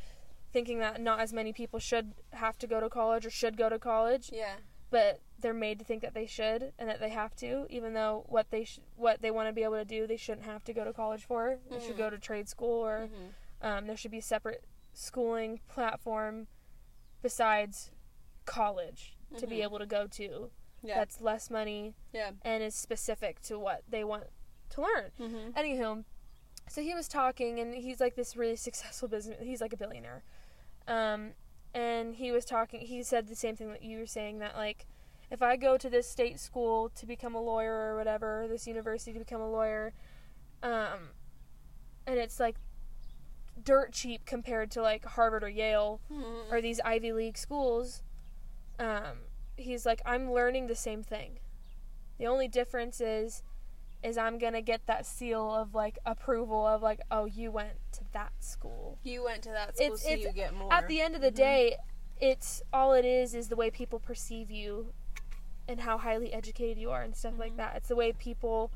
[0.51, 3.69] thinking that not as many people should have to go to college or should go
[3.69, 4.55] to college Yeah.
[4.91, 8.25] but they're made to think that they should and that they have to even though
[8.27, 10.73] what they sh- what they want to be able to do they shouldn't have to
[10.73, 11.97] go to college for they should Mhm.
[11.99, 13.65] go to trade school or Mm-hmm.
[13.65, 14.63] um, there should be a separate
[14.93, 16.47] schooling platform
[17.21, 17.91] besides
[18.45, 19.63] college to be Mhm.
[19.63, 20.51] able to go to.
[20.83, 20.95] Yeah.
[20.95, 22.31] That's less money yeah.
[22.43, 24.25] and is specific to what they want
[24.71, 25.11] to learn.
[25.17, 25.51] Mm-hmm.
[25.51, 26.03] Anywho,
[26.67, 29.37] so he was talking, and he's like this really successful business.
[29.41, 30.23] He's like a billionaire,
[30.87, 31.31] um,
[31.73, 32.81] and he was talking.
[32.81, 34.85] He said the same thing that you were saying that like,
[35.31, 39.13] if I go to this state school to become a lawyer or whatever, this university
[39.13, 39.93] to become a lawyer,
[40.61, 41.09] um,
[42.07, 42.55] and it's like
[43.63, 46.53] dirt cheap compared to like Harvard or Yale Mm-hmm.
[46.53, 48.01] or these Ivy League schools,
[48.79, 49.19] um,
[49.57, 51.39] he's like, I'm learning the same thing.
[52.17, 53.43] The only difference is,
[54.03, 58.01] is I'm gonna get that seal of like approval of like, oh, you went to
[58.13, 58.97] that school.
[59.03, 60.71] You went to that school, It's- so it's- you get more.
[60.71, 61.35] At the end of the Mhm.
[61.35, 61.77] day,
[62.19, 64.93] it's all it is is the way people perceive you,
[65.67, 67.57] and how highly educated you are and stuff like Mhm.
[67.57, 67.75] that.
[67.77, 68.71] It's the way people,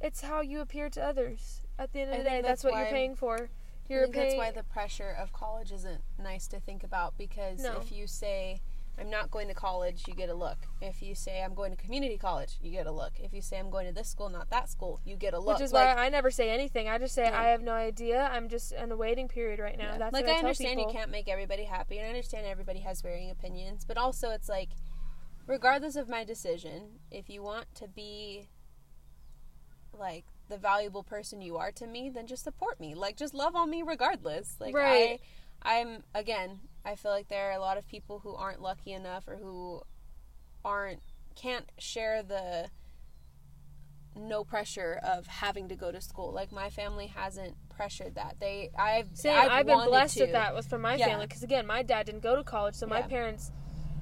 [0.00, 1.62] it's how you appear to others.
[1.78, 3.36] At the end of the day, that's, that's what you're paying for.
[3.90, 7.60] I You're think that's why the pressure of college isn't nice to think about because
[7.62, 7.78] No.
[7.78, 8.60] if you say
[9.00, 10.58] I'm not going to college, you get a look.
[10.80, 13.12] If you say I'm going to community college, you get a look.
[13.20, 15.58] If you say I'm going to this school, not that school, you get a look.
[15.58, 16.88] Which is like, why I never say anything.
[16.88, 17.40] I just say Yeah.
[17.40, 18.28] I have no idea.
[18.32, 19.92] I'm just in a waiting period right now.
[19.92, 19.98] Yeah.
[19.98, 20.92] That's like I, I understand people.
[20.92, 24.48] you can't make everybody happy, and I understand everybody has varying opinions, but also it's
[24.48, 24.70] like,
[25.46, 28.48] regardless of my decision, if you want to be
[29.92, 32.94] like the valuable person you are to me, then just support me.
[32.94, 34.56] Like just love on me regardless.
[34.60, 35.20] Like Right.
[35.62, 38.92] I, I'm again, I feel like there are a lot of people who aren't lucky
[38.92, 39.82] enough or who
[40.64, 41.00] aren't
[41.36, 42.70] can't share the
[44.16, 46.32] no pressure of having to go to school.
[46.32, 48.36] Like my family hasn't pressured that.
[48.40, 49.36] They I've Same.
[49.36, 50.24] I've, I've, been blessed to.
[50.24, 51.08] with that was from my Yeah.
[51.08, 53.06] family because again, my dad didn't go to college, so my Yeah.
[53.06, 53.52] parents,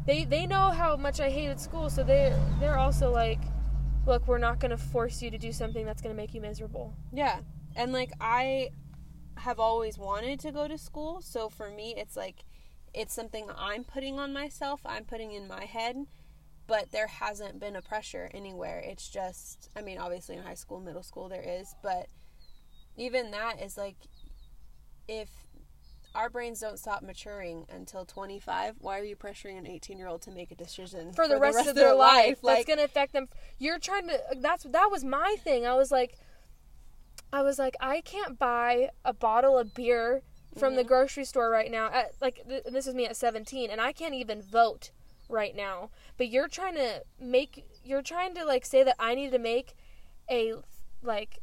[0.06, 3.40] they they know how much I hated school, so they they're also like,
[4.06, 6.40] look, we're not going to force you to do something that's going to make you
[6.40, 6.94] miserable.
[7.12, 7.40] Yeah.
[7.74, 8.70] And like I
[9.38, 12.44] have always wanted to go to school, so for me it's like
[12.97, 15.97] it's something I'm putting on myself, I'm putting in my head,
[16.66, 18.82] but there hasn't been a pressure anywhere.
[18.85, 22.06] It's just I mean, obviously in high school, middle school there is, but
[22.97, 23.97] even that is like
[25.06, 25.28] if
[26.16, 28.77] our brains don't stop maturing until 25.
[28.81, 31.68] Why are you pressuring an 18 year old to make a decision For the, rest,
[31.68, 33.28] of their life, that's going to affect them.
[33.59, 34.18] You're trying to.
[34.39, 35.66] That's that was my thing.
[35.66, 36.16] I was like,
[37.32, 40.23] I was like, I can't buy a bottle of beer
[40.58, 41.90] from the grocery store right now.
[41.92, 44.90] At like th- this is me at 17, and I can't even vote
[45.28, 45.90] right now.
[46.16, 47.64] But you're trying to make.
[47.84, 49.74] You're trying to like say that I need to make
[50.30, 50.54] a
[51.02, 51.40] like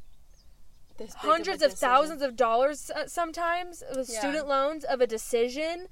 [0.98, 4.20] This big of hundreds of thousands of dollars uh, sometimes with Yeah.
[4.20, 5.88] student loans of a decision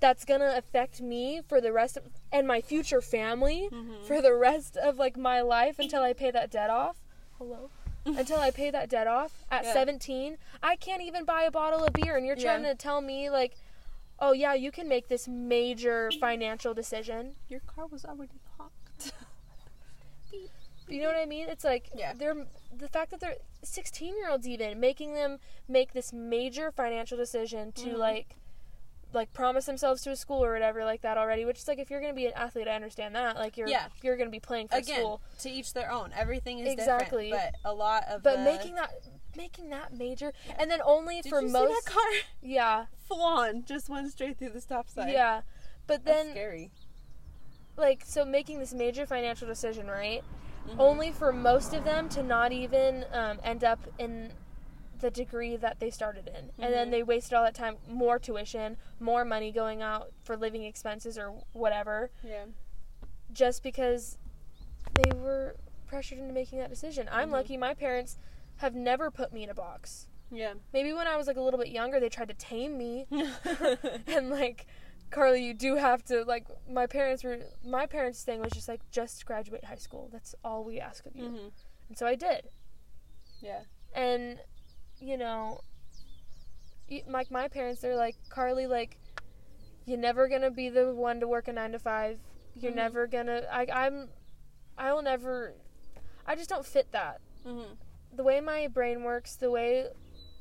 [0.00, 4.04] that's gonna affect me for the rest of and my future family Mhm.
[4.06, 6.96] for the rest of like my life until I pay that debt off.
[7.38, 7.70] Hello.
[8.18, 9.72] until I pay that debt off at Yeah.
[9.72, 12.70] 17, I can't even buy a bottle of beer and you're trying Yeah.
[12.72, 13.56] to tell me like
[14.20, 17.34] oh yeah, you can make this major financial decision.
[17.48, 19.12] Your car was already locked.
[20.86, 21.48] You know what I mean?
[21.48, 22.12] It's like Yeah.
[22.12, 27.16] they're the fact that they're 16 year olds even making them make this major financial
[27.16, 27.96] decision to Mhm.
[27.98, 28.36] like
[29.14, 31.90] like promise themselves to a school or whatever like that already which is like if
[31.90, 33.86] you're going to be an athlete I understand that like you're Yeah.
[34.02, 36.10] you're going to be playing for Again, school to each their own.
[36.16, 37.30] Everything is Exactly.
[37.30, 38.90] different, but a lot of but the- making that
[39.36, 42.10] making that major and then only Did for you most see that car?
[42.42, 45.08] yeah Full on, just went straight through the stop sign.
[45.10, 45.42] yeah
[45.86, 46.70] but That's then scary.
[47.76, 50.22] like so making this major financial decision right
[50.68, 50.76] Mhm.
[50.78, 54.32] only for most of them to not even um, end up in
[55.04, 56.90] the degree that they started in and then Mhm.
[56.92, 61.42] they wasted all that time more tuition more money going out for living expenses or
[61.52, 62.46] whatever Yeah.
[63.30, 64.16] just because
[64.94, 65.56] they were
[65.86, 67.32] pressured into making that decision i'm Mhm.
[67.32, 68.16] lucky my parents
[68.56, 70.54] have never put me in a box Yeah.
[70.72, 73.06] maybe when i was like a little bit younger they tried to tame me
[74.06, 74.66] and like
[75.10, 78.80] carly you do have to like my parents were my parents thing was just like
[78.90, 81.52] just graduate high school that's all we ask of you Mhm.
[81.90, 82.48] and so i did
[83.42, 83.64] Yeah.
[83.94, 84.40] and
[85.04, 85.60] you know
[87.08, 88.98] like my parents they're like carly like
[89.86, 92.18] you're never gonna be the one to work a nine to five
[92.54, 92.76] you're Mhm.
[92.76, 94.08] never gonna I, i'm
[94.78, 95.54] i will never
[96.26, 97.76] i just don't fit that Mhm.
[98.14, 99.88] the way my brain works the way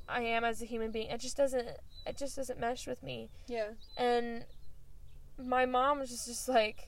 [0.07, 1.67] i am as a human being it just doesn't
[2.05, 3.69] it just doesn't mesh with me Yeah.
[3.97, 4.45] and
[5.37, 6.87] my mom was just, just like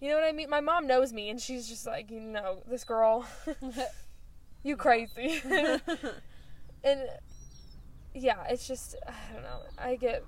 [0.00, 2.62] you know what i mean my mom knows me and she's just like you know
[2.66, 3.26] this girl
[4.62, 5.40] you crazy
[6.84, 7.00] and
[8.14, 10.24] yeah it's just i don't know i get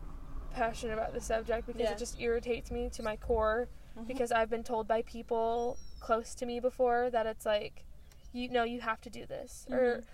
[0.53, 1.93] passionate about the subject because Yeah.
[1.93, 4.07] it just irritates me to my core Mhm.
[4.07, 7.85] because i've been told by people close to me before that it's like
[8.33, 10.05] you know you have to do this or Mhm.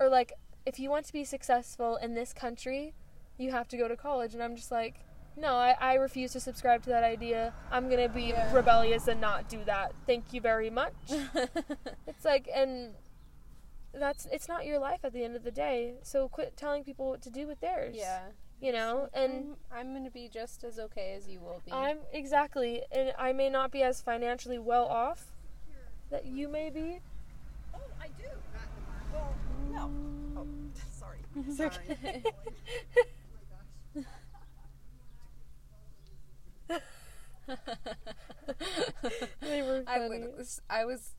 [0.00, 0.32] or like
[0.66, 2.94] if you want to be successful in this country
[3.38, 5.00] you have to go to college and i'm just like
[5.36, 8.52] no i, I refuse to subscribe to that idea i'm gonna be Yeah.
[8.54, 10.94] rebellious and not do that thank you very much
[12.06, 12.94] it's like and
[13.94, 17.08] that's it's not your life at the end of the day so quit telling people
[17.08, 18.20] what to do with theirs yeah.
[18.60, 21.72] you know and I'm, I'm gonna be just as okay as you will be.
[21.72, 25.26] i'm exactly and i may not be as financially well off
[26.10, 27.00] that you may be
[27.74, 28.28] Oh, I do.
[29.12, 29.34] Well,
[29.72, 29.90] no.
[30.36, 30.46] Oh,
[30.92, 31.18] sorry.
[31.36, 31.72] It's Sorry.
[31.90, 32.22] okay.
[37.48, 37.56] Oh,
[39.40, 40.20] they were I funny.
[40.36, 41.10] was, I was,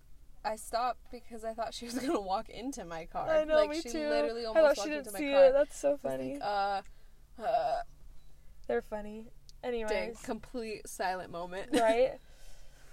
[0.46, 3.30] I stopped because I thought she was gonna walk into my car.
[3.30, 4.10] I know, like me she too.
[4.10, 5.46] literally I almost thought she didn't see car.
[5.46, 5.54] it.
[5.54, 6.34] That's so funny.
[6.34, 6.82] like, uh,
[7.42, 7.82] uh,
[8.68, 9.28] They're funny.
[9.64, 11.70] dang, Anyways, complete silent moment.
[11.74, 12.14] right?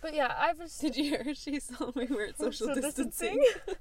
[0.03, 3.45] But yeah, I've just Did you hear she saw me wear social, Social distancing?
[3.67, 3.79] But-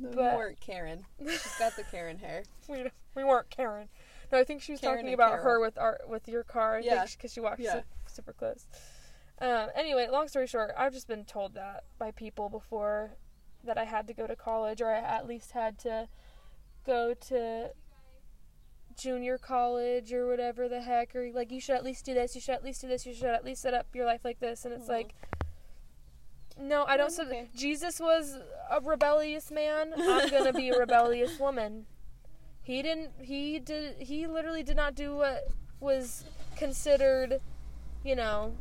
[0.00, 1.04] but weren't Karen.
[1.20, 2.42] She's got the Karen hair.
[2.68, 3.88] we we weren't Karen.
[4.32, 5.44] No, I think she was Karen talking about Carol.
[5.44, 6.76] her with our with your car.
[6.76, 7.04] I Yeah.
[7.04, 7.74] because she walked Yeah.
[7.80, 8.66] su- super close.
[9.40, 13.12] Um, anyway, long story short, I've just been told that by people before
[13.64, 16.08] that I had to go to college, or I at least had to
[16.86, 17.70] go to
[18.98, 22.40] junior college or whatever the heck, or like you should at least do this, you
[22.40, 24.64] should at least do this, you should at least set up your life like this,
[24.64, 24.88] and it's Mhm.
[24.88, 25.14] like.
[26.58, 27.08] No, I don't.
[27.08, 28.36] Mm, sub- Jesus was
[28.70, 29.94] a rebellious man.
[29.96, 31.86] I'm gonna be a rebellious woman.
[32.62, 33.12] He didn't.
[33.22, 33.96] He did.
[34.02, 35.48] He literally did not do what
[35.80, 36.24] was
[36.56, 37.40] considered,
[38.04, 38.54] you know,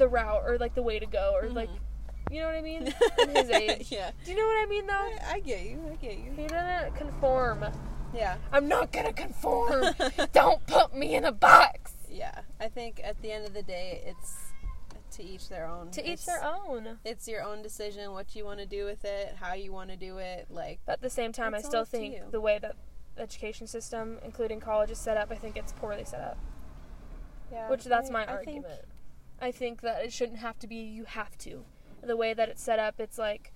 [0.00, 2.34] the route or like the way to go or like, mm-hmm.
[2.34, 2.86] you know what I mean?
[3.36, 3.86] His age.
[3.92, 4.10] yeah.
[4.24, 4.94] Do you know what I mean though?
[4.94, 5.80] I, I get you.
[5.92, 6.32] I get you.
[6.36, 7.64] He didn't conform.
[8.12, 8.36] Yeah.
[8.52, 9.84] I'm not gonna conform.
[10.32, 11.92] don't put me in a box.
[12.10, 12.40] Yeah.
[12.58, 14.50] I think at the end of the day, it's
[15.12, 15.90] to each their own.
[15.92, 16.98] To each It's- their own.
[17.04, 19.96] It's your own decision what you want to do with it, how you want to
[19.96, 20.46] do it.
[20.50, 22.74] Like, But at the same time, I still think the way that
[23.16, 26.38] the education system, including college, is set up, I think it's poorly set up.
[27.52, 27.68] yeah.
[27.68, 28.82] Which that's I- my I argument.
[29.40, 31.64] I think that it shouldn't have to be you have to.
[32.02, 33.52] The way that it's set up, it's like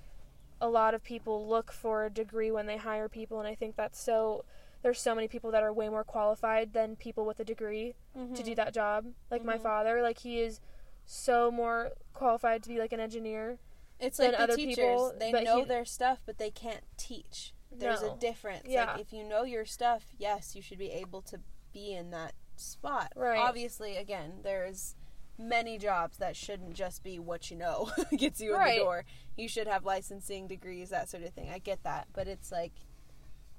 [0.61, 3.77] a lot of people look for a degree when they hire people, and I think
[3.77, 4.45] that's so.
[4.83, 8.19] There's so many people that are way more qualified than people with a degree to
[8.21, 8.45] Mhm.
[8.45, 9.07] do that job.
[9.31, 9.63] Like my Mhm.
[9.63, 10.61] father, like he is
[11.07, 13.59] so more qualified to be like an engineer.
[13.99, 14.77] It's than like the other teachers.
[14.77, 17.55] people, they know he- their stuff, but they can't teach.
[17.73, 18.13] There's No.
[18.13, 18.67] a difference.
[18.69, 18.93] Yeah.
[18.93, 21.41] Like, if you know your stuff, yes, you should be able to
[21.73, 23.11] be in that spot.
[23.17, 23.39] Right.
[23.39, 24.97] Obviously, again, there's
[25.39, 29.05] many jobs that shouldn't just be what you know gets you in the door.
[29.37, 31.51] You should have licensing degrees, that sort of thing.
[31.53, 32.73] I get that, but it's like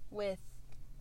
[0.10, 0.40] with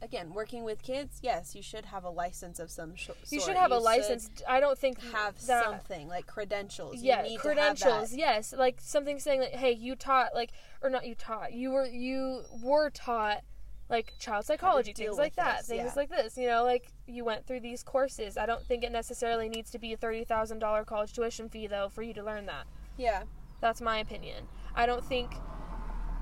[0.02, 1.20] again working with kids.
[1.22, 4.28] Yes, you should have a license of some sh- You should have a license.
[4.48, 7.02] I don't think have that something like credentials.
[7.02, 8.18] yeah you need credentials To have that.
[8.18, 10.50] yes like something saying like hey you taught like
[10.82, 13.42] or not you taught you were you were taught
[13.88, 15.92] like child psychology, things like that, this, things yeah.
[15.96, 16.36] like this.
[16.36, 18.36] You know, like you went through these courses.
[18.36, 21.66] I don't think it necessarily needs to be a thirty thousand dollar college tuition fee
[21.66, 22.66] though for you to learn that.
[22.96, 23.24] Yeah.
[23.60, 24.44] That's my opinion.
[24.74, 25.32] I don't think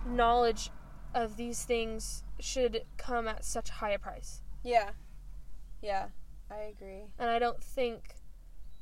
[0.07, 0.71] knowledge
[1.15, 4.43] of these things should come at such high a price.
[4.63, 4.91] Yeah.
[5.81, 6.07] Yeah.
[6.51, 7.05] I agree.
[7.19, 8.15] And I don't think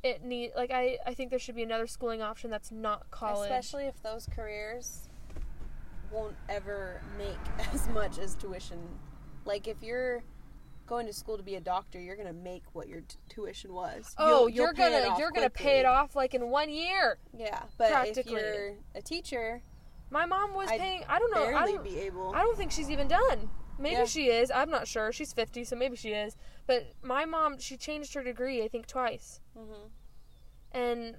[0.02, 3.50] it need like I, I think there should be another schooling option that's not college.
[3.50, 5.08] Especially if those careers
[6.10, 7.38] won't ever make
[7.72, 8.78] as much as tuition.
[9.44, 10.22] Like if you're
[10.86, 14.14] going to school to be a doctor, you're gonna make what your t- tuition was.
[14.18, 17.18] oh, you'll you're gonna you're gonna pay it off like in one year.
[17.36, 19.62] Yeah, but if you're a teacher,
[20.10, 22.34] My mom was I'd paying I don't know I don't, be able.
[22.34, 23.48] I don't think she's even done.
[23.78, 24.04] Maybe Yeah.
[24.04, 24.50] she is.
[24.50, 25.10] I'm not sure.
[25.10, 26.36] She's 50, so maybe she is.
[26.66, 29.40] But my mom, she changed her degree, I think, twice.
[29.56, 29.86] Mm-hmm.
[30.72, 31.16] And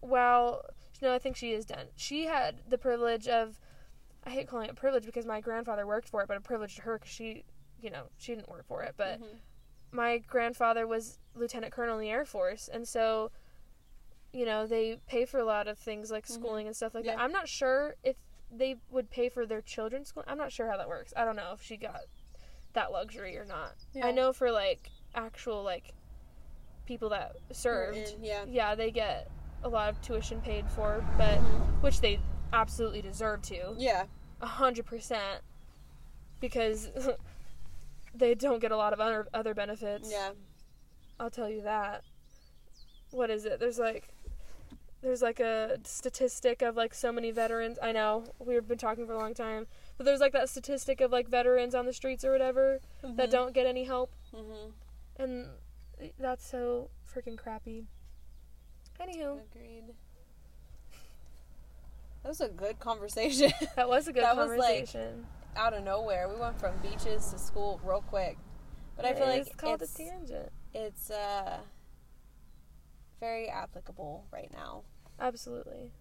[0.00, 0.62] while,
[1.02, 1.86] no, I think she is done.
[1.96, 3.58] She had the privilege of,
[4.28, 6.82] I hate calling it privilege because my grandfather worked for it, but a privilege to
[6.82, 7.44] her because she,
[7.80, 8.92] you know, she didn't work for it.
[8.96, 9.38] But Mhm.
[9.90, 12.68] my grandfather was lieutenant colonel in the Air Force.
[12.68, 13.30] And so,
[14.30, 17.14] you know, they pay for a lot of things like schooling and stuff like that.
[17.14, 17.22] Mm-hmm.
[17.22, 18.16] I'm not sure if
[18.50, 20.24] they would pay for their children's school.
[20.26, 21.14] I'm not sure how that works.
[21.16, 22.02] I don't know if she got
[22.74, 23.76] that luxury or not.
[23.94, 24.06] Yeah.
[24.08, 25.94] I know for like actual like
[26.84, 28.44] people that served, in, yeah.
[28.46, 29.30] yeah, they get
[29.62, 31.38] a lot of tuition paid for, but
[31.80, 32.20] which they
[32.52, 34.06] absolutely deserve to, Yeah.
[34.40, 35.40] A hundred percent,
[36.40, 36.90] because
[38.14, 40.10] they don't get a lot of other other benefits.
[40.10, 40.30] Yeah.
[41.20, 42.02] I'll tell you that.
[43.10, 43.58] What is it?
[43.60, 44.08] There's like
[45.00, 47.78] there's like a statistic of like so many veterans.
[47.82, 49.66] I know we've been talking for a long time,
[49.96, 53.32] but there's like that statistic of like veterans on the streets or whatever that Mhm.
[53.32, 54.72] don't get any help, Mhm.
[55.16, 55.48] and
[56.18, 57.86] that's so freaking crappy.
[59.00, 59.94] Anywho, Agreed.
[62.22, 63.52] That was a good conversation.
[63.76, 65.26] that was a good That was, like, conversation.
[65.56, 68.36] Out of nowhere, we went from beaches to school real quick.
[68.96, 70.48] But I feel like it's called it's a tangent.
[70.74, 71.58] it's uh
[73.20, 74.82] very applicable right now.
[75.20, 75.92] Absolutely.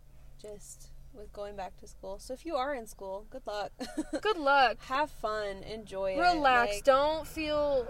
[0.42, 2.20] Just with going back to school.
[2.20, 3.72] So if you are in school, good luck.
[4.22, 4.78] Good luck.
[4.88, 6.20] Have fun, enjoy it.
[6.20, 6.74] Relax.
[6.76, 7.88] like, don't feel.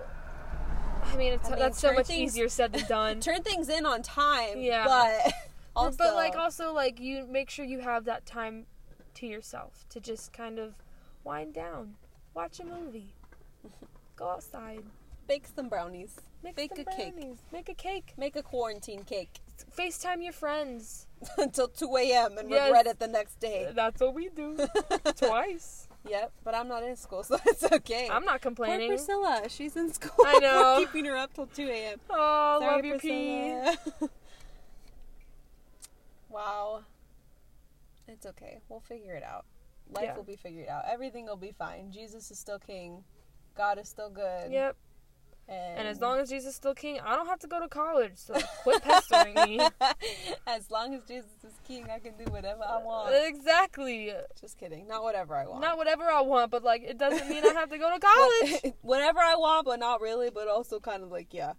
[1.04, 3.20] I mean, it's, I mean, that's so much things- easier said than done.
[3.20, 4.60] turn things in on time.
[4.60, 4.86] Yeah.
[4.86, 5.34] But
[5.78, 8.66] also, but like also like you make sure you have that time
[9.16, 10.76] to yourself to just kind of
[11.24, 11.96] wind down,
[12.34, 13.14] watch a movie,
[14.16, 14.84] go outside,
[15.28, 16.16] bake some brownies.
[16.44, 17.16] make Bake some a cake.
[17.52, 19.40] make a cake, Make a quarantine cake
[19.76, 21.08] FaceTime your friends.
[21.40, 22.38] until 2 a.m.
[22.38, 22.66] and Yes.
[22.68, 23.72] regret it the next day.
[23.74, 24.56] That's what we do
[25.16, 25.88] twice.
[26.08, 28.08] Yep, but I'm not in school, so it's okay.
[28.10, 28.88] I'm not complaining.
[28.90, 28.98] Poor.
[28.98, 30.24] Priscilla, she's in school.
[30.26, 30.76] I know.
[30.80, 32.00] We're keeping her up till 2 a.m.
[32.12, 33.00] Oh, Sorry, love your.
[33.00, 33.78] Priscilla.
[38.18, 38.60] It's okay.
[38.68, 39.46] We'll figure it out.
[39.92, 40.16] Life Yeah.
[40.16, 40.86] will be figured out.
[40.88, 41.92] Everything will be fine.
[41.92, 43.04] Jesus is still king.
[43.56, 44.52] God is still good.
[44.52, 44.76] Yep.
[45.48, 47.68] And, And as long as Jesus is still king, I don't have to go to
[47.70, 48.14] college.
[48.16, 48.34] So
[48.64, 49.60] quit pestering me.
[50.48, 53.14] as long as Jesus is king, I can do whatever I want.
[53.16, 54.12] Exactly.
[54.42, 54.88] Just kidding.
[54.88, 55.62] Not whatever I want.
[55.62, 58.00] Not whatever I want, but like it doesn't mean I have to go to
[58.64, 58.74] college.
[58.82, 60.32] Whatever I want, but not really.
[60.32, 61.54] But also kind of like yeah.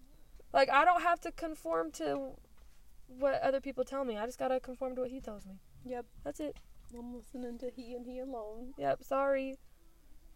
[0.53, 2.33] Like I don't have to conform to
[3.07, 4.19] what other people tell me.
[4.19, 5.61] I just gotta conform to what he tells me.
[5.89, 6.05] Yep.
[6.25, 6.57] That's it.
[6.97, 8.75] I'm listening to he and he alone.
[8.79, 9.03] Yep.
[9.05, 9.57] Sorry.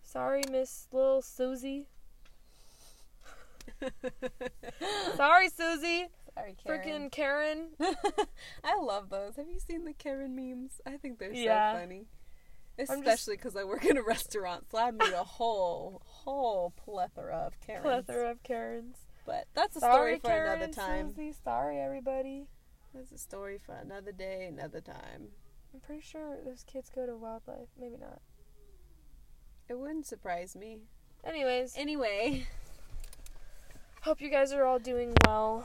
[0.02, 1.86] Sorry, Miss Little Susie.
[5.16, 6.08] Sorry, Susie.
[6.34, 6.80] Sorry, Karen.
[6.80, 7.68] Freaking Karen.
[8.64, 9.36] I love those.
[9.36, 10.80] Have you seen the Karen memes?
[10.86, 11.74] I think they're Yeah.
[11.74, 12.06] so funny.
[12.78, 17.36] just- Especially because I work in a restaurant, so I meet a whole, whole plethora
[17.36, 17.82] of Karens.
[17.84, 18.96] Plethora of Karens.
[19.26, 20.52] But that's a Sorry, story for Karen.
[20.58, 21.10] another time.
[21.14, 21.32] Susie.
[21.44, 22.46] Sorry, everybody.
[22.94, 25.28] That's a story for another day, another time.
[25.74, 27.68] I'm pretty sure those kids go to wildlife.
[27.80, 28.20] Maybe not.
[29.68, 30.78] It wouldn't surprise me.
[31.24, 32.46] Anyways, Anyway,
[34.02, 35.64] hope you guys are all doing well.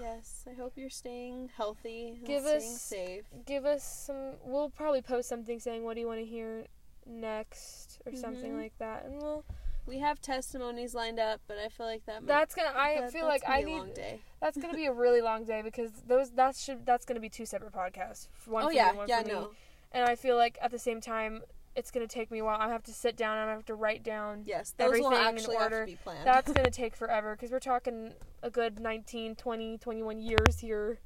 [0.00, 3.24] yes, I hope you're staying healthy, and Give staying us- safe.
[3.44, 6.66] give us some we'll probably post something saying what do you want to hear
[7.04, 8.62] next or something Mhm.
[8.62, 9.44] like that and we'll
[9.86, 12.22] We have testimonies lined up, but I feel like that.
[12.22, 14.20] Might, that's gonna i that- feel like i be a need long day.
[14.40, 17.44] that's gonna be a really long day because those that should that's gonna be two
[17.46, 19.50] separate podcasts one Oh for yeah, you, one yeah, for me no,
[19.92, 21.42] and i feel like at the same time
[21.74, 23.74] it's gonna take me a while i have to sit down and i have to
[23.74, 25.06] write down yes, everything
[25.38, 25.80] in order.
[25.80, 26.24] to be planned.
[26.26, 30.98] that's gonna take forever because we're talking a good 19 20 21 years here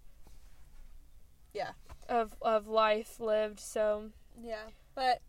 [1.54, 1.70] Yeah.
[2.08, 4.10] of of life lived so
[4.42, 5.22] Yeah, but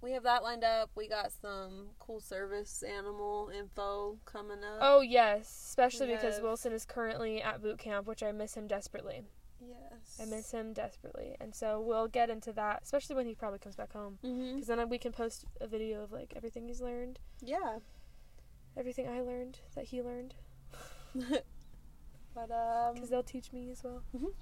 [0.00, 0.90] we have that lined up.
[0.94, 4.78] We got some cool service animal info coming up.
[4.80, 9.22] Oh yes, especially because Wilson is currently at boot camp, which I miss him desperately.
[9.60, 10.18] yes.
[10.20, 13.76] I miss him desperately, and so we'll get into that, especially when he probably comes
[13.76, 17.18] back home, because then we can post a video of like everything he's learned.
[17.42, 17.78] Yeah.
[18.76, 20.34] everything I learned that he learned
[22.34, 24.02] but um, because they'll teach me as well.
[24.16, 24.32] Mhm.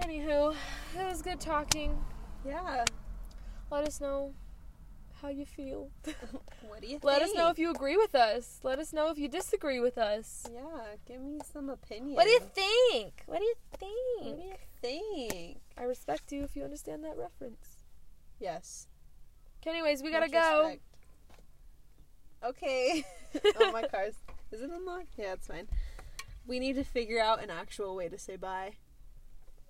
[0.00, 0.54] Anywho,
[0.98, 1.96] it was good talking.
[2.44, 2.84] yeah.
[3.70, 4.34] Let us know
[5.22, 5.90] how you feel.
[6.68, 7.04] What do you think?
[7.04, 8.60] Let us know if you agree with us.
[8.62, 10.46] Let us know if you disagree with us.
[10.52, 10.60] Yeah,
[11.06, 12.14] give me some opinion.
[12.14, 13.22] What do you think?
[13.26, 14.38] What do you What think?
[14.38, 15.58] do you think?
[15.76, 17.84] I respect you if you understand that reference.
[18.38, 18.86] Yes.
[19.60, 20.58] Okay, anyways, we gotta Much go.
[20.60, 20.82] respect.
[22.44, 23.04] Okay.
[23.60, 24.14] oh, my car's.
[24.52, 25.14] Is it unlocked?
[25.18, 25.66] Yeah, it's fine.
[26.46, 28.74] We need to figure out an actual way to say bye.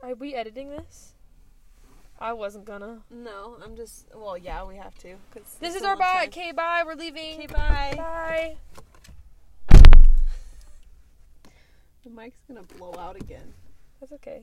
[0.03, 1.15] Are we editing this?
[2.21, 2.99] I wasn't gonna.
[3.11, 4.07] No, I'm just.
[4.15, 5.15] Well, yeah, we have to.
[5.33, 6.25] Cause This is our bye.
[6.29, 6.83] Okay, bye.
[6.85, 7.39] We're leaving.
[7.39, 7.95] Okay, bye.
[7.97, 8.57] Bye.
[12.05, 13.55] The mic's gonna blow out again.
[14.01, 14.39] That's okay.